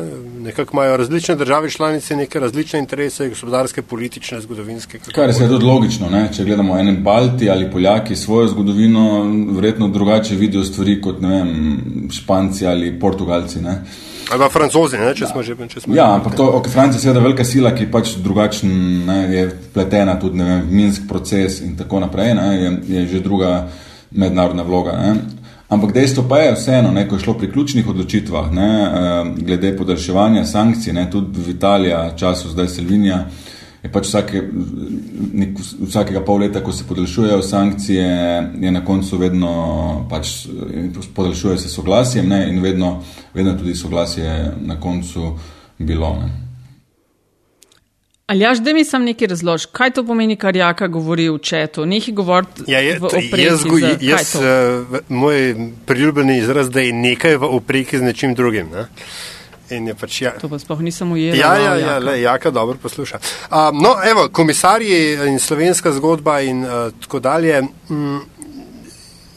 Nekako 0.49 0.77
imajo 0.77 0.97
različne 0.97 1.35
države 1.37 1.71
članice 1.71 2.17
neke 2.17 2.41
različne 2.41 2.79
interese, 2.79 3.29
gospodarske, 3.29 3.83
politične, 3.83 4.41
zgodovinske. 4.41 4.99
Kar 5.15 5.29
je 5.29 5.49
tudi 5.49 5.65
logično, 5.65 6.09
ne? 6.11 6.29
če 6.33 6.45
gledamo 6.45 6.79
ene 6.79 6.93
Balti 6.93 7.51
ali 7.51 7.71
Poljaki 7.71 8.17
svojo 8.17 8.49
zgodovino, 8.49 9.25
verjetno 9.53 9.89
drugače 9.89 10.35
vidijo 10.35 10.65
stvari 10.65 11.01
kot 11.01 11.21
vem, 11.21 12.09
Španci 12.13 12.67
ali 12.67 13.01
Portugalci. 13.01 13.61
Ne? 13.61 13.83
Ali 14.31 14.41
pa 14.41 14.49
francozi, 14.49 14.99
ne, 14.99 15.13
če 15.15 15.27
smo 15.27 15.43
že 15.43 15.55
če 15.69 15.81
smo 15.81 15.95
Ja, 15.95 16.09
ampak 16.15 16.35
to, 16.35 16.49
okay, 16.59 16.73
Francija 16.73 16.99
je 16.99 17.03
seveda 17.05 17.21
velika 17.21 17.45
sila, 17.45 17.71
ki 17.75 17.87
pač 17.91 18.17
drugačen, 18.25 18.73
ne, 19.07 19.19
je 19.31 19.45
pletena 19.75 20.17
tudi 20.19 20.43
vem, 20.43 20.65
v 20.67 20.81
minsk 20.81 21.07
proces 21.09 21.61
in 21.63 21.77
tako 21.79 22.01
naprej, 22.03 22.35
ne, 22.35 22.49
je, 22.57 22.73
je 22.89 23.07
že 23.13 23.21
druga 23.23 23.69
mednarodna 24.11 24.65
vloga. 24.67 24.97
Ne. 24.99 25.36
Ampak 25.69 25.93
dejstvo 25.93 26.23
pa 26.29 26.39
je 26.39 26.55
vseeno, 26.55 26.93
ne, 26.95 27.09
ko 27.09 27.17
je 27.17 27.25
šlo 27.25 27.35
pri 27.35 27.51
ključnih 27.51 27.89
odločitvah, 27.89 28.53
ne, 28.55 28.71
glede 29.39 29.73
podaljševanja 29.77 30.45
sankcij, 30.47 30.93
ne, 30.95 31.09
tudi 31.11 31.43
v 31.43 31.57
Italiji, 31.57 31.95
času 32.17 32.53
zdaj 32.55 32.69
Selvinija, 32.69 33.25
je 33.83 33.91
pač 33.93 34.07
vsake, 34.07 34.43
nek, 35.35 35.59
vsakega 35.89 36.23
pol 36.27 36.45
leta, 36.47 36.63
ko 36.63 36.73
se 36.73 36.87
podaljšujejo 36.87 37.43
sankcije, 37.43 38.07
je 38.63 38.71
na 38.71 38.85
koncu 38.85 39.19
vedno 39.19 39.53
pač 40.11 40.47
podaljšuje 41.15 41.59
se 41.59 41.69
soglasjem 41.69 42.29
ne, 42.29 42.47
in 42.49 42.63
vedno, 42.63 43.01
vedno 43.35 43.59
tudi 43.59 43.75
soglasje 43.75 44.53
na 44.61 44.81
koncu 44.81 45.35
bilo. 45.79 46.17
Ne. 46.23 46.46
Ali 48.27 48.41
jaš, 48.41 48.59
da 48.59 48.73
mi 48.73 48.85
sam 48.85 49.05
nekaj 49.05 49.29
razloži, 49.29 49.67
kaj 49.73 49.91
to 49.91 50.03
pomeni, 50.05 50.37
kar 50.37 50.57
Jaka 50.57 50.87
govori 50.87 51.29
v 51.31 51.39
četu? 51.39 51.85
Nekaj 51.87 52.15
govori 52.15 52.47
ja, 52.67 52.79
je, 52.79 52.99
v 52.99 53.05
opreki. 53.07 53.43
Jaz, 53.43 53.65
jaz, 54.01 54.35
uh, 54.35 54.97
moj 55.09 55.55
priljubljeni 55.87 56.39
izraz, 56.39 56.71
da 56.71 56.81
je 56.81 56.93
nekaj 56.93 57.37
v 57.37 57.51
opreki 57.57 57.99
z 57.99 58.03
nečim 58.03 58.35
drugim. 58.35 58.73
Ne? 58.75 59.93
Pač, 60.01 60.23
ja. 60.23 60.33
To 60.43 60.51
pa 60.51 60.59
sploh 60.59 60.83
nisem 60.83 61.13
ujel. 61.13 61.39
Ja, 61.39 61.53
ja, 61.55 61.77
ja, 61.79 61.99
le, 62.03 62.17
jaka 62.21 62.51
dobro 62.51 62.75
posluša. 62.83 63.19
Uh, 63.47 63.71
no, 63.79 63.95
evo, 64.11 64.27
komisarji 64.33 64.99
in 65.31 65.39
slovenska 65.39 65.93
zgodba 65.95 66.41
in 66.41 66.65
uh, 66.65 66.91
tako 67.07 67.23
dalje. 67.23 67.63
Mm, 67.63 68.19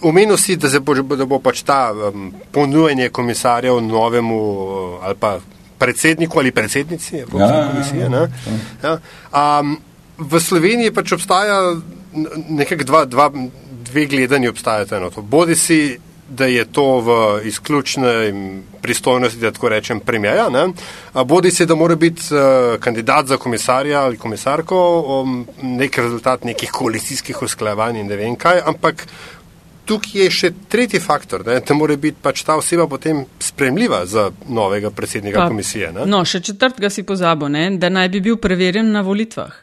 Omenil 0.01 0.37
si, 0.37 0.55
da, 0.57 0.79
bo, 0.79 0.95
da 0.95 1.29
bo 1.29 1.37
pač 1.43 1.61
ta 1.61 1.91
um, 1.93 2.31
ponujanje 2.51 3.09
komisarjev 3.09 3.81
novemu 3.85 4.41
uh, 4.41 5.05
ali 5.05 5.15
pa 5.19 5.37
predsedniku 5.79 6.39
ali 6.39 6.51
predsednici 6.51 7.17
Evropske 7.17 7.55
ja, 7.55 7.69
komisije. 7.71 8.09
Ja, 8.11 8.27
ja. 8.83 8.97
Ja. 9.33 9.59
Um, 9.59 9.77
v 10.17 10.39
Sloveniji 10.39 10.91
pač 10.91 11.15
obstaja 11.15 11.75
nekaj 12.49 12.83
dva, 12.83 13.05
dva, 13.05 13.29
dve 13.91 14.05
gledanji 14.05 14.49
obstajata. 14.49 14.99
Bodi 15.21 15.55
si, 15.55 15.99
da 16.29 16.45
je 16.45 16.65
to 16.65 16.99
v 17.01 17.13
izključni 17.49 18.61
pristojnosti, 18.81 19.39
da 19.39 19.51
tako 19.51 19.69
rečem, 19.69 19.99
premijaja, 19.99 20.67
bodi 21.25 21.51
si, 21.51 21.65
da 21.65 21.75
mora 21.75 21.95
biti 21.95 22.21
uh, 22.33 22.77
kandidat 22.79 23.25
za 23.27 23.37
komisarja 23.37 24.01
ali 24.01 24.17
komisarko 24.17 25.01
um, 25.01 25.47
nek 25.61 25.97
rezultat 25.97 26.43
nekih 26.43 26.71
koalicijskih 26.71 27.41
usklajevanj 27.41 27.99
in 27.99 28.07
ne 28.07 28.15
vem 28.15 28.35
kaj, 28.35 28.61
ampak 28.65 29.07
tukaj 29.89 30.21
je 30.21 30.29
še 30.31 30.51
tretji 30.69 31.01
faktor, 31.01 31.43
ne, 31.47 31.59
da 31.65 31.77
mora 31.77 31.95
biti 31.97 32.21
pač 32.21 32.43
ta 32.45 32.59
oseba 32.59 32.85
potem 32.89 33.23
spremljiva 33.41 34.03
za 34.05 34.29
novega 34.49 34.91
predsednika 34.93 35.41
pa, 35.41 35.47
komisije. 35.49 35.91
Ne. 35.95 36.05
No, 36.09 36.21
še 36.25 36.43
četrtega 36.45 36.91
si 36.93 37.03
pozabo, 37.07 37.49
ne, 37.49 37.71
da 37.81 37.89
naj 37.89 38.11
bi 38.13 38.21
bil 38.29 38.37
preverjen 38.41 38.91
na 38.93 39.01
volitvah. 39.05 39.55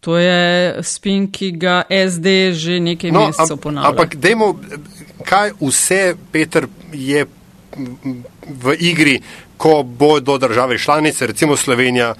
To 0.00 0.16
je 0.16 0.80
spin, 0.86 1.28
ki 1.28 1.52
ga 1.60 1.82
SD 1.92 2.54
že 2.56 2.80
nekaj 2.80 3.12
no, 3.12 3.26
mesecev 3.28 3.60
ponavlja. 3.60 3.92
Ampak 3.92 4.16
dejmo, 4.16 4.54
kaj 5.28 5.52
vse, 5.60 6.00
Peter, 6.32 6.66
je 6.96 7.26
v 8.50 8.76
igri, 8.80 9.20
ko 9.60 9.82
bo 9.84 10.16
do 10.24 10.38
države 10.40 10.78
članice, 10.80 11.28
recimo 11.28 11.56
Slovenija, 11.56 12.14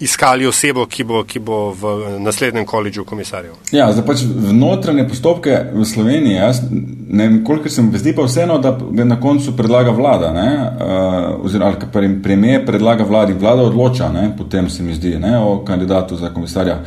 iskali 0.00 0.46
osebo, 0.46 0.86
ki 0.86 1.04
bo, 1.04 1.22
ki 1.24 1.38
bo 1.38 1.58
v 1.72 2.18
naslednjem 2.18 2.66
koledžu 2.66 3.04
komisarjev. 3.04 3.52
Ja, 3.72 3.90
zdaj 3.92 4.04
pač 4.06 4.22
v 4.24 4.54
notranje 4.56 5.04
postopke 5.08 5.58
v 5.74 5.84
Sloveniji, 5.84 6.38
jaz 6.38 6.62
ne 6.70 7.26
vem, 7.26 7.42
koliko 7.44 7.68
se 7.68 7.82
mi 7.82 7.98
zdi 7.98 8.14
pa 8.16 8.24
vseeno, 8.24 8.58
da 8.58 8.72
na 9.04 9.20
koncu 9.20 9.56
predlaga 9.56 9.92
vlada, 9.92 10.32
ne, 10.32 10.48
uh, 10.56 11.44
oziroma 11.44 11.74
ali 11.94 12.14
premije 12.22 12.64
predlaga 12.66 13.04
vladi, 13.04 13.32
vlada 13.32 13.62
odloča, 13.62 14.08
ne, 14.12 14.30
potem 14.38 14.70
se 14.70 14.82
mi 14.82 14.94
zdi, 14.94 15.18
ne, 15.18 15.38
o 15.38 15.60
kandidatu 15.64 16.16
za 16.16 16.32
komisarja 16.34 16.82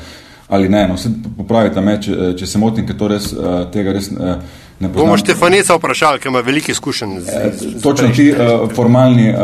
ali 0.52 0.70
ne, 0.70 0.88
no, 0.88 0.98
vse 1.00 1.10
popravite 1.38 1.82
me, 1.82 1.94
če, 2.02 2.34
če 2.36 2.48
se 2.48 2.60
motim, 2.60 2.84
ker 2.84 2.98
to 3.00 3.08
res, 3.08 3.30
uh, 3.32 3.62
tega 3.72 3.94
res 3.96 4.10
uh, 4.12 4.34
ne 4.82 4.90
poznam. 4.90 4.98
Bomo 4.98 5.16
Štefanica 5.16 5.78
vprašali, 5.78 6.20
ker 6.20 6.28
ima 6.28 6.42
veliki 6.44 6.74
izkušenj 6.76 7.14
z, 7.22 7.38
z, 7.54 7.70
z 7.78 7.84
Točno 7.84 8.10
ti 8.12 8.26
uh, 8.34 8.66
formalni 8.76 9.30
uh, 9.32 9.38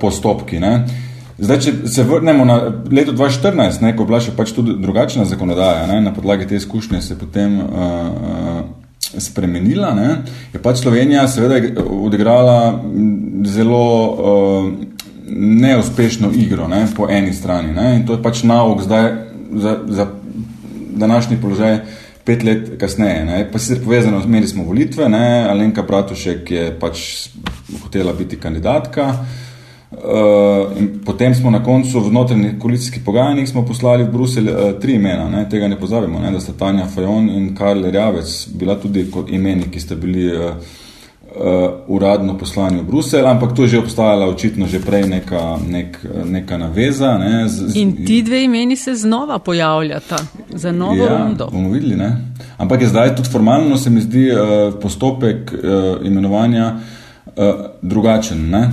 postopki, 0.00 0.58
ne. 0.58 0.72
Uh, 0.80 1.07
Zdaj, 1.38 1.60
če 1.62 1.72
se 1.86 2.02
vrnemo 2.02 2.44
na 2.44 2.56
leto 2.90 3.12
2014, 3.14 3.82
ne, 3.84 3.92
ko 3.94 4.02
je 4.02 4.10
bila 4.10 4.18
še 4.22 4.34
pač 4.34 4.50
tudi 4.56 4.74
drugačna 4.82 5.22
zakonodaja, 5.28 5.86
ne, 5.86 6.00
na 6.02 6.10
podlagi 6.14 6.48
te 6.50 6.58
izkušnje 6.58 6.98
se 7.02 7.12
je 7.14 7.18
potem 7.20 7.60
uh, 7.62 7.68
uh, 7.70 9.20
spremenila, 9.22 9.92
ne, 9.94 10.08
je 10.50 10.62
pač 10.62 10.82
Slovenija 10.82 11.28
seveda 11.30 11.84
odigrala 11.86 12.58
zelo 13.46 13.84
uh, 14.10 14.68
neuspešno 15.30 16.32
igro 16.34 16.66
ne, 16.66 16.82
po 16.96 17.06
eni 17.06 17.30
strani. 17.36 17.70
Ne, 17.76 17.94
in 18.00 18.06
to 18.08 18.18
je 18.18 18.24
pač 18.24 18.42
nauk 18.42 18.82
zdaj 18.82 19.10
za, 19.62 19.78
za 19.86 20.10
današnji 20.98 21.38
položaj 21.38 21.82
pet 22.26 22.42
let 22.42 22.72
kasneje. 22.80 23.24
Ne. 23.24 23.44
Pa 23.52 23.62
sicer 23.62 23.78
povezano, 23.84 24.24
imeli 24.26 24.48
smo 24.50 24.66
volitve, 24.66 25.06
ne, 25.08 25.46
Alenka 25.48 25.86
Pratušek 25.86 26.50
je 26.50 26.70
pač 26.80 27.28
hotela 27.84 28.16
biti 28.18 28.40
kandidatka, 28.42 29.12
Uh, 29.12 29.47
potem 31.04 31.34
smo 31.34 31.50
na 31.50 31.64
koncu 31.64 32.00
v 32.00 32.12
notranjih 32.12 32.58
koalicijskih 32.60 33.02
pogajanjih 33.04 33.48
poslali 33.66 34.04
v 34.04 34.12
Bruselj 34.12 34.50
uh, 34.50 34.80
tri 34.80 34.94
imena, 34.94 35.28
ne? 35.28 35.48
tega 35.48 35.68
ne 35.68 35.78
pozabimo, 35.80 36.20
ne? 36.20 36.30
da 36.30 36.40
sta 36.40 36.52
Tanja 36.52 36.86
Fajon 36.86 37.30
in 37.30 37.54
Karl 37.56 37.88
Rjavec 37.90 38.48
bila 38.54 38.76
tudi 38.76 39.10
kot 39.10 39.30
imeni, 39.30 39.70
ki 39.72 39.80
sta 39.80 39.96
bili 39.96 40.26
uh, 40.36 40.52
uh, 40.52 41.70
uradno 41.88 42.36
poslani 42.38 42.82
v 42.82 42.84
Bruselj, 42.84 43.24
ampak 43.26 43.54
to 43.56 43.62
je 43.62 43.68
že 43.68 43.78
obstajala 43.78 44.28
očitno 44.28 44.66
že 44.66 44.80
prej 44.80 45.08
neka, 45.08 45.56
nek, 45.68 46.04
neka 46.24 46.58
naveza. 46.58 47.16
Ne? 47.18 47.48
Z, 47.48 47.76
in 47.76 48.04
ti 48.04 48.22
dve 48.22 48.44
imeni 48.44 48.76
se 48.76 48.94
znova 48.94 49.38
pojavljata 49.38 50.16
za 50.52 50.72
novo 50.72 51.04
ja, 51.04 51.18
rundo. 51.18 51.48
bomo 51.52 51.70
videli, 51.70 51.96
ne? 51.96 52.12
ampak 52.58 52.80
je 52.80 52.88
zdaj 52.88 53.16
tudi 53.16 53.30
formalno 53.32 53.76
se 53.76 53.90
mi 53.90 54.00
zdi 54.00 54.28
uh, 54.30 54.38
postopek 54.82 55.52
uh, 55.52 56.06
imenovanja 56.06 56.74
uh, 56.76 57.42
drugačen. 57.82 58.50
Ne? 58.50 58.68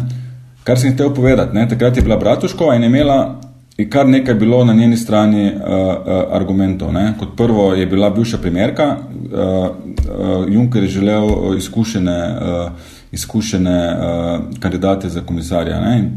Kar 0.65 0.79
sem 0.81 0.95
hotel 0.95 1.13
povedati, 1.13 1.53
ne, 1.53 1.67
takrat 1.69 1.97
je 1.97 2.01
bila 2.01 2.17
Bratuškova 2.17 2.75
in 2.75 2.83
imela 2.83 3.39
je 3.77 3.89
kar 3.89 4.07
nekaj 4.07 4.33
bilo 4.33 4.63
na 4.65 4.73
njeni 4.73 4.97
strani 4.97 5.45
uh, 5.47 5.61
uh, 5.61 6.23
argumentov. 6.31 6.93
Ne. 6.93 7.13
Kot 7.19 7.35
prvo 7.37 7.73
je 7.73 7.85
bila 7.85 8.09
bivša 8.09 8.37
primerka, 8.37 8.95
uh, 8.95 9.39
uh, 9.39 10.53
Juncker 10.53 10.83
je 10.83 10.89
želel 10.89 11.57
izkušene, 11.57 12.37
uh, 12.41 12.71
izkušene 13.11 13.93
uh, 13.93 14.59
kandidate 14.59 15.09
za 15.09 15.21
komisarja. 15.21 15.79
Ne. 15.81 16.11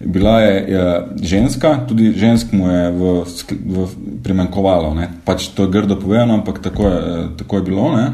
Bila 0.00 0.40
je, 0.40 0.72
je 0.72 1.02
ženska, 1.22 1.78
tudi 1.88 2.12
žensk 2.16 2.52
mu 2.52 2.68
je 2.68 2.90
v, 2.90 3.24
v 3.66 3.86
primankovalo. 4.24 4.94
Ne. 4.94 5.10
Pač 5.24 5.48
to 5.54 5.62
je 5.62 5.70
grdo 5.70 6.00
povedano, 6.00 6.34
ampak 6.34 6.62
tako 6.62 6.88
je, 6.88 7.28
tako 7.36 7.56
je 7.56 7.62
bilo. 7.62 7.96
Ne. 7.96 8.10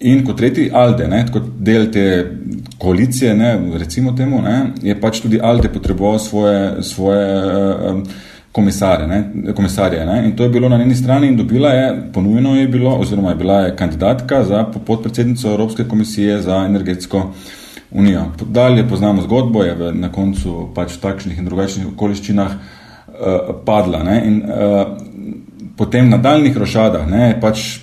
In 0.00 0.24
kot 0.24 0.36
tretji, 0.36 0.70
Alde, 0.74 1.06
ne, 1.08 1.24
kot 1.32 1.44
del 1.58 1.90
te 1.92 2.06
koalicije, 2.78 3.34
ne, 3.36 3.52
recimo 3.78 4.12
temu, 4.16 4.40
ne, 4.42 4.72
je 4.82 4.94
pač 5.00 5.20
tudi 5.22 5.40
Alde 5.40 5.68
potreboval 5.68 6.18
svoje, 6.18 6.82
svoje 6.82 7.26
um, 7.92 8.02
komisarje. 8.52 9.06
Ne, 9.06 9.54
komisarje 9.54 10.06
ne. 10.06 10.24
In 10.26 10.36
to 10.36 10.42
je 10.42 10.50
bilo 10.50 10.68
na 10.68 10.78
njeni 10.78 10.94
strani 10.94 11.28
in 11.28 11.36
dobila 11.36 11.70
je, 11.70 11.92
ponujeno 12.12 12.56
je 12.56 12.68
bilo, 12.68 12.96
oziroma 12.98 13.30
je 13.30 13.36
bila 13.36 13.60
je 13.60 13.76
kandidatka 13.76 14.44
za 14.44 14.64
podpredsednico 14.86 15.48
Evropske 15.48 15.84
komisije 15.84 16.40
za 16.42 16.64
energetsko 16.66 17.30
unijo. 17.90 18.24
Dalje 18.46 18.88
poznamo 18.88 19.22
zgodbo, 19.22 19.62
je 19.62 19.74
v, 19.74 19.92
na 19.94 20.12
koncu 20.12 20.68
pač 20.74 20.96
v 20.96 21.00
takšnih 21.00 21.38
in 21.38 21.44
drugačnih 21.44 21.86
okoliščinah 21.94 22.52
uh, 22.52 23.54
padla. 23.64 24.02
Ne. 24.02 24.22
In 24.26 24.42
uh, 24.42 24.96
potem 25.76 26.10
na 26.10 26.18
daljnih 26.18 26.56
rošadah 26.56 27.08
ne, 27.10 27.36
pač 27.40 27.81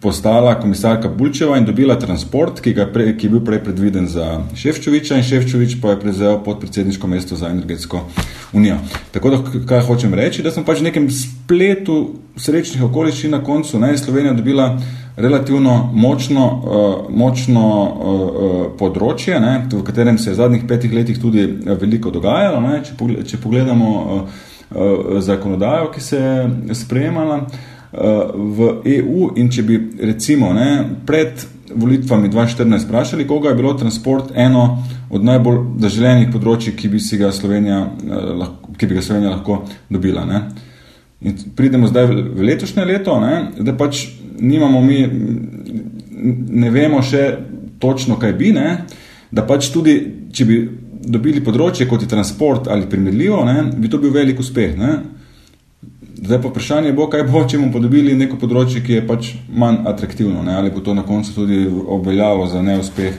postala 0.00 0.54
komisarka 0.60 1.08
Bulčeva 1.08 1.56
in 1.58 1.64
dobila 1.64 1.98
transport, 1.98 2.60
ki, 2.60 2.74
pre, 2.92 3.10
ki 3.18 3.26
je 3.26 3.30
bil 3.30 3.40
prej 3.44 3.62
predviden 3.64 4.06
za 4.06 4.40
Ševčoviča 4.54 5.16
in 5.18 5.26
Ševčovič 5.26 5.78
pa 5.82 5.90
je 5.90 6.00
prevzel 6.00 6.38
podpredsedniško 6.44 7.06
mesto 7.06 7.36
za 7.36 7.50
energetsko 7.50 8.04
unijo. 8.52 8.76
Tako 9.10 9.30
da, 9.30 9.38
kaj 9.66 9.80
hočem 9.80 10.14
reči, 10.14 10.42
da 10.42 10.52
sem 10.54 10.64
pač 10.64 10.78
v 10.80 10.88
nekem 10.90 11.08
spletu 11.10 11.98
srečnih 12.38 12.84
okoliščin 12.86 13.34
na 13.34 13.42
koncu 13.44 13.80
ne, 13.82 13.96
Slovenija 13.98 14.36
dobila 14.38 14.68
relativno 15.16 15.90
močno, 15.94 16.44
uh, 16.46 17.08
močno 17.10 17.64
uh, 17.68 17.88
uh, 18.10 18.60
področje, 18.78 19.40
ne, 19.42 19.64
v 19.72 19.82
katerem 19.82 20.18
se 20.18 20.30
je 20.30 20.36
v 20.36 20.38
zadnjih 20.38 20.68
petih 20.68 20.94
letih 20.94 21.18
tudi 21.18 21.42
veliko 21.66 22.14
dogajalo. 22.14 22.60
Ne, 22.62 22.84
če, 22.86 22.94
pogled, 22.98 23.26
če 23.26 23.40
pogledamo 23.42 23.90
uh, 23.90 24.38
uh, 24.70 25.18
zakonodajo, 25.26 25.90
ki 25.90 26.04
se 26.06 26.22
je 26.22 26.78
sprejemala, 26.78 27.40
uh, 27.42 27.74
v 27.92 28.72
EU 28.84 29.30
in 29.40 29.48
če 29.48 29.62
bi 29.64 29.78
recimo 30.04 30.52
ne, 30.52 30.68
pred 31.06 31.40
volitvami 31.74 32.28
2014 32.28 32.86
vprašali, 32.86 33.26
koga 33.26 33.48
je 33.48 33.54
bilo 33.54 33.74
transport 33.74 34.32
eno 34.34 34.84
od 35.10 35.24
najbolj 35.24 35.58
zaželenih 35.80 36.30
področji, 36.32 36.74
ki 36.76 36.88
bi, 36.88 37.00
Slovenija, 37.00 37.80
eh, 37.80 38.46
ki 38.76 38.86
bi 38.86 38.94
ga 38.94 39.02
Slovenija 39.02 39.30
lahko 39.36 39.62
dobila. 39.90 40.24
Ne. 40.24 40.42
In 41.20 41.36
pridemo 41.56 41.88
zdaj 41.88 42.06
v 42.06 42.42
letošnje 42.42 42.84
leto, 42.84 43.18
ne, 43.20 43.50
da 43.58 43.72
pač 43.72 44.06
nimamo 44.40 44.80
mi, 44.82 45.00
ne 46.48 46.70
vemo 46.70 47.02
še 47.02 47.38
točno, 47.80 48.18
kaj 48.18 48.32
bi, 48.32 48.52
ne, 48.52 48.84
da 49.30 49.42
pač 49.42 49.72
tudi, 49.72 50.28
če 50.32 50.44
bi 50.44 50.58
dobili 51.08 51.40
področje 51.40 51.88
kot 51.88 52.02
je 52.02 52.08
transport 52.08 52.68
ali 52.68 52.86
primerljivo, 52.86 53.44
ne, 53.44 53.62
bi 53.76 53.88
to 53.88 53.98
bil 53.98 54.12
velik 54.14 54.38
uspeh. 54.38 54.76
Ne. 54.78 55.17
Zdaj 56.18 56.40
pa 56.42 56.48
vprašanje 56.48 56.92
bo, 56.92 57.06
kaj 57.10 57.22
bo, 57.30 57.44
če 57.46 57.60
bomo 57.60 57.72
podobili 57.72 58.16
neko 58.18 58.40
področje, 58.40 58.82
ki 58.82 58.96
je 58.96 59.02
pač 59.06 59.28
manj 59.48 59.84
atraktivno, 59.86 60.42
ne? 60.42 60.56
ali 60.58 60.72
bo 60.74 60.82
to 60.82 60.94
na 60.94 61.04
koncu 61.06 61.34
tudi 61.34 61.60
obveljalo 61.68 62.48
za 62.50 62.62
neuspeh 62.62 63.14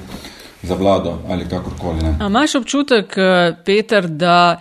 za 0.67 0.75
vlado 0.75 1.21
ali 1.31 1.47
kakorkoli. 1.47 2.03
Ne? 2.03 2.17
A 2.19 2.27
imaš 2.27 2.57
občutek, 2.59 3.15
eh, 3.17 3.55
Peter, 3.65 4.07
da 4.07 4.59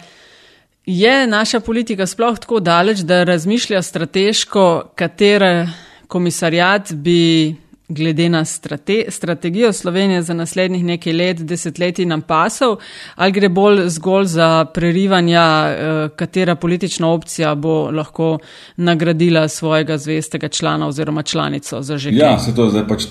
je 0.86 1.26
naša 1.26 1.60
politika 1.60 2.06
sploh 2.06 2.38
tako 2.38 2.60
daleč, 2.60 3.02
da 3.02 3.24
razmišlja 3.24 3.82
strateško, 3.82 4.92
katere 4.94 5.68
komisarjat 6.06 6.92
bi 6.92 7.56
glede 7.88 8.28
na 8.28 8.44
strate, 8.44 9.04
strategijo 9.08 9.72
Slovenije 9.72 10.22
za 10.22 10.34
naslednjih 10.34 10.84
nekaj 10.84 11.12
let, 11.12 11.42
desetletij 11.42 12.06
nam 12.06 12.22
pasal, 12.22 12.76
ali 13.14 13.32
gre 13.32 13.48
bolj 13.48 13.88
zgolj 13.88 14.24
za 14.24 14.64
prerivanja, 14.64 15.40
eh, 15.40 16.08
katera 16.16 16.54
politična 16.54 17.08
opcija 17.08 17.54
bo 17.54 17.90
lahko 17.90 18.38
nagradila 18.76 19.48
svojega 19.48 19.98
zvestega 19.98 20.48
člana 20.48 20.86
oziroma 20.86 21.22
članico 21.22 21.82
za 21.82 21.98
že. 21.98 22.10
Ja, 22.12 22.38
se 22.38 22.54
to 22.54 22.70
zdaj 22.70 22.88
pač 22.88 23.04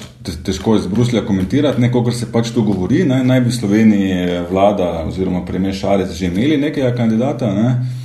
težko 0.46 0.76
iz 0.76 0.88
Bruslja 0.88 1.26
komentirati, 1.26 1.82
nekako 1.82 2.12
se 2.12 2.32
pač 2.32 2.52
tu 2.52 2.64
govori, 2.64 3.04
ne? 3.04 3.24
naj 3.24 3.42
bi 3.42 3.52
Sloveniji 3.52 4.40
vlada 4.50 5.04
oziroma 5.08 5.46
premijer 5.46 5.76
Šarec 5.76 6.12
že 6.12 6.26
imeli 6.26 6.58
nekega 6.58 6.96
kandidata. 6.96 7.54
Ne? 7.54 7.98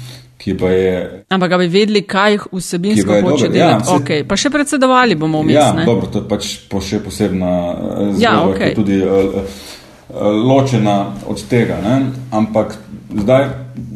Je, 0.46 1.24
Ampak 1.28 1.50
ga 1.50 1.58
bi 1.58 1.66
vedeli, 1.70 2.02
kaj 2.02 2.38
vsebinsko 2.52 3.20
hoče 3.22 3.48
delati. 3.48 3.88
Ja, 3.88 3.98
okay. 3.98 4.24
Pa 4.28 4.36
še 4.36 4.50
predsedovali 4.50 5.14
bomo 5.14 5.42
vmes. 5.42 5.54
Ja, 5.54 5.84
dobro, 5.86 6.10
to 6.10 6.22
je 6.22 6.28
pač 6.28 6.48
po 6.70 6.80
še 6.82 6.98
posebna 7.04 7.52
eh, 7.52 7.76
zgodba, 8.16 8.22
ja, 8.24 8.34
okay. 8.48 8.58
ki 8.58 8.70
je 8.72 8.78
tudi 8.80 8.98
uh, 9.06 9.60
ločena 10.48 10.96
od 11.30 11.44
tega. 11.50 11.78
Ne? 11.84 11.98
Ampak 12.34 12.74
zdaj 13.14 13.48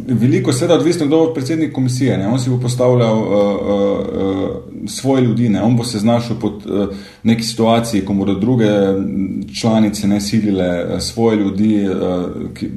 veliko 0.07 0.53
seveda 0.53 0.74
odvisno, 0.78 1.07
kdo 1.07 1.18
bo 1.18 1.34
predsednik 1.34 1.72
komisije. 1.74 2.18
Ne? 2.18 2.28
On 2.28 2.38
si 2.38 2.51
bo 2.51 2.61
postavljal 2.61 3.18
uh, 3.18 3.26
uh, 3.26 4.88
svoje 4.88 5.22
ljudi, 5.22 5.49
ne? 5.49 5.62
on 5.62 5.76
bo 5.76 5.84
se 5.84 5.99
znašel 5.99 6.38
pod 6.40 6.66
uh, 6.66 6.88
neki 7.22 7.42
situaciji, 7.42 8.05
ko 8.05 8.14
bodo 8.14 8.34
druge 8.34 8.70
članice 9.61 10.09
ne 10.09 10.20
silile 10.20 11.01
svoje 11.01 11.36
ljudi 11.36 11.88
uh, 11.88 12.55
ki, 12.55 12.70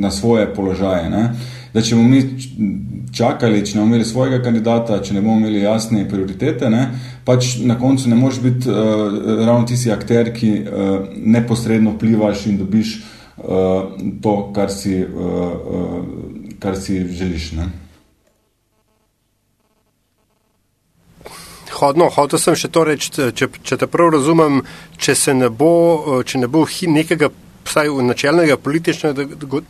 na 0.00 0.10
svoje 0.10 0.54
položaje. 0.54 1.10
Ne? 1.10 1.32
Da 1.74 1.82
če 1.82 1.94
bomo 1.96 2.08
mi 2.08 2.24
čakali, 3.16 3.64
če 3.66 3.76
ne 3.76 3.82
bomo 3.82 3.94
imeli 3.94 4.04
svojega 4.04 4.40
kandidata, 4.44 5.00
če 5.02 5.14
ne 5.14 5.22
bomo 5.24 5.38
imeli 5.40 5.62
jasne 5.64 6.06
prioritete, 6.08 6.70
ne, 6.70 6.86
pač 7.26 7.56
na 7.66 7.78
koncu 7.78 8.10
ne 8.10 8.18
moreš 8.18 8.40
biti 8.44 8.70
uh, 8.70 8.76
ravno 9.44 9.66
tisti 9.68 9.92
akter, 9.92 10.32
ki 10.34 10.50
uh, 10.60 10.88
neposredno 11.16 11.96
vplivaš 11.96 12.46
in 12.50 12.58
dobiš 12.60 12.96
uh, 13.00 13.92
to, 14.22 14.34
kar 14.56 14.72
si, 14.72 14.96
uh, 15.04 15.10
uh, 15.10 16.00
kar 16.62 16.78
si 16.78 17.02
želiš. 17.08 17.52
Ne. 17.58 17.70
Hodno, 21.80 22.10
hotel 22.12 22.40
sem 22.42 22.56
še 22.58 22.68
to 22.68 22.82
reči, 22.84 23.08
če, 23.32 23.46
če 23.64 23.78
te 23.80 23.86
prav 23.88 24.10
razumem, 24.12 24.60
če, 25.00 25.16
ne 25.32 25.48
bo, 25.48 26.20
če 26.26 26.42
ne 26.42 26.48
bo 26.50 26.66
nekega 26.68 27.30
vsaj 27.64 27.88
načelnega 28.02 28.56
političnega, 28.56 29.26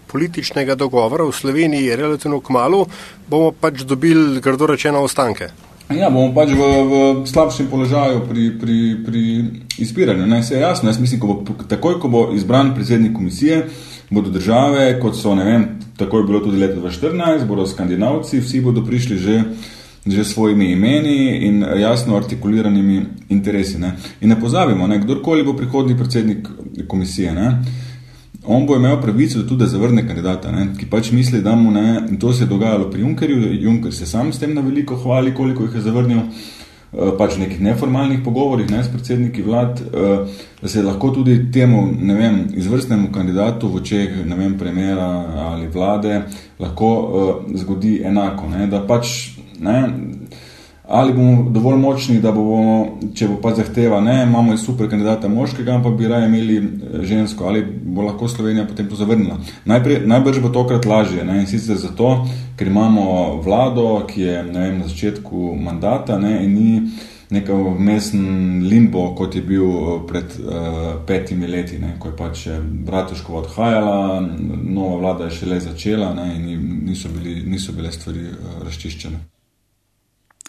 političnega 0.07 0.75
dogovora 0.75 1.25
v 1.25 1.33
Sloveniji 1.33 1.97
relativno 1.97 2.41
kmalo, 2.41 2.87
bomo 3.29 3.53
pač 3.53 3.83
dobili, 3.83 4.41
grdo 4.41 4.67
rečeno, 4.67 5.03
ostanke. 5.05 5.51
Ja, 5.91 6.07
bomo 6.11 6.31
pač 6.35 6.55
v, 6.55 6.63
v 6.87 6.99
slabšem 7.27 7.67
položaju 7.67 8.23
pri, 8.31 8.45
pri, 8.61 8.79
pri 9.03 9.23
izbiranju. 9.83 10.27
Ne, 10.27 10.43
se 10.43 10.55
je 10.55 10.61
jasno, 10.61 10.91
jaz 10.91 11.01
mislim, 11.03 11.21
ko 11.21 11.27
bo, 11.27 11.55
takoj, 11.69 11.99
ko 11.99 12.09
bo 12.09 12.21
izbran 12.35 12.75
predsednik 12.75 13.17
komisije, 13.17 13.65
bodo 14.11 14.31
države, 14.31 15.01
kot 15.03 15.19
so, 15.19 15.35
ne 15.35 15.45
vem, 15.45 15.67
tako 15.99 16.23
je 16.23 16.29
bilo 16.31 16.41
tudi 16.41 16.63
leta 16.63 16.79
2014, 16.79 17.47
bodo 17.47 17.67
skandinavci, 17.67 18.41
vsi 18.41 18.61
bodo 18.63 18.85
prišli 18.87 19.19
že 19.19 19.43
že 20.11 20.25
svojimi 20.25 20.73
imeni 20.73 21.47
in 21.47 21.65
jasno 21.81 22.17
artikuliranimi 22.17 23.03
interesi. 23.29 23.79
Ne. 23.79 23.93
In 24.21 24.29
ne 24.29 24.41
pozabimo, 24.41 24.87
ne, 24.87 25.01
kdorkoli 25.01 25.45
bo 25.45 25.55
prihodni 25.57 25.97
predsednik 25.97 26.49
komisije, 26.89 27.35
ne, 27.35 27.63
on 28.45 28.67
bo 28.67 28.77
imel 28.77 29.01
pravico, 29.01 29.39
da 29.39 29.49
tudi 29.49 29.67
zavrne 29.67 30.07
kandidata, 30.07 30.53
ne, 30.53 30.71
ki 30.79 30.89
pač 30.91 31.13
misli, 31.13 31.43
da 31.43 31.55
mu 31.55 31.71
ne, 31.71 32.01
in 32.09 32.19
to 32.19 32.33
se 32.33 32.45
je 32.45 32.49
dogajalo 32.49 32.91
pri 32.91 33.01
Junkerju, 33.01 33.53
Junker 33.63 33.95
se 33.95 34.07
sam 34.07 34.33
s 34.33 34.39
tem 34.39 34.55
na 34.55 34.61
veliko 34.61 34.97
hvali, 34.97 35.35
koliko 35.35 35.65
jih 35.65 35.75
je 35.75 35.81
zavrnil, 35.81 36.19
eh, 36.19 37.13
pač 37.19 37.37
v 37.37 37.45
nekih 37.45 37.61
neformalnih 37.61 38.23
pogovorih 38.25 38.71
ne, 38.71 38.83
s 38.85 38.89
predsedniki 38.89 39.43
vlad, 39.43 39.81
eh, 39.81 40.41
da 40.63 40.69
se 40.69 40.83
lahko 40.83 41.11
tudi 41.11 41.51
temu, 41.53 41.85
vem, 42.01 42.47
izvrstnemu 42.57 43.13
kandidatu 43.13 43.69
v 43.69 43.83
očeh, 43.83 44.11
premjera 44.59 45.11
ali 45.51 45.69
vlade, 45.69 46.23
lahko 46.59 47.45
zgodi 47.55 48.01
enako, 48.05 48.49
ne, 48.49 48.67
da 48.67 48.81
pač, 48.87 49.40
ne, 49.61 49.83
ali 50.91 51.13
bomo 51.13 51.51
dovolj 51.51 51.77
močni, 51.79 52.19
da 52.21 52.33
bomo, 52.33 52.99
če 53.15 53.29
bo 53.31 53.37
pa 53.43 53.53
zahteva, 53.55 54.01
ne, 54.03 54.25
imamo 54.25 54.57
super 54.59 54.89
kandidata 54.91 55.29
moškega, 55.31 55.77
ampak 55.79 55.95
bi 55.99 56.09
raje 56.11 56.27
imeli 56.27 56.57
eh, 56.59 57.05
žensko, 57.07 57.47
ali 57.47 57.63
bo 57.63 58.03
lahko 58.03 58.29
Slovenija 58.29 58.67
potem 58.67 58.89
to 58.91 58.99
zavrnila. 58.99 59.39
Najprej, 59.71 60.03
najbrž 60.11 60.43
bo 60.43 60.51
tokrat 60.51 60.91
lažje, 60.91 61.25
ne, 61.25 61.39
in 61.45 61.47
sicer 61.47 61.79
zato, 61.79 62.11
ker 62.59 62.67
imamo 62.67 63.07
vlado, 63.45 63.87
ki 64.11 64.27
je 64.27 64.43
vem, 64.51 64.83
na 64.83 64.91
začetku 64.91 65.55
mandata 65.63 66.19
ne, 66.19 66.35
in 66.45 66.59
ni 66.59 67.09
neka 67.31 67.55
vmesen 67.55 68.67
limbo, 68.67 69.13
kot 69.15 69.39
je 69.39 69.47
bil 69.47 69.67
eh, 69.71 69.91
pred 70.11 70.39
uh, 70.43 70.95
petimi 71.07 71.47
leti, 71.47 71.79
ne, 71.79 71.95
ko 72.03 72.11
je 72.11 72.19
pač 72.19 72.49
Bratuškova 72.87 73.45
odhajala, 73.47 73.99
nova 74.67 74.97
vlada 74.99 75.31
je 75.31 75.39
šele 75.39 75.61
začela 75.63 76.15
ne, 76.19 76.33
in 76.35 76.81
niso, 76.91 77.15
bili, 77.15 77.45
niso 77.47 77.79
bile 77.79 77.95
stvari 77.95 78.33
uh, 78.33 78.65
razčiščene. 78.67 79.29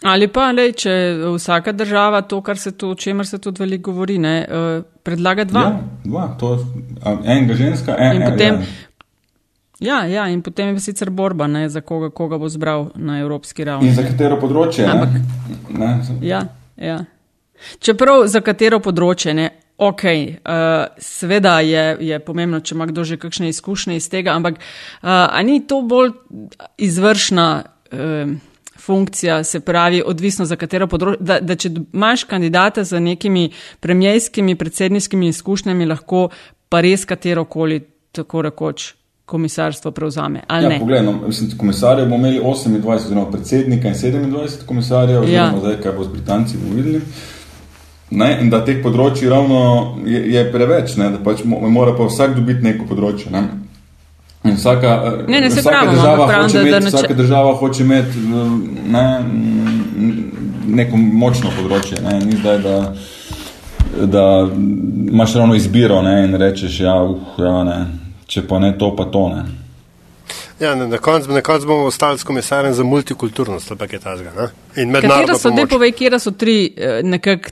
Ali 0.02 0.26
pa, 0.28 0.48
le, 0.50 0.72
če 0.74 0.92
vsaka 1.36 1.72
država 1.72 2.22
to, 2.26 2.40
kar 2.42 2.58
se 2.58 2.72
tu, 2.78 2.90
o 2.90 2.98
čemer 2.98 3.26
se 3.26 3.38
tudi 3.38 3.62
veliko 3.62 3.92
govori, 3.92 4.18
ne, 4.18 4.34
uh, 4.42 4.82
predlaga 5.02 5.44
dva. 5.46 5.62
Ja, 5.62 5.76
dva, 6.04 6.24
to 6.40 6.56
enega 7.22 7.54
ženska, 7.54 7.94
en, 7.98 8.18
in 8.18 8.26
potem. 8.26 8.58
Ja, 9.82 10.02
ja, 10.06 10.26
in 10.30 10.42
potem 10.42 10.74
je 10.74 10.82
sicer 10.82 11.10
borba, 11.10 11.46
ne, 11.46 11.68
za 11.70 11.80
koga, 11.86 12.10
koga 12.10 12.38
bo 12.38 12.50
zbral 12.50 12.90
na 12.94 13.20
evropski 13.22 13.64
ravni. 13.66 13.90
In 13.90 13.98
za 13.98 14.06
katero 14.06 14.38
področje? 14.42 14.86
Ampak, 14.90 15.16
ne? 15.70 15.78
Ne? 15.78 16.18
Ja, 16.26 16.44
ja. 16.76 17.00
Čeprav 17.82 18.26
za 18.30 18.42
katero 18.42 18.78
področje, 18.82 19.34
ne, 19.38 19.48
ok, 19.82 20.04
uh, 20.06 20.84
seveda 21.02 21.60
je, 21.66 21.84
je 22.10 22.22
pomembno, 22.22 22.62
če 22.62 22.74
ima 22.74 22.90
kdo 22.90 23.06
že 23.06 23.18
kakšne 23.22 23.50
izkušnje 23.54 23.98
iz 23.98 24.08
tega, 24.10 24.34
ampak 24.34 24.58
uh, 24.58 25.38
ni 25.46 25.62
to 25.66 25.82
bolj 25.86 26.14
izvršna 26.78 27.48
uh, 27.62 28.34
funkcija, 28.84 29.44
se 29.44 29.60
pravi, 29.60 30.02
odvisno 30.06 30.44
za 30.44 30.56
katero 30.56 30.86
področje, 30.90 31.20
da, 31.20 31.38
da 31.40 31.56
če 31.56 31.70
imaš 31.92 32.24
kandidata 32.30 32.84
z 32.84 33.00
nekimi 33.00 33.50
premijskimi, 33.80 34.56
predsedniškimi 34.58 35.28
izkušnjami, 35.28 35.86
lahko 35.86 36.28
pa 36.68 36.80
res 36.80 37.04
katero 37.04 37.44
koli 37.44 37.80
tako 38.12 38.42
rekoč 38.48 38.92
komisarstvo 39.32 39.90
prevzame. 39.96 40.42
Ja, 40.50 40.78
poglej, 40.78 41.02
no, 41.06 41.12
mislim, 41.26 41.52
komisarjev 41.58 42.08
bomo 42.08 42.26
imeli 42.26 42.40
28, 42.40 42.96
oziroma 42.96 43.30
predsednika 43.30 43.88
in 43.88 43.94
27 43.94 44.66
komisarjev, 44.66 45.22
oziroma 45.22 45.46
ja. 45.54 45.60
zdaj, 45.60 45.78
kaj 45.82 45.92
bo 45.96 46.04
z 46.04 46.12
Britanci 46.12 46.58
videli. 46.74 47.00
Ne, 48.10 48.28
in 48.42 48.50
da 48.52 48.60
teh 48.64 48.82
področji 48.84 49.30
ravno 49.32 49.60
je, 50.04 50.20
je 50.34 50.42
preveč, 50.52 50.98
ne, 51.00 51.08
da 51.14 51.20
pač 51.24 51.46
mora 51.48 51.94
pa 51.96 52.10
vsak 52.10 52.34
dobiti 52.36 52.66
neko 52.66 52.84
področje. 52.90 53.32
Ne. 53.32 53.46
In 54.44 54.54
vsaka, 54.56 55.12
ne, 55.28 55.40
ne, 55.40 55.48
vsaka, 55.48 55.68
pravim, 55.68 55.94
država 55.94 56.26
pravim, 56.26 56.42
hoče 56.42 56.58
da, 56.58 56.68
imeti, 56.68 56.90
da 56.90 56.98
vsaka 56.98 57.14
država 57.14 57.54
hoče 57.54 57.82
imeti 57.82 58.18
ne, 58.86 59.24
neko 60.66 60.96
močno 60.96 61.50
področje. 61.56 62.00
Ne. 62.02 62.18
Ni 62.26 62.36
zdaj, 62.40 62.58
da, 62.58 62.76
da 64.06 64.24
imaš 65.12 65.34
ravno 65.38 65.54
izbiro 65.54 66.02
ne, 66.02 66.24
in 66.24 66.34
rečeš, 66.34 66.80
ja, 66.80 66.96
uh, 67.02 67.38
ja, 67.38 67.62
ne, 67.68 67.78
če 68.26 68.42
pa 68.48 68.58
ne 68.58 68.72
to, 68.78 68.90
pa 68.98 69.06
to 69.14 69.28
ne. 69.30 69.44
Ja, 70.62 70.74
na 70.78 70.98
koncu 70.98 71.40
konc 71.42 71.64
bomo 71.66 71.86
ostali 71.90 72.18
s 72.18 72.26
komisarjem 72.26 72.74
za 72.74 72.84
multikulturnost, 72.84 73.70
ali 73.70 73.78
pa 73.78 73.86
kaj 73.86 73.98
tasga. 73.98 74.50
Katera 74.74 75.38
so, 75.38 75.50
ne 75.50 75.66
povej, 75.66 75.94
kje 75.98 76.18
so 76.22 76.30
tri 76.30 76.74
nekako 77.02 77.50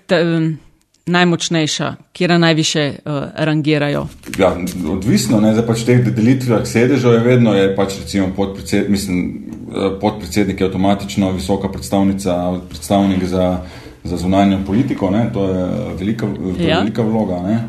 najmočnejša, 1.10 1.94
kje 2.12 2.38
najviše 2.38 2.84
uh, 3.04 3.22
rangirajo? 3.36 4.06
Ja, 4.38 4.54
odvisno, 4.92 5.40
ne, 5.40 5.54
za 5.54 5.64
pač 5.66 5.84
teh 5.88 6.00
delitvah 6.06 6.64
sedežev 6.66 7.18
je 7.18 7.20
vedno, 7.26 7.54
je 7.54 7.68
pač 7.76 7.98
recimo 8.00 8.30
podpredsednik, 8.36 8.90
mislim, 8.90 9.20
podpredsednik 10.00 10.60
je 10.60 10.66
avtomatično 10.66 11.32
visoka 11.32 11.68
predstavnica, 11.68 12.40
predstavnik 12.68 13.24
za, 13.24 13.60
za 14.04 14.16
zunanjo 14.16 14.64
politiko, 14.66 15.10
ne, 15.10 15.28
to 15.34 15.46
je 15.48 15.68
velika, 15.98 16.26
ja. 16.58 16.80
velika 16.80 17.02
vloga. 17.02 17.42
Ne 17.46 17.62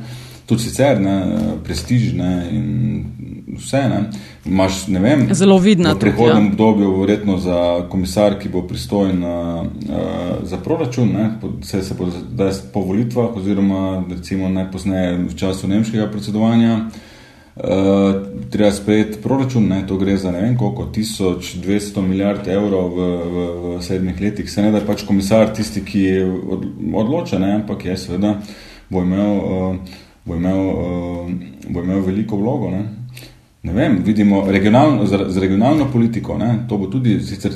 tudi 0.51 0.67
sicer 0.67 0.99
ne, 0.99 1.15
prestiž 1.63 2.11
ne, 2.13 2.31
in 2.51 2.65
vse. 3.55 3.81
Ne. 3.87 4.01
Imaš, 4.45 4.87
ne 4.87 4.99
vem, 4.99 5.27
Zelo 5.33 5.57
vidno. 5.57 5.93
V 5.93 5.99
prihodnem 5.99 6.45
ja. 6.45 6.49
obdobju, 6.51 6.95
verjetno 7.01 7.37
za 7.37 7.87
komisar, 7.89 8.39
ki 8.39 8.49
bo 8.49 8.63
pristojen 8.67 9.23
uh, 9.23 9.67
za 10.43 10.57
proračun, 10.57 11.11
ne, 11.13 11.29
se, 11.63 11.83
se 11.83 11.93
bo 11.93 12.09
zdaj 12.09 12.51
po 12.73 12.81
volitvah, 12.81 13.37
oziroma 13.37 14.03
recimo 14.09 14.49
najpozneje 14.49 15.17
v 15.29 15.35
času 15.35 15.67
nemškega 15.67 16.09
predsedovanja. 16.11 16.79
Uh, 17.55 17.67
treba 18.49 18.71
sprejeti 18.71 19.21
proračun, 19.21 19.67
ne, 19.67 19.83
to 19.87 19.97
gre 19.97 20.17
za 20.17 20.31
ne 20.31 20.41
vem 20.41 20.57
koliko, 20.57 20.87
1200 20.95 22.01
milijard 22.01 22.47
evrov 22.47 22.95
v, 22.95 22.99
v, 23.05 23.47
v 23.77 23.81
sedmih 23.83 24.21
letih. 24.21 24.51
Se 24.51 24.61
ne 24.61 24.71
da 24.71 24.81
je 24.81 24.87
pač 24.87 25.05
komisar 25.05 25.53
tisti, 25.53 25.85
ki 25.85 26.05
od, 26.25 26.65
odloča, 26.95 27.39
ne, 27.39 27.55
ampak 27.61 27.85
je 27.85 27.97
seveda 27.97 28.39
bo 28.91 29.01
imel 29.01 29.37
uh, 29.37 29.75
bo 30.25 30.35
imel, 30.35 30.59
uh, 30.69 31.31
bo 31.69 31.81
imel 31.81 32.01
veliko 32.05 32.37
vlogo. 32.37 32.69
Ne? 32.69 32.83
Ne 33.63 33.73
vem, 33.73 34.01
vidimo 34.03 34.51
regionalno, 34.51 35.05
z, 35.05 35.25
z 35.29 35.37
regionalno 35.37 35.91
politiko, 35.91 36.37
ne? 36.37 36.65
to 36.69 36.77
bo 36.77 36.87
tudi 36.87 37.19
sicer 37.21 37.51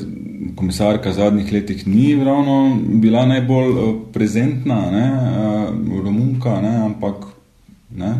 komisarka 0.55 1.11
zadnjih 1.11 1.53
letih 1.53 1.87
ni 1.87 2.23
ravno 2.23 2.77
bila 3.01 3.25
najbolj 3.25 3.69
uh, 3.69 3.95
prezentna, 4.13 4.91
ne? 4.91 5.05
Uh, 5.11 6.03
romunka, 6.03 6.61
ne? 6.61 6.75
ampak 6.85 7.25
ne? 7.95 8.13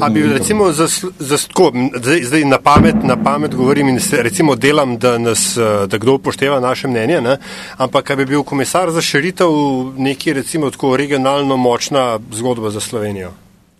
A 0.00 0.08
bi 0.08 0.22
recimo 0.22 0.72
za, 0.72 0.86
za 1.18 1.36
tako, 1.48 1.72
zdaj, 1.96 2.22
zdaj 2.22 2.44
na, 2.44 2.58
pamet, 2.58 2.96
na 3.02 3.16
pamet 3.22 3.54
govorim 3.54 3.88
in 3.88 4.00
se 4.00 4.22
recimo 4.22 4.54
delam, 4.54 4.98
da, 4.98 5.18
nas, 5.18 5.58
da 5.88 5.98
kdo 5.98 6.14
upošteva 6.14 6.60
naše 6.60 6.88
mnenje, 6.88 7.20
ne? 7.20 7.36
ampak 7.76 8.04
kaj 8.04 8.16
bi 8.16 8.26
bil 8.26 8.42
komisar 8.42 8.90
za 8.90 9.00
širitev 9.00 9.50
neki 9.96 10.32
recimo 10.32 10.70
tako 10.70 10.96
regionalno 10.96 11.56
močna 11.56 12.18
zgodba 12.32 12.70
za 12.70 12.80
Slovenijo? 12.80 13.32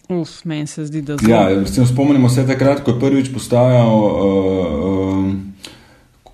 Uf, 0.09 0.45
meni 0.45 0.67
se 0.67 0.87
zdi, 0.87 1.03
da 1.03 1.17
zelo. 1.17 1.33
Ja, 1.33 1.49
recimo 1.49 1.87
spomnimo 1.87 2.29
se 2.29 2.47
takrat, 2.47 2.81
ko 2.81 2.91
je 2.91 3.01
prvič 3.01 3.29
postajal 3.33 3.93
uh, 3.93 4.15
uh, 4.89 5.35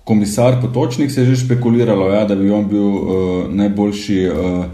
komisar 0.03 0.61
Potočnik, 0.61 1.11
se 1.11 1.21
je 1.21 1.35
že 1.35 1.43
špekuliralo, 1.43 2.09
ja, 2.09 2.25
da 2.25 2.35
bi 2.35 2.49
on 2.49 2.67
bil 2.67 2.87
uh, 2.87 3.51
najboljši, 3.51 4.19
uh, 4.29 4.65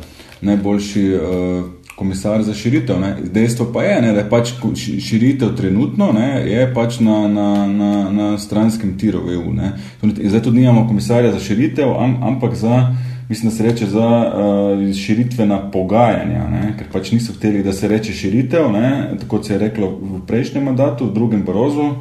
najboljši 0.41 1.06
uh, 1.14 1.66
komisar 1.95 2.43
za 2.43 2.54
širitev. 2.54 2.99
Ne. 2.99 3.16
Dejstvo 3.34 3.72
pa 3.74 3.84
je, 3.84 4.02
ne, 4.02 4.14
da 4.14 4.20
je 4.20 4.30
pač 4.30 4.54
širitev 4.99 5.56
trenutno 5.58 6.12
ne, 6.12 6.43
je 6.49 6.66
pač 6.74 6.99
na, 6.99 7.28
na, 7.28 7.68
na, 7.68 7.91
na 8.10 8.38
stranskem 8.38 8.97
tiru 8.97 9.22
EU. 9.34 9.54
Ne. 9.54 9.74
Zdaj 10.02 10.43
tudi 10.43 10.60
nimamo 10.60 10.88
komisarja 10.88 11.32
za 11.32 11.39
širitev, 11.39 11.89
am, 11.97 12.18
ampak 12.24 12.56
za, 12.56 12.95
mislim, 13.32 13.50
da 13.50 13.56
se 13.56 13.64
reče 13.64 13.86
za 13.86 14.08
uh, 14.08 14.96
širitvena 14.96 15.72
pogajanja, 15.72 16.48
ne, 16.52 16.74
ker 16.78 16.90
pač 16.92 17.14
niso 17.16 17.34
hteli, 17.34 17.64
da 17.64 17.72
se 17.74 17.88
reče 17.88 18.14
širitev, 18.14 18.68
ne, 18.72 19.16
tako 19.20 19.40
se 19.44 19.54
je 19.54 19.60
reklo 19.60 19.88
v 19.88 20.20
prejšnjem 20.28 20.68
mandatu, 20.68 21.08
v 21.08 21.16
drugem 21.16 21.46
borozu 21.48 21.94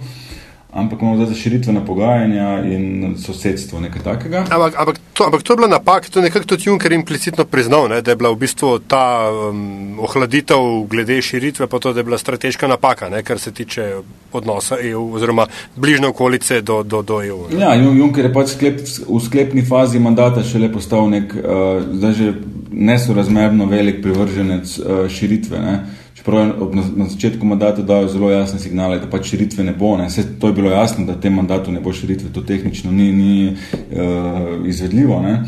ampak 0.73 1.03
imamo 1.03 1.25
zdaj 1.25 1.35
širitvena 1.35 1.85
pogajanja 1.85 2.63
in 2.65 3.15
sosedstvo, 3.19 3.81
nekaj 3.81 4.03
takega. 4.03 4.45
Ampak, 4.51 4.75
ampak, 4.79 4.97
to, 5.13 5.25
ampak 5.25 5.43
to 5.43 5.53
je 5.53 5.57
bila 5.57 5.69
napaka, 5.69 6.09
to 6.09 6.19
je 6.19 6.23
nekako 6.23 6.47
tudi 6.47 6.63
Juncker 6.67 6.93
implicitno 6.93 7.45
priznal, 7.45 7.89
ne, 7.89 8.03
da 8.03 8.11
je 8.11 8.17
bila 8.17 8.31
v 8.31 8.39
bistvu 8.39 8.79
ta 8.79 9.31
um, 9.31 9.99
ohladitev 9.99 10.87
glede 10.91 11.23
širitve, 11.23 11.67
pa 11.67 11.79
to, 11.79 11.93
da 11.93 12.01
je 12.01 12.05
bila 12.05 12.19
strateška 12.19 12.69
napaka, 12.69 13.09
ne, 13.09 13.23
kar 13.23 13.39
se 13.39 13.53
tiče 13.53 13.95
odnosa 14.33 14.79
EU 14.81 15.15
oziroma 15.15 15.47
bližne 15.77 16.09
okolice 16.09 16.61
do, 16.61 16.83
do, 16.83 17.03
do 17.03 17.23
EU. 17.23 17.49
Ne. 17.51 17.65
Ja, 17.65 17.75
Juncker 17.75 18.31
je 18.31 18.33
pač 18.35 18.55
sklep, 18.55 18.81
v 19.09 19.21
sklepni 19.25 19.67
fazi 19.67 19.99
mandata 19.99 20.45
šele 20.47 20.71
postal 20.73 21.11
nek, 21.11 21.35
uh, 21.35 21.83
zdaj 21.99 22.13
že 22.13 22.35
nesorazmerno 22.71 23.67
velik 23.67 24.03
privrženec 24.03 24.79
uh, 24.79 25.09
širitve. 25.11 25.59
Ne. 25.59 26.00
Čeprav 26.21 26.47
na, 26.75 26.83
na 26.97 27.07
začetku 27.09 27.47
mandata 27.47 27.83
dajo 27.83 28.09
zelo 28.09 28.31
jasne 28.31 28.59
signale, 28.61 28.99
da 29.01 29.07
pač 29.09 29.31
širitve 29.33 29.65
ne 29.65 29.73
bo. 29.73 29.95
Ne. 29.97 30.11
Vse 30.13 30.27
to 30.41 30.51
je 30.51 30.53
bilo 30.53 30.69
jasno, 30.71 31.07
da 31.09 31.15
v 31.17 31.21
tem 31.25 31.33
mandatu 31.33 31.73
ne 31.73 31.81
bo 31.81 31.95
širitve, 31.97 32.29
to 32.35 32.43
tehnično 32.45 32.93
ni, 32.93 33.07
ni 33.13 33.49
uh, 33.49 34.69
izvedljivo. 34.69 35.23
Ne. 35.25 35.39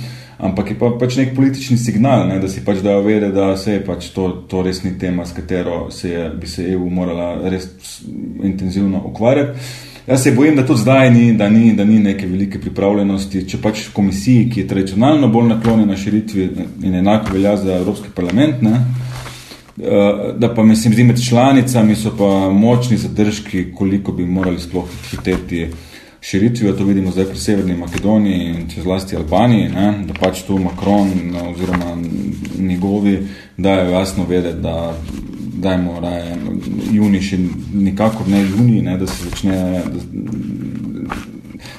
Ampak 0.41 0.71
je 0.73 0.79
pa, 0.79 0.89
pač 0.99 1.19
nek 1.21 1.37
politični 1.37 1.77
signal, 1.77 2.25
ne, 2.29 2.41
da 2.41 2.49
si 2.49 2.65
pač 2.65 2.81
dajo 2.81 3.05
vede, 3.05 3.29
da 3.37 3.53
se 3.57 3.77
je 3.77 3.85
pač 3.85 4.09
to, 4.17 4.31
to 4.49 4.63
res 4.65 4.81
ni 4.83 4.97
tema, 4.99 5.27
s 5.29 5.37
katero 5.37 5.91
se 5.93 6.09
je, 6.09 6.25
bi 6.41 6.49
se 6.49 6.65
EU 6.73 6.89
morala 6.91 7.51
res 7.53 7.69
intenzivno 8.43 9.05
ukvarjati. 9.13 9.69
Jaz 10.07 10.25
se 10.25 10.33
bojim, 10.35 10.57
da 10.57 10.65
tudi 10.67 10.81
zdaj 10.81 11.13
ni, 11.15 11.29
da 11.37 11.51
ni, 11.53 11.77
da 11.77 11.85
ni 11.85 12.01
neke 12.01 12.27
velike 12.27 12.59
pripravljenosti. 12.65 13.45
Če 13.47 13.61
pač 13.63 13.85
komisiji, 13.93 14.49
ki 14.51 14.65
je 14.65 14.73
tradicionalno 14.73 15.29
bolj 15.29 15.53
naklonjena 15.53 16.01
širitvi 16.01 16.49
in 16.89 16.97
enako 17.05 17.37
velja 17.37 17.55
za 17.61 17.77
Evropski 17.77 18.11
parlament, 18.17 18.65
ne, 18.65 18.81
Eh, 18.83 19.32
da 20.39 20.55
pa 20.55 20.63
mislim, 20.63 20.95
da 20.95 21.05
med 21.05 21.25
članicami 21.29 21.97
so 21.97 22.13
pa 22.19 22.51
močni 22.53 22.97
zadržki, 22.97 23.73
koliko 23.75 24.13
bi 24.13 24.27
morali 24.27 24.61
sploh 24.61 24.85
hiteti 25.11 25.69
širitvijo. 26.21 26.73
To 26.73 26.85
vidimo 26.85 27.11
zdaj 27.11 27.25
pri 27.25 27.39
Severni 27.39 27.75
Makedoniji 27.77 28.49
in 28.49 28.69
če 28.71 28.83
zlasti 28.83 29.17
Albaniji, 29.17 29.69
ne, 29.69 30.05
da 30.07 30.15
pač 30.15 30.43
tu 30.47 30.59
Macron 30.59 31.11
oziroma 31.51 31.97
njegovi 32.59 33.19
dajo 33.57 33.91
jasno 33.91 34.27
vedeti, 34.29 34.61
da 34.63 34.95
dajmo 35.63 36.01
raje 36.01 36.37
juni 36.93 37.21
še 37.23 37.39
nikakor 37.75 38.29
ne 38.29 38.43
juni, 38.43 38.83
ne, 38.83 38.97
da 38.99 39.07
se 39.07 39.29
začne, 39.31 39.57
da, 39.87 41.17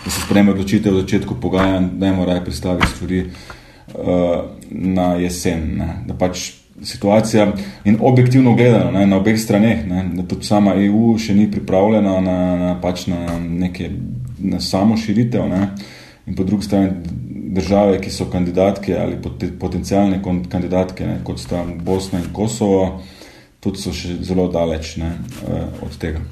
da 0.06 0.12
se 0.12 0.22
spreme 0.22 0.52
odločitev 0.52 0.94
v 0.94 1.02
začetku 1.04 1.40
pogajanj, 1.42 1.94
dajmo 2.00 2.26
raje 2.26 2.44
pristaviti 2.46 2.92
stvari 2.96 3.24
uh, 3.24 4.44
na 4.70 5.14
jesen, 5.24 5.66
ne, 5.80 5.90
da 6.08 6.16
pač 6.20 6.63
situacija 6.84 7.48
in 7.86 7.98
objektivno 8.02 8.56
gledano 8.56 8.92
ne, 8.92 9.06
na 9.08 9.18
obeh 9.18 9.40
straneh, 9.40 9.86
ne, 9.88 10.06
da 10.14 10.28
tudi 10.28 10.46
sama 10.46 10.76
EU 10.76 11.18
še 11.18 11.36
ni 11.36 11.50
pripravljena 11.52 12.20
na, 12.22 12.38
na, 12.58 12.76
pač 12.82 13.08
na, 13.08 13.40
neke, 13.40 13.90
na 14.40 14.60
samo 14.60 14.98
širitev 14.98 15.48
ne, 15.50 15.68
in 16.28 16.36
po 16.36 16.44
drugi 16.44 16.68
strani 16.68 16.92
države, 17.54 18.00
ki 18.02 18.12
so 18.12 18.26
kandidatke 18.32 18.98
ali 18.98 19.20
potencijalne 19.60 20.22
kandidatke, 20.50 21.06
ne, 21.08 21.20
kot 21.24 21.40
sta 21.40 21.64
Bosna 21.86 22.20
in 22.20 22.32
Kosovo, 22.34 23.02
tudi 23.64 23.80
so 23.80 23.94
še 23.96 24.18
zelo 24.26 24.50
daleč 24.52 24.98
ne, 25.02 25.16
eh, 25.48 25.68
od 25.86 26.00
tega. 26.00 26.24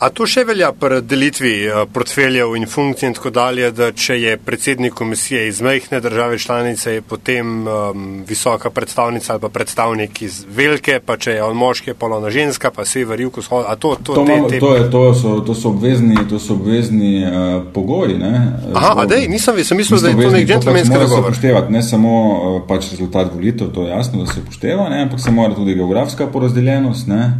A 0.00 0.08
to 0.08 0.24
še 0.24 0.46
velja 0.48 0.70
pri 0.72 1.02
delitvi 1.04 1.50
uh, 1.68 1.82
portfeljev 1.92 2.54
in 2.56 2.64
funkcij 2.64 3.10
in 3.10 3.14
tako 3.18 3.28
dalje, 3.36 3.66
da 3.76 3.90
če 3.92 4.14
je 4.16 4.36
predsednik 4.40 4.94
komisije 4.96 5.42
iz 5.48 5.58
mehne 5.60 5.98
države 6.00 6.38
članice, 6.40 6.94
je 6.94 7.02
potem 7.04 7.66
um, 7.68 8.06
visoka 8.28 8.70
predstavnica 8.72 9.34
ali 9.34 9.42
pa 9.44 9.50
predstavnik 9.52 10.22
iz 10.24 10.38
velike, 10.56 11.02
pa 11.04 11.18
če 11.20 11.34
je 11.36 11.42
on 11.44 11.52
moški, 11.56 11.92
pa 12.00 12.08
ona 12.08 12.32
ženska, 12.32 12.70
pa 12.72 12.86
sever, 12.88 13.20
jug, 13.20 13.36
vzhod. 13.44 13.68
A 13.68 13.76
to, 13.76 13.92
to, 14.02 14.16
To, 14.16 14.24
te, 14.24 14.40
te... 14.48 14.62
to, 14.64 14.72
je, 14.78 14.88
to, 14.90 15.04
so, 15.14 15.36
to 15.44 15.54
so 15.54 15.74
obvezni, 15.74 16.16
to 16.32 16.40
so 16.40 16.56
obvezni 16.56 17.12
uh, 17.20 17.60
pogoji. 17.76 18.16
Ne? 18.16 18.34
Aha, 18.72 18.96
a 18.96 19.04
To- 19.04 19.08
dej, 19.12 19.28
nisem, 19.28 19.60
sem 19.64 19.76
mislil, 19.76 20.00
Niso 20.00 20.08
da 20.08 20.16
je 20.16 20.16
to 20.16 20.32
nek 20.32 20.40
pač 20.40 20.54
džentlmenski 20.54 20.94
se 20.96 21.04
dogovor. 21.04 21.70
ne 21.70 21.82
samo 21.82 22.16
uh, 22.32 22.60
pač 22.68 22.88
rezultat 22.96 23.34
volitev, 23.36 23.68
to 23.68 23.84
je 23.84 23.92
jasno, 23.92 24.24
da 24.24 24.32
se 24.32 24.40
upošteva, 24.40 24.88
ne? 24.88 25.02
ampak 25.02 25.20
se 25.20 25.30
mora 25.30 25.52
tudi 25.54 25.76
geografska 25.76 26.26
porazdeljenost, 26.26 27.04
ne? 27.06 27.34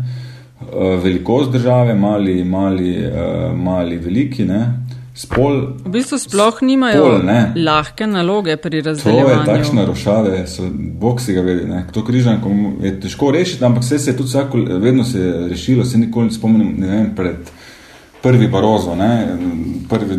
Uh, 0.60 1.02
velikost 1.02 1.52
države, 1.52 1.94
mali, 1.94 2.44
mali, 2.44 2.96
uh, 3.06 3.56
mali 3.56 3.96
veliki, 3.96 4.44
ne? 4.44 4.66
spol. 5.14 5.76
V 5.84 5.90
bistvu 5.92 6.18
sploh 6.18 6.62
nimajo 6.62 7.02
Pol, 7.02 7.18
ne. 7.26 7.40
lahke 7.56 8.06
naloge 8.06 8.54
pri 8.56 8.82
To 8.82 9.10
je 9.10 9.40
takšna 9.44 9.84
rošave, 9.84 10.46
so, 10.48 10.68
bog 10.72 11.20
si 11.20 11.34
ga 11.36 11.42
vedi. 11.44 11.66
Ne? 11.68 11.84
To 11.92 12.04
križanko 12.04 12.50
je 12.80 12.94
težko 13.00 13.30
rešiti, 13.34 13.64
ampak 13.64 13.82
vse 13.82 13.98
se 13.98 14.10
je 14.10 14.16
tudi 14.16 14.28
vsako, 14.28 14.58
vedno 14.80 15.04
se 15.04 15.20
je 15.20 15.48
rešilo, 15.48 15.84
se 15.84 15.98
nikoli 15.98 16.32
spomnim, 16.32 16.74
ne 16.78 16.88
vem, 16.88 17.10
pred 17.16 17.50
prvi 18.22 18.48
Barozo, 18.48 18.94
ne? 18.94 19.26
prvi 19.88 20.16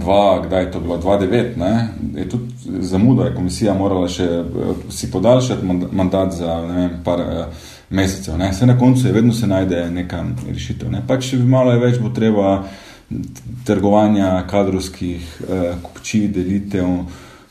dva, 0.00 0.42
kdaj 0.46 0.62
je 0.62 0.70
to 0.70 0.80
bilo, 0.80 0.98
2-9, 0.98 1.56
ne? 1.56 1.88
je 2.16 2.28
tudi 2.28 2.52
zamuda, 2.80 3.24
je 3.24 3.34
komisija 3.34 3.74
morala 3.74 4.08
še 4.08 4.24
eh, 4.24 4.44
si 4.90 5.10
podaljšati 5.10 5.66
mand- 5.66 5.92
mandat 5.92 6.32
za 6.32 6.60
ne 6.66 6.74
vem, 6.76 6.90
par 7.04 7.20
eh, 7.20 7.44
mesecev. 7.90 8.38
Ne? 8.38 8.50
Vse 8.50 8.66
na 8.66 8.78
koncu 8.78 9.06
je 9.06 9.12
vedno 9.12 9.32
se 9.32 9.46
najde 9.46 9.90
neka 9.90 10.24
rešitev. 10.48 10.90
Ne? 10.90 11.02
Pač 11.06 11.32
malo 11.34 11.72
je 11.72 11.78
več 11.80 11.98
bo 11.98 12.08
treba 12.08 12.64
trgovanja 13.64 14.46
kadrovskih 14.46 15.18
eh, 15.42 15.74
kupčij, 15.82 16.28
delitev, 16.28 16.86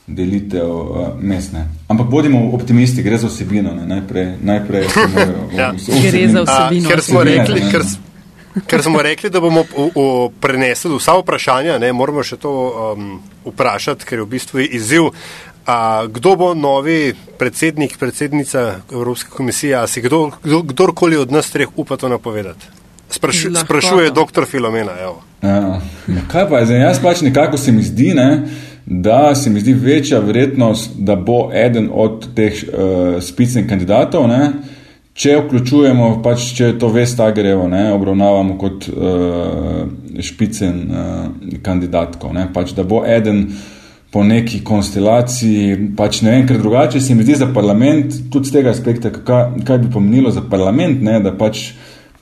delitev 0.06 0.70
eh, 0.70 1.08
mestne. 1.20 1.66
Ampak 1.88 2.06
bodimo 2.08 2.50
optimisti, 2.52 3.02
gre 3.02 3.18
za 3.18 3.26
osebino, 3.26 3.74
ne? 3.74 3.86
najprej. 3.86 4.36
najprej 4.42 4.84
morajo- 5.14 5.50
Ja. 5.52 5.72
Gre 6.02 6.28
za 6.28 6.40
A, 6.40 6.44
vsebino. 6.44 6.88
ker 6.88 7.02
smo 7.02 7.22
rekli, 7.22 7.60
ker, 7.70 7.82
ker 8.66 8.82
smo 8.82 9.02
rekli, 9.02 9.30
da 9.30 9.40
bomo 9.40 9.62
v, 9.62 9.90
v, 9.90 10.06
prenesli 10.40 10.96
vsa 10.96 11.18
vprašanja, 11.20 11.78
ne, 11.78 11.92
moramo 11.92 12.22
še 12.22 12.36
to 12.36 12.50
um, 12.50 13.20
vprašati, 13.44 14.04
ker 14.04 14.18
je 14.18 14.24
v 14.24 14.30
bistvu 14.30 14.60
izziv. 14.70 15.12
A, 15.66 16.06
kdo 16.06 16.36
bo 16.36 16.54
novi 16.54 17.14
predsednik, 17.38 17.98
predsednica 17.98 18.80
Evropske 18.92 19.30
komisije, 19.30 19.76
a 19.76 19.86
si 19.86 20.00
kdo, 20.00 20.30
kdo, 20.42 20.62
kdorkoli 20.62 21.16
od 21.16 21.32
nas 21.32 21.50
treh 21.50 21.68
upa 21.76 21.96
to 21.96 22.08
napovedati? 22.08 22.66
Spraš, 23.10 23.44
Lahko. 23.44 23.64
sprašuje 23.64 24.10
dr. 24.10 24.44
Filomena. 24.46 24.92
Evo. 25.02 25.22
Ja, 25.42 25.80
ja, 26.08 26.22
kaj 26.28 26.48
pa 26.48 26.58
je 26.58 26.66
zdaj? 26.66 26.80
Jaz 26.80 27.00
pač 27.02 27.20
nekako 27.20 27.58
se 27.58 27.72
mi 27.72 27.82
zdi, 27.82 28.12
ne, 28.14 28.48
da 28.86 29.34
se 29.34 29.50
mi 29.50 29.60
zdi 29.60 29.72
večja 29.74 30.20
verjetnost, 30.20 30.90
da 30.98 31.16
bo 31.16 31.50
eden 31.54 31.88
od 31.92 32.28
teh 32.34 32.52
uh, 32.52 33.22
spicnih 33.22 33.66
kandidatov, 33.68 34.28
ne, 34.28 34.52
če 35.14 35.36
vključujemo, 35.40 36.20
pač, 36.22 36.52
če 36.56 36.72
to 36.78 36.88
Vestagerevo 36.94 37.68
ne, 37.68 37.90
obravnavamo 37.92 38.56
kot 38.58 38.88
uh, 38.88 40.22
špicen 40.22 40.80
uh, 40.90 41.58
kandidatko. 41.62 42.32
Ne, 42.32 42.46
pač, 42.54 42.74
da 42.78 42.86
bo 42.86 43.02
eden 43.06 43.48
po 44.10 44.24
neki 44.26 44.64
konstelaciji, 44.66 45.76
pač 45.96 46.22
ne 46.26 46.34
vem, 46.34 46.46
ker 46.48 46.58
drugače 46.58 47.00
se 47.00 47.14
mi 47.14 47.22
zdi 47.22 47.38
za 47.44 47.46
parlament, 47.54 48.16
tudi 48.32 48.50
z 48.50 48.58
tega 48.58 48.72
aspekta, 48.74 49.12
kaj, 49.14 49.62
kaj 49.66 49.78
bi 49.84 49.92
pomenilo 49.92 50.32
za 50.34 50.42
parlament, 50.50 51.02
ne, 51.02 51.20
da 51.22 51.30
pač 51.38 51.70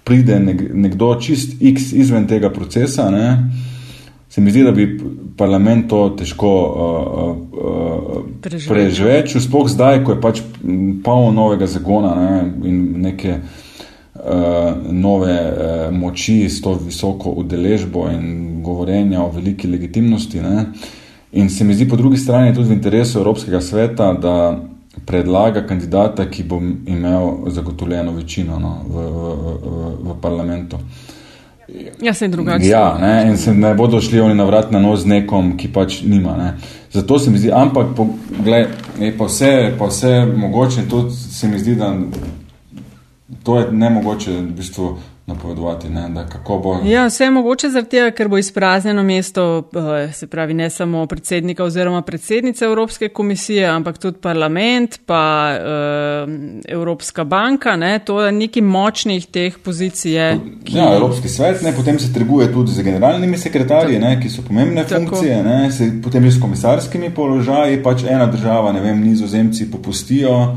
pride 0.04 0.36
nek, 0.40 0.60
nekdo 0.74 1.14
čist 1.20 1.56
X 1.64 1.92
izven 1.96 2.28
tega 2.28 2.50
procesa, 2.52 3.08
ne, 3.10 3.30
se 4.28 4.44
mi 4.44 4.52
zdi, 4.52 4.66
da 4.68 4.74
bi 4.76 4.84
parlament 5.36 5.88
to 5.88 6.02
težko 6.18 6.52
uh, 6.68 7.30
uh, 7.32 8.20
Preživel. 8.44 8.74
preživel, 8.74 9.40
sploh 9.40 9.70
zdaj, 9.72 10.02
ko 10.04 10.12
je 10.12 10.20
pač 10.20 10.42
polno 11.04 11.32
novega 11.32 11.66
zagona 11.66 12.12
ne, 12.18 12.28
in 12.68 12.84
neke 13.06 13.38
uh, 13.38 14.76
nove 14.92 15.32
uh, 15.32 15.88
moči 15.94 16.42
s 16.52 16.60
to 16.60 16.76
visoko 16.76 17.32
udeležbo 17.40 18.10
in 18.12 18.60
govorjenja 18.62 19.24
o 19.24 19.32
veliki 19.32 19.70
legitimnosti. 19.72 20.44
Ne. 20.44 20.66
In 21.32 21.50
se 21.50 21.64
mi 21.64 21.74
zdi 21.74 21.88
po 21.88 21.96
drugi 21.96 22.16
strani 22.16 22.54
tudi 22.54 22.68
v 22.68 22.72
interesu 22.72 23.18
Evropskega 23.18 23.60
sveta, 23.60 24.12
da 24.12 24.58
predlaga 25.06 25.66
kandidata, 25.66 26.30
ki 26.30 26.42
bo 26.42 26.60
imel 26.86 27.50
zagotovljeno 27.52 28.12
večino 28.12 28.58
no, 28.58 28.78
v, 28.88 28.94
v, 28.94 29.34
v, 29.62 29.92
v 30.08 30.20
parlamentu. 30.20 30.78
Ja, 32.00 32.14
se 32.14 32.24
je 32.24 32.28
drugače. 32.28 32.66
Ja, 32.66 32.98
ne, 32.98 33.30
in 33.30 33.36
se 33.36 33.54
ne 33.54 33.74
bodo 33.74 34.00
šli 34.00 34.20
oni 34.20 34.34
na 34.34 34.44
vrat 34.44 34.72
na 34.72 34.80
nos 34.80 35.00
z 35.00 35.06
nekom, 35.06 35.56
ki 35.56 35.68
pač 35.72 36.00
nima. 36.02 36.36
Ne. 36.36 36.54
Zato 36.92 37.18
se 37.18 37.30
mi 37.30 37.38
zdi, 37.38 37.52
ampak 37.52 37.92
po, 37.96 38.06
gled, 38.44 38.72
je 39.00 39.12
pa 39.18 39.28
vse, 39.28 39.74
pa 39.78 39.86
vse 39.86 40.24
mogoče, 40.36 40.88
tudi 40.88 41.12
se 41.12 41.48
mi 41.48 41.58
zdi, 41.58 41.74
da 41.76 41.92
to 43.42 43.58
je 43.58 43.72
nemogoče 43.72 44.32
v 44.32 44.50
bistvu 44.56 44.96
napovedovati, 45.28 45.88
ne, 45.88 46.08
da 46.08 46.26
kako 46.26 46.58
bo. 46.58 46.80
Ja, 46.84 47.06
vse 47.06 47.24
je 47.24 47.30
mogoče 47.30 47.68
zaradi 47.70 47.90
tega, 47.90 48.10
ker 48.10 48.28
bo 48.28 48.38
izpraznjeno 48.38 49.02
mesto, 49.02 49.68
eh, 49.76 50.12
se 50.12 50.26
pravi 50.26 50.54
ne 50.54 50.70
samo 50.70 51.06
predsednika 51.06 51.64
oziroma 51.64 52.02
predsednice 52.02 52.64
Evropske 52.64 53.08
komisije, 53.08 53.66
ampak 53.66 53.98
tudi 53.98 54.18
parlament, 54.20 55.00
pa 55.06 55.50
uh, 55.52 56.32
Evropska 56.68 57.24
banka, 57.24 57.76
ne, 57.76 57.98
to 57.98 58.22
je 58.22 58.32
neki 58.32 58.60
močnih 58.60 59.26
teh 59.26 59.58
pozicij. 59.64 60.12
Je, 60.12 60.40
ki, 60.64 60.76
Ja, 60.76 60.94
Evropski 60.96 61.28
svet, 61.28 61.62
ne, 61.62 61.72
potem 61.76 61.98
se 61.98 62.12
trguje 62.12 62.52
tudi 62.52 62.72
z 62.72 62.82
generalnimi 62.82 63.38
sekretarji, 63.38 63.98
ne, 63.98 64.16
ki 64.22 64.30
so 64.30 64.42
pomembne 64.48 64.84
Tako. 64.84 65.04
funkcije, 65.04 65.42
ne, 65.42 65.72
se, 65.72 65.90
potem 66.04 66.24
že 66.24 66.32
s 66.32 66.40
komisarskimi 66.40 67.10
položaji, 67.14 67.82
pač 67.82 68.02
ena 68.08 68.26
država, 68.26 68.72
ne 68.72 68.80
vem, 68.80 69.04
nizozemci 69.04 69.70
popustijo, 69.70 70.56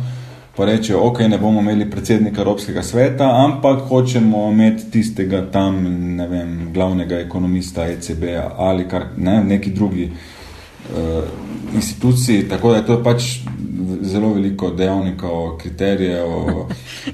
pa 0.56 0.66
rečejo, 0.66 1.00
ok, 1.08 1.20
ne 1.20 1.38
bomo 1.38 1.62
imeli 1.62 1.90
predsednika 1.90 2.42
Evropskega 2.42 2.84
sveta, 2.84 3.30
ampak 3.46 3.86
hočemo 3.88 4.50
imeti 4.52 4.92
tistega 4.92 5.46
tam, 5.52 5.84
ne 6.16 6.28
vem, 6.28 6.58
glavnega 6.74 7.20
ekonomista 7.20 7.88
ECB 7.88 8.24
ali 8.58 8.88
kar, 8.88 9.06
ne, 9.18 9.44
neki 9.44 9.72
drugi 9.72 10.12
uh, 10.12 11.24
instituciji, 11.76 12.50
tako 12.50 12.72
da 12.72 12.78
je 12.78 12.86
to 12.86 13.04
pač 13.04 13.24
zelo 14.02 14.34
veliko 14.34 14.70
dejavnikov, 14.70 15.58
kriterijev. 15.58 16.28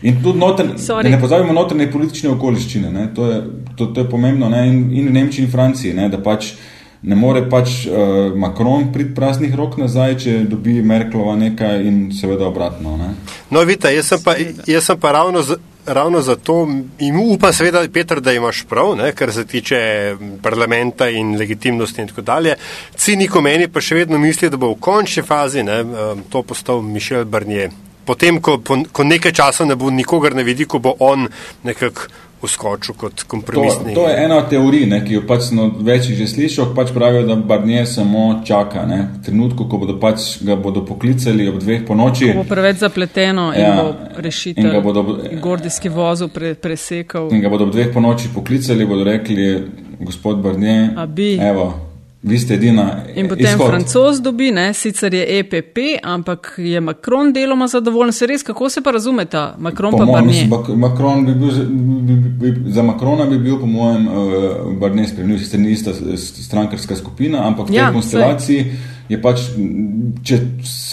In 0.01 0.23
tudi 0.23 0.39
da 0.87 1.09
ne 1.09 1.21
pozabimo 1.21 1.53
notranje 1.53 1.91
politične 1.91 2.29
okoliščine, 2.29 2.91
ne, 2.91 3.07
to, 3.15 3.25
je, 3.31 3.41
to, 3.75 3.85
to 3.85 4.01
je 4.01 4.09
pomembno 4.09 4.49
ne, 4.49 4.67
in, 4.67 4.81
in 4.91 5.07
v 5.07 5.13
Nemčiji 5.13 5.45
in 5.45 5.51
Franciji, 5.51 5.93
ne, 5.93 6.09
da 6.09 6.17
pač 6.23 6.53
ne 7.01 7.15
more 7.15 7.43
pač 7.49 7.85
uh, 7.85 8.35
Macron 8.35 8.91
priti 8.93 9.15
praznih 9.15 9.55
rok 9.55 9.77
nazaj, 9.77 10.17
če 10.23 10.35
dobi 10.49 10.81
Merklova 10.81 11.35
nekaj 11.37 11.85
in 11.85 11.97
seveda 12.15 12.47
obratno. 12.47 12.97
Ne. 12.97 13.13
No, 13.53 13.63
vidite, 13.67 13.93
jaz 13.95 14.13
sem 14.13 14.23
pa, 14.23 14.35
jaz 14.67 14.89
sem 14.89 14.99
pa 14.99 15.13
ravno, 15.15 15.43
z, 15.45 15.59
ravno 15.85 16.21
zato 16.21 16.67
in 16.99 17.19
upam, 17.21 17.53
seveda, 17.53 17.85
Petr, 17.93 18.21
da 18.21 18.33
imaš 18.33 18.63
prav, 18.69 18.95
ne, 18.97 19.11
kar 19.15 19.31
se 19.33 19.45
tiče 19.45 19.79
parlamenta 20.43 21.09
in 21.09 21.37
legitimnosti 21.37 22.01
in 22.01 22.07
tako 22.07 22.21
dalje. 22.21 22.55
Cinik 22.95 23.35
o 23.35 23.41
meni 23.41 23.67
pa 23.67 23.81
še 23.81 24.01
vedno 24.01 24.19
misli, 24.19 24.49
da 24.49 24.57
bo 24.57 24.73
v 24.73 24.81
končni 24.81 25.23
fazi 25.23 25.63
ne, 25.63 25.81
em, 25.81 26.23
to 26.29 26.43
postal 26.43 26.81
Mišel 26.81 27.25
Barnier. 27.25 27.71
Potem, 28.07 28.39
ko, 28.41 28.57
po, 28.63 28.77
ko 28.91 29.03
nekaj 29.03 29.33
časa 29.35 29.65
ne 29.67 29.75
bo 29.75 29.91
nikogar 29.91 30.35
na 30.35 30.45
vidiku, 30.47 30.79
bo 30.79 30.95
on 31.03 31.27
nekako 31.67 32.07
uskočil 32.41 32.95
kot 32.95 33.13
To, 33.13 33.25
kompromisni. 33.27 33.93
to 33.93 34.07
je 34.07 34.25
ena 34.25 34.37
od 34.37 34.49
teorij, 34.49 34.85
ne, 34.85 34.99
ki 35.01 35.13
jo 35.13 35.21
pač 35.27 35.41
sem 35.41 35.59
od 35.59 35.81
večjih 35.81 36.17
že 36.17 36.27
slišal, 36.27 36.75
pač 36.75 36.91
pravijo, 36.91 37.23
da 37.23 37.35
Barnier 37.37 37.87
samo 37.87 38.41
čaka. 38.45 38.85
Ne, 38.85 39.09
v 39.13 39.25
trenutku, 39.25 39.65
ko 39.65 39.77
bodo 39.77 39.95
pač 39.95 40.17
ga 40.41 40.55
bodo 40.55 40.81
poklicali 40.81 41.47
ob 41.47 41.57
dveh 41.57 41.81
po 41.83 41.95
noči. 41.95 42.33
bo 42.33 42.43
preveč 42.43 42.77
zapleteno 42.77 43.53
in 43.53 43.61
Ja, 43.61 43.75
bo 43.75 43.89
in 43.89 43.95
ga 44.07 44.21
rešitelj 44.21 44.81
bodo- 44.81 45.17
gordijski 45.41 45.89
vozu 45.89 46.27
pre, 46.27 46.53
presekal. 46.53 47.29
In 47.31 47.41
ga 47.41 47.49
bodo 47.49 47.63
ob 47.63 47.71
dveh 47.71 47.93
po 47.93 47.99
noči 47.99 48.29
poklicali, 48.29 48.85
bodo 48.85 49.03
rekli, 49.03 49.63
gospod 49.99 50.37
Barnier, 50.37 50.93
evo, 51.41 51.86
vi 52.27 52.39
ste 52.39 52.53
edina. 52.53 53.03
In 53.15 53.27
potem 53.29 53.45
izhod. 53.45 53.67
francoz 53.67 54.21
dobi, 54.21 54.51
ne, 54.51 54.73
sicer 54.73 55.13
je 55.13 55.39
EPP, 55.39 55.77
ampak 56.03 56.53
je 56.57 56.81
Macron 56.81 57.33
deloma 57.33 57.67
zadovoljen. 57.67 58.13
Se 58.13 58.27
res, 58.27 58.43
kako 58.43 58.69
se 58.69 58.81
pa 58.81 58.91
razumeta 58.91 59.55
Macron 59.59 59.91
Po 59.91 59.97
pa 59.97 60.05
mojem, 60.05 60.25
Barnier? 60.25 60.47
mislim, 60.47 60.79
Macron 60.79 61.25
bi 61.25 61.33
bil, 61.35 61.51
za- 61.51 61.63
bi, 61.69 62.13
bi, 62.15 62.51
bi, 62.51 62.71
za 62.71 62.83
Makrona 62.83 63.25
bi 63.25 63.37
bil, 63.37 63.59
po 63.59 63.65
mojem, 63.65 64.07
uh, 64.07 64.13
Barnier 64.79 65.09
spremljiv, 65.09 65.39
sicer 65.39 65.59
ni 65.59 65.71
ista 65.71 65.91
strankarska 66.17 66.95
skupina, 66.95 67.47
ampak 67.47 67.65
v 67.65 67.69
tej 67.69 67.77
Ja, 67.77 67.91
konstelaciji 67.93 68.65
je 69.09 69.21
pač, 69.21 69.39
če 70.23 70.39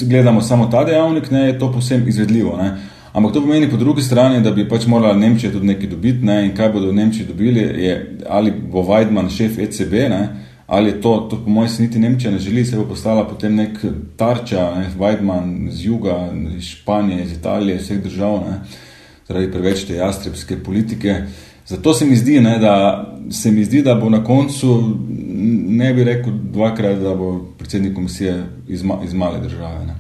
gledamo 0.03 0.41
samo 0.41 0.67
ta 0.67 0.85
dejavnik, 0.85 1.31
ne, 1.31 1.47
je 1.47 1.59
to 1.59 1.73
povsem 1.73 2.09
izvedljivo. 2.09 2.57
Ne. 2.57 2.77
Ampak 3.13 3.33
to 3.33 3.41
pomeni 3.41 3.71
po 3.71 3.77
drugi 3.77 4.03
strani, 4.03 4.43
da 4.43 4.51
bi 4.51 4.69
pač 4.69 4.87
morala 4.87 5.15
Nemčija 5.15 5.53
tudi 5.53 5.67
nekaj 5.67 5.87
dobiti 5.87 6.25
ne, 6.27 6.45
in 6.47 6.55
kaj 6.57 6.69
bodo 6.73 6.89
v 6.91 6.95
Nemčiji 6.95 7.27
dobili, 7.27 7.61
je, 7.61 8.17
ali 8.29 8.51
bo 8.73 8.83
Weidmann 8.83 9.31
šef 9.31 9.59
ECB, 9.59 9.93
ne, 9.93 10.23
ali 10.67 10.91
je 10.91 11.01
to, 11.01 11.27
to 11.31 11.37
po 11.45 11.51
mojem 11.51 11.73
niti 11.79 11.99
Nemčija 11.99 12.31
ne 12.31 12.39
želi, 12.39 12.65
se 12.65 12.77
bo 12.77 12.85
postala 12.85 13.29
potem 13.29 13.55
nek 13.55 13.79
tarča, 14.17 14.75
ne, 14.75 14.91
Weidmann 14.99 15.71
z 15.71 15.85
juga, 15.85 16.33
iz 16.57 16.65
Španije, 16.65 17.25
iz 17.25 17.33
Italije, 17.33 17.77
iz 17.77 17.83
vseh 17.83 18.03
držav, 18.03 18.33
ne, 18.33 18.61
zaradi 19.29 19.53
preveč 19.53 19.85
te 19.85 19.95
jastrebske 19.95 20.63
politike. 20.63 21.23
Zato 21.67 21.95
se 21.95 22.05
mi 22.05 22.17
zdi, 22.17 22.41
ne, 22.41 22.59
da, 22.59 23.05
se 23.31 23.51
mi 23.51 23.65
zdi, 23.65 23.83
da 23.83 23.95
bo 23.95 24.11
na 24.11 24.25
koncu, 24.25 24.99
ne 25.69 25.95
bi 25.95 26.05
rekel 26.05 26.33
dvakrat, 26.53 26.99
da 26.99 27.15
bo 27.15 27.39
predsednik 27.59 27.95
komisije 27.95 28.45
iz, 28.69 28.83
ma, 28.83 28.99
iz 29.05 29.15
male 29.15 29.41
države. 29.41 29.87
Ne. 29.87 29.95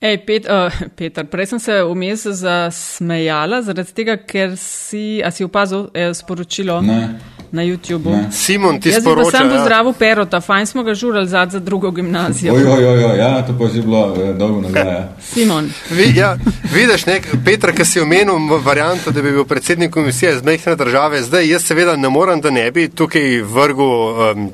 Ej, 0.00 0.18
Pet, 0.26 0.46
uh, 0.48 0.72
Peter, 0.96 1.26
prej 1.28 1.46
sem 1.46 1.58
se 1.60 1.82
vmes 1.84 2.22
zasmejala, 2.24 3.62
zaradi 3.62 3.92
tega, 3.92 4.16
ker 4.16 4.56
si, 4.56 5.20
a 5.24 5.30
si 5.30 5.44
opazil 5.44 5.90
eh, 5.94 6.14
sporočilo 6.14 6.80
Ne. 6.80 7.18
Na 7.52 7.62
YouTubu. 7.62 8.10
Ne. 8.10 8.28
Simon, 8.32 8.80
ti 8.80 8.88
Jaz 8.88 9.02
sporoča. 9.02 9.30
sam 9.30 9.50
ja. 9.50 9.56
pozdravil 9.56 9.92
Perota, 9.92 10.40
fajn 10.40 10.66
smo 10.66 10.82
ga 10.82 10.94
žurali 10.94 11.28
zadnji 11.28 11.52
za 11.52 11.58
drugo 11.58 11.90
gimnazijo. 11.90 12.54
Oj, 12.54 12.62
oj, 12.66 12.86
oj, 12.86 13.04
oj, 13.04 13.18
ja, 13.18 13.46
to 13.46 13.58
pa 13.58 13.64
je 13.64 13.70
že 13.74 13.82
bilo 13.82 14.14
eh, 14.16 14.32
dolgo 14.34 14.60
nazaj. 14.60 14.86
Ja. 14.86 15.08
Simon, 15.20 15.70
Vi, 15.90 16.12
ja, 16.16 16.36
vidiš, 16.74 17.06
nek, 17.06 17.28
Petra, 17.44 17.72
ki 17.72 17.84
si 17.84 18.00
omenil 18.00 18.38
varianto, 18.64 19.10
da 19.10 19.22
bi 19.22 19.32
bil 19.32 19.44
predsednik 19.44 19.90
komisije 19.90 20.38
z 20.38 20.42
mehne 20.42 20.76
države, 20.76 21.22
zdaj 21.22 21.48
jaz 21.48 21.66
seveda 21.66 21.96
ne 21.96 22.08
morem, 22.08 22.40
da 22.40 22.50
ne 22.50 22.70
bi 22.70 22.88
tukaj 22.88 23.42
vrgu 23.42 23.84
um, 23.84 24.50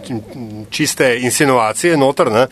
čiste 0.70 1.18
insinuacije 1.20 1.96
noter. 1.96 2.32
Ne. 2.32 2.46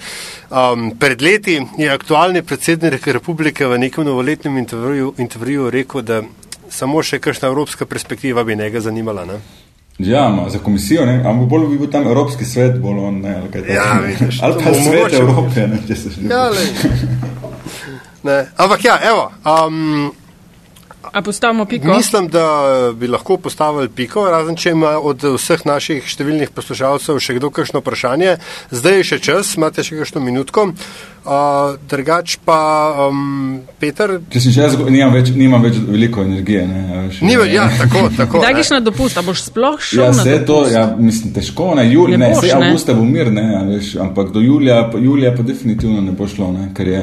Um, 0.51 0.91
pred 1.01 1.23
leti 1.23 1.63
je 1.79 1.91
aktualni 1.91 2.43
predsednik 2.43 3.07
republike 3.07 3.67
v 3.67 3.79
nekem 3.79 4.05
novoletnem 4.05 4.59
intervjuju, 4.59 5.15
intervjuju 5.19 5.71
rekel, 5.71 6.03
da 6.03 6.23
samo 6.71 7.03
še 7.03 7.19
kakšna 7.19 7.49
evropska 7.49 7.87
perspektiva 7.87 8.45
bi 8.45 8.57
njega 8.57 8.81
zanimala. 8.81 9.25
Ne. 9.25 9.64
Ja, 9.99 10.29
ma, 10.29 10.51
za 10.51 10.59
komisijo, 10.59 11.07
ne? 11.07 11.23
ampak 11.27 11.49
bolj 11.49 11.69
bi 11.69 11.79
bil 11.79 11.91
tam 11.91 12.07
Evropski 12.07 12.45
svet, 12.45 12.81
bolj 12.83 12.99
on, 12.99 13.21
ne, 13.23 13.37
ali 13.41 13.51
kaj 13.51 13.63
takega. 13.63 13.81
Ja, 13.81 14.01
vidiš, 14.07 14.43
ali 14.43 14.55
pa 14.65 14.75
svet 14.75 14.85
mogoče. 14.85 15.17
Evrope, 15.17 15.67
ne, 15.67 15.79
če 15.87 15.97
se 15.97 16.11
že. 16.11 16.27
Ja, 16.31 16.49
lej. 16.51 16.67
ne. 18.29 18.39
Ampak 18.57 18.85
ja, 18.85 18.99
evo. 19.07 19.31
Um, 19.47 20.11
a 21.15 21.23
postavimo 21.23 21.65
piko? 21.65 21.97
Mislim, 21.97 22.29
da 22.29 22.47
bi 22.97 23.07
lahko 23.09 23.37
postavili 23.37 23.89
piko, 23.89 24.27
razen 24.31 24.57
če 24.57 24.75
ima 24.75 24.97
od 24.99 25.23
vseh 25.37 25.63
naših 25.67 26.07
številnih 26.11 26.51
poslušalcev 26.55 27.21
še 27.23 27.39
kdo 27.39 27.51
kakšno 27.55 27.83
vprašanje. 27.85 28.39
Zdaj 28.75 28.99
je 28.99 29.05
še 29.13 29.19
čas, 29.31 29.55
imate 29.59 29.85
še 29.87 30.01
kakšno 30.01 30.23
minutko. 30.25 30.73
Uh, 31.25 31.79
drugač 31.89 32.35
pa, 32.45 32.57
um, 33.09 33.63
Peter, 33.81 34.19
Če 34.29 34.43
si 34.45 34.51
že 34.53 34.67
jaz, 34.67 34.75
nimam 34.77 35.15
več, 35.15 35.31
nimam 35.33 35.63
več 35.65 35.79
veliko 35.81 36.21
energije. 36.21 36.67
Ne, 36.69 36.83
a 36.85 37.05
veš, 37.07 37.23
ni 37.25 37.39
več, 37.41 37.55
ja, 37.55 37.65
tako, 37.79 38.03
tako. 38.13 38.43
Kdaj 38.43 38.57
greš 38.59 38.73
na 38.75 38.81
dopust, 38.85 39.17
a 39.17 39.25
boš 39.25 39.47
sploh 39.47 39.79
šel 39.81 40.03
Ja, 40.03 40.11
vse 40.13 40.35
to, 40.45 40.59
ja, 40.69 40.83
mislim, 40.99 41.33
težko, 41.33 41.71
ne, 41.79 41.87
jul, 41.89 42.13
Ne 42.13 42.21
ne, 42.21 42.29
boš, 42.35 42.51
ne. 42.51 42.59
avgusta 42.59 42.99
bo 42.99 43.07
mir, 43.09 43.33
ne, 43.33 43.47
a 43.57 43.63
veš, 43.71 43.95
ampak 44.05 44.35
do 44.37 44.45
julija, 44.45 44.83
julija 45.01 45.33
pa 45.33 45.47
definitivno 45.49 46.05
ne 46.05 46.13
bo 46.13 46.29
šlo, 46.29 46.51
ne, 46.59 46.69
ker 46.77 46.93
je, 46.93 47.03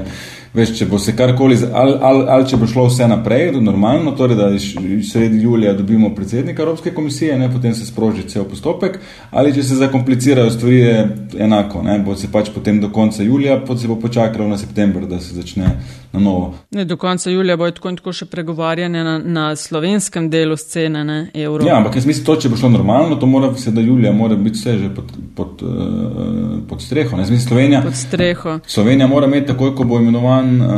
veš, 0.54 0.74
če 0.78 0.86
bo 0.92 1.00
se 1.00 1.16
karkoli, 1.16 1.58
ali, 1.74 1.96
ali, 2.02 2.26
ali 2.30 2.48
če 2.50 2.60
bo 2.60 2.68
šlo 2.68 2.86
vse 2.90 3.08
naprej, 3.08 3.52
normalno, 3.64 4.12
torej 4.20 4.38
da 4.40 4.50
sredi 4.60 5.42
julija 5.44 5.74
dobimo 5.74 6.12
predsednika 6.16 6.64
Evropske 6.64 6.94
komisije, 6.94 7.38
ne, 7.40 7.50
potem 7.54 7.76
se 7.76 7.86
sproži 7.86 8.28
cel 8.30 8.46
postopek, 8.50 9.00
ali 9.32 9.54
če 9.56 9.64
se 9.64 9.80
zakomplicirajo 9.80 10.52
stvari, 10.52 10.80
je 10.80 11.08
enako, 11.48 11.84
ne, 11.88 12.00
bo 12.04 12.16
se 12.16 12.32
pač 12.32 12.52
potem 12.56 12.82
do 12.82 12.92
konca 12.92 13.24
julija, 13.24 13.62
potem 13.62 13.86
se 13.86 13.92
bo 13.92 14.00
počakalo 14.00 14.50
na 14.50 14.58
september, 14.58 15.08
da 15.08 15.20
se 15.20 15.36
začne 15.36 15.78
na 16.14 16.20
novo. 16.20 16.54
Ne, 16.72 16.86
do 16.86 16.98
konca 16.98 17.30
julija 17.30 17.58
bo 17.58 17.72
tako 17.72 17.90
in 17.90 17.98
tako 17.98 18.14
še 18.14 18.26
pregovarjanje 18.26 19.04
na, 19.04 19.18
na 19.20 19.56
slovenskem 19.56 20.30
delu 20.30 20.58
scene, 20.58 21.04
ne, 21.04 21.20
evro. 21.34 21.66
Ja, 21.68 21.78
ampak 21.78 21.96
jaz 21.96 22.06
mislim, 22.06 22.26
to, 22.26 22.36
če 22.36 22.52
bo 22.52 22.60
šlo 22.60 22.70
normalno, 22.74 23.16
to 23.16 23.30
mora 23.30 23.54
se, 23.58 23.72
da 23.72 23.82
julija 23.82 24.12
mora 24.12 24.36
biti 24.36 24.60
vse 24.60 24.78
že 24.78 24.90
pod, 24.96 25.14
pod, 25.36 25.64
uh, 25.64 26.56
pod 26.68 26.82
streho. 26.82 27.18
Ne, 27.18 27.24
mislim, 27.24 27.40
Slovenija, 27.40 27.82
Pod 27.82 27.96
streho. 27.96 28.58
Slovenija 28.68 29.08
mora 29.08 29.28
imeti 29.28 29.48
takoj, 29.54 29.76
ko 29.76 29.88
bo 29.88 30.00
imenovan, 30.00 30.56
uh, 30.62 30.72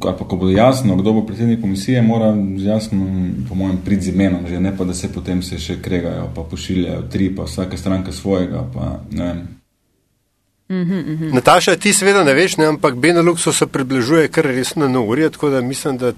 ali 0.00 0.14
pa 0.18 0.24
ko 0.24 0.36
bo 0.36 0.50
jasno, 0.50 0.96
kdo 0.96 1.12
bo 1.12 1.26
predsednik 1.26 1.60
komisije, 1.60 2.02
mora 2.02 2.32
z 2.56 2.64
jasnim, 2.64 3.34
po 3.48 3.54
mojem, 3.54 3.78
prid 3.84 4.02
z 4.02 4.14
imenom, 4.14 4.48
že 4.48 4.60
ne 4.60 4.74
pa, 4.76 4.84
da 4.84 4.94
se 4.94 5.12
potem 5.12 5.42
se 5.42 5.58
še 5.62 5.78
kregajo, 5.82 6.30
pa 6.34 6.42
pošiljajo 6.42 7.06
tri, 7.12 7.30
pa 7.36 7.46
vsaka 7.46 7.78
stranka 7.78 8.12
svojega, 8.12 8.66
pa 8.74 8.96
ne 9.10 9.34
vem. 10.68 11.30
Nataša, 11.32 11.76
ti 11.76 11.92
seveda 11.92 12.24
ne 12.24 12.34
veš, 12.34 12.56
ne, 12.56 12.66
ampak 12.66 12.94
Beneluxu 12.94 13.52
se 13.52 13.66
približuje 13.66 14.28
kar 14.28 14.44
resno 14.44 14.88
na 14.88 15.00
uri, 15.00 15.30
tako 15.30 15.50
da 15.50 15.60
mislim, 15.60 15.98
da 15.98 16.12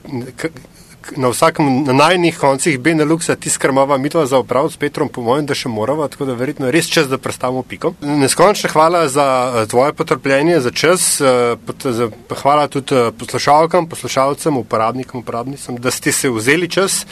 na 1.17 1.29
vsakem, 1.29 1.85
na 1.85 1.93
najnih 1.93 2.39
koncih 2.39 2.79
Beneluxa 2.81 3.37
ti 3.37 3.51
skrmava 3.51 3.99
mitva 3.99 4.27
za 4.27 4.39
oprav 4.39 4.71
s 4.71 4.77
Petrom, 4.77 5.09
po 5.09 5.23
mojem, 5.23 5.47
da 5.47 5.55
še 5.55 5.69
morava, 5.69 6.09
tako 6.09 6.27
da 6.29 6.37
verjetno 6.39 6.69
je 6.69 6.73
res 6.73 6.91
čas, 6.91 7.09
da 7.09 7.19
predstavimo 7.19 7.63
piko. 7.63 7.95
Neskončno 8.01 8.71
hvala 8.73 9.07
za 9.09 9.27
eh, 9.27 9.67
tvoje 9.67 9.93
potrpljenje, 9.93 10.61
za 10.61 10.71
čas, 10.71 11.21
eh, 11.21 11.57
hvala 12.43 12.69
tudi 12.69 12.95
eh, 12.95 13.11
poslušalkam, 13.19 13.89
poslušalcem, 13.89 14.57
uporabnikom, 14.57 15.21
uporabnicam, 15.21 15.77
da 15.77 15.91
ste 15.91 16.13
se 16.13 16.31
vzeli 16.31 16.69
čas. 16.69 17.05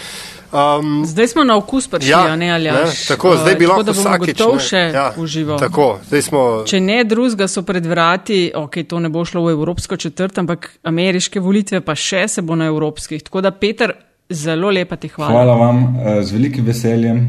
Um, 0.53 1.03
Zdaj 1.07 1.29
smo 1.29 1.45
na 1.45 1.57
okus 1.57 1.89
prišli, 1.89 2.11
ja, 2.11 2.37
ne 2.37 2.51
ali 2.51 2.71
ne, 2.71 2.85
tako, 3.09 3.37
zdaj 3.37 3.55
bi 3.55 3.67
lahko 3.67 3.93
vsakič. 3.93 4.39
ne, 4.39 4.59
še 4.61 4.83
ja, 4.95 5.07
užival. 5.19 5.59
Tako, 5.59 5.99
zdaj 6.07 6.23
smo. 6.23 6.43
Če 6.67 6.81
ne 6.81 7.01
drugega 7.05 7.49
so 7.51 7.65
pred 7.67 7.87
vrati, 7.87 8.53
ok, 8.55 8.79
to 8.89 9.01
ne 9.03 9.11
bo 9.11 9.25
šlo 9.27 9.43
v 9.49 9.57
evropsko 9.57 9.99
četrt, 9.99 10.39
ampak 10.39 10.71
ameriške 10.87 11.43
volitve 11.43 11.81
pa 11.83 11.97
še 11.99 12.29
se 12.29 12.47
bo 12.47 12.55
na 12.55 12.71
evropskih. 12.71 13.23
Tako 13.27 13.43
da, 13.43 13.51
Peter, 13.51 13.97
zelo 14.31 14.71
lepa 14.71 14.97
ti 14.97 15.11
hvala. 15.11 15.33
Hvala 15.35 15.59
vam 15.59 15.83
uh, 15.83 16.23
z 16.23 16.39
velikim 16.39 16.65
veseljem. 16.65 17.27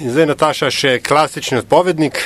In 0.00 0.10
zdaj 0.10 0.26
Nataša 0.32 0.72
še 0.74 0.96
klasični 1.04 1.60
odpovednik. 1.60 2.24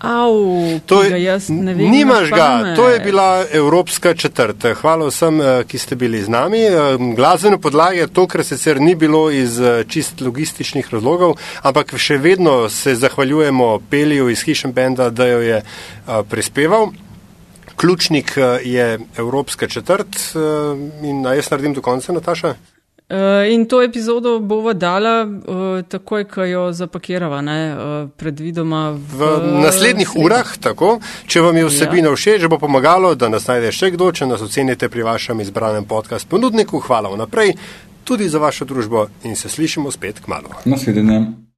Au, 0.00 0.80
To 0.86 1.02
je, 1.02 1.22
jaz 1.22 1.48
ne 1.48 1.74
vem. 1.74 1.90
nimaš 1.90 2.30
ga, 2.30 2.72
to 2.76 2.88
je 2.88 3.00
bila 3.00 3.44
Evropska 3.52 4.14
četrt. 4.14 4.64
Hvala 4.80 5.06
vsem, 5.06 5.40
eh, 5.40 5.64
ki 5.68 5.78
ste 5.78 5.96
bili 5.96 6.22
z 6.22 6.28
nami. 6.28 6.58
Eh, 6.58 6.96
Glasbene 7.16 7.60
podlage 7.60 8.06
tokrat 8.06 8.46
sicer 8.46 8.80
ni 8.80 8.94
bilo 8.94 9.30
iz 9.30 9.60
eh, 9.60 9.84
čist 9.88 10.20
logističnih 10.20 10.88
razlogov, 10.92 11.36
ampak 11.62 11.94
še 11.98 12.16
vedno 12.16 12.68
se 12.68 12.94
zahvaljujemo 12.94 13.78
Peliju 13.90 14.28
iz 14.28 14.40
Hišem 14.42 14.72
Benda, 14.72 15.10
da 15.10 15.26
jo 15.26 15.40
je 15.40 15.62
prispeval. 16.28 16.88
Ključnik 17.76 18.32
je 18.64 18.98
Evropska 19.16 19.68
četrt 19.68 20.16
eh, 20.16 21.06
in 21.06 21.24
jaz 21.24 21.50
naredim 21.50 21.74
do 21.74 21.82
konca, 21.82 22.12
Nataša. 22.12 22.54
Uh, 23.10 23.52
in 23.52 23.66
to 23.66 23.82
epizodo 23.82 24.38
bova 24.38 24.72
dala 24.72 25.24
uh, 25.26 25.82
takoj, 25.82 26.24
ko 26.30 26.44
jo 26.46 26.62
zapakirava, 26.72 27.40
ne, 27.42 27.58
uh, 27.74 28.08
predvidoma 28.16 28.92
v, 28.94 29.18
V 29.18 29.50
naslednjih 29.64 30.14
urah, 30.14 30.54
tako, 30.62 31.00
če 31.26 31.42
vam 31.42 31.58
je 31.58 31.66
vsebina 31.66 32.14
všeč, 32.14 32.46
bo 32.46 32.60
pomagalo, 32.62 33.16
da 33.18 33.26
nas 33.26 33.50
najde 33.50 33.74
še 33.74 33.90
kdo, 33.98 34.12
če 34.14 34.30
nas 34.30 34.46
ocenite 34.46 34.86
pri 34.86 35.02
vašem 35.02 35.42
izbranem 35.42 35.90
podcast 35.90 36.30
ponudniku. 36.30 36.78
Hvala 36.78 37.10
vnaprej 37.10 37.56
tudi 38.06 38.30
za 38.30 38.38
vašo 38.38 38.64
družbo 38.64 39.08
in 39.26 39.36
se 39.36 39.48
slišimo 39.48 39.90
spet 39.90 40.22
k 40.22 40.30
malu. 40.30 40.54
Nasvidenje. 40.64 41.49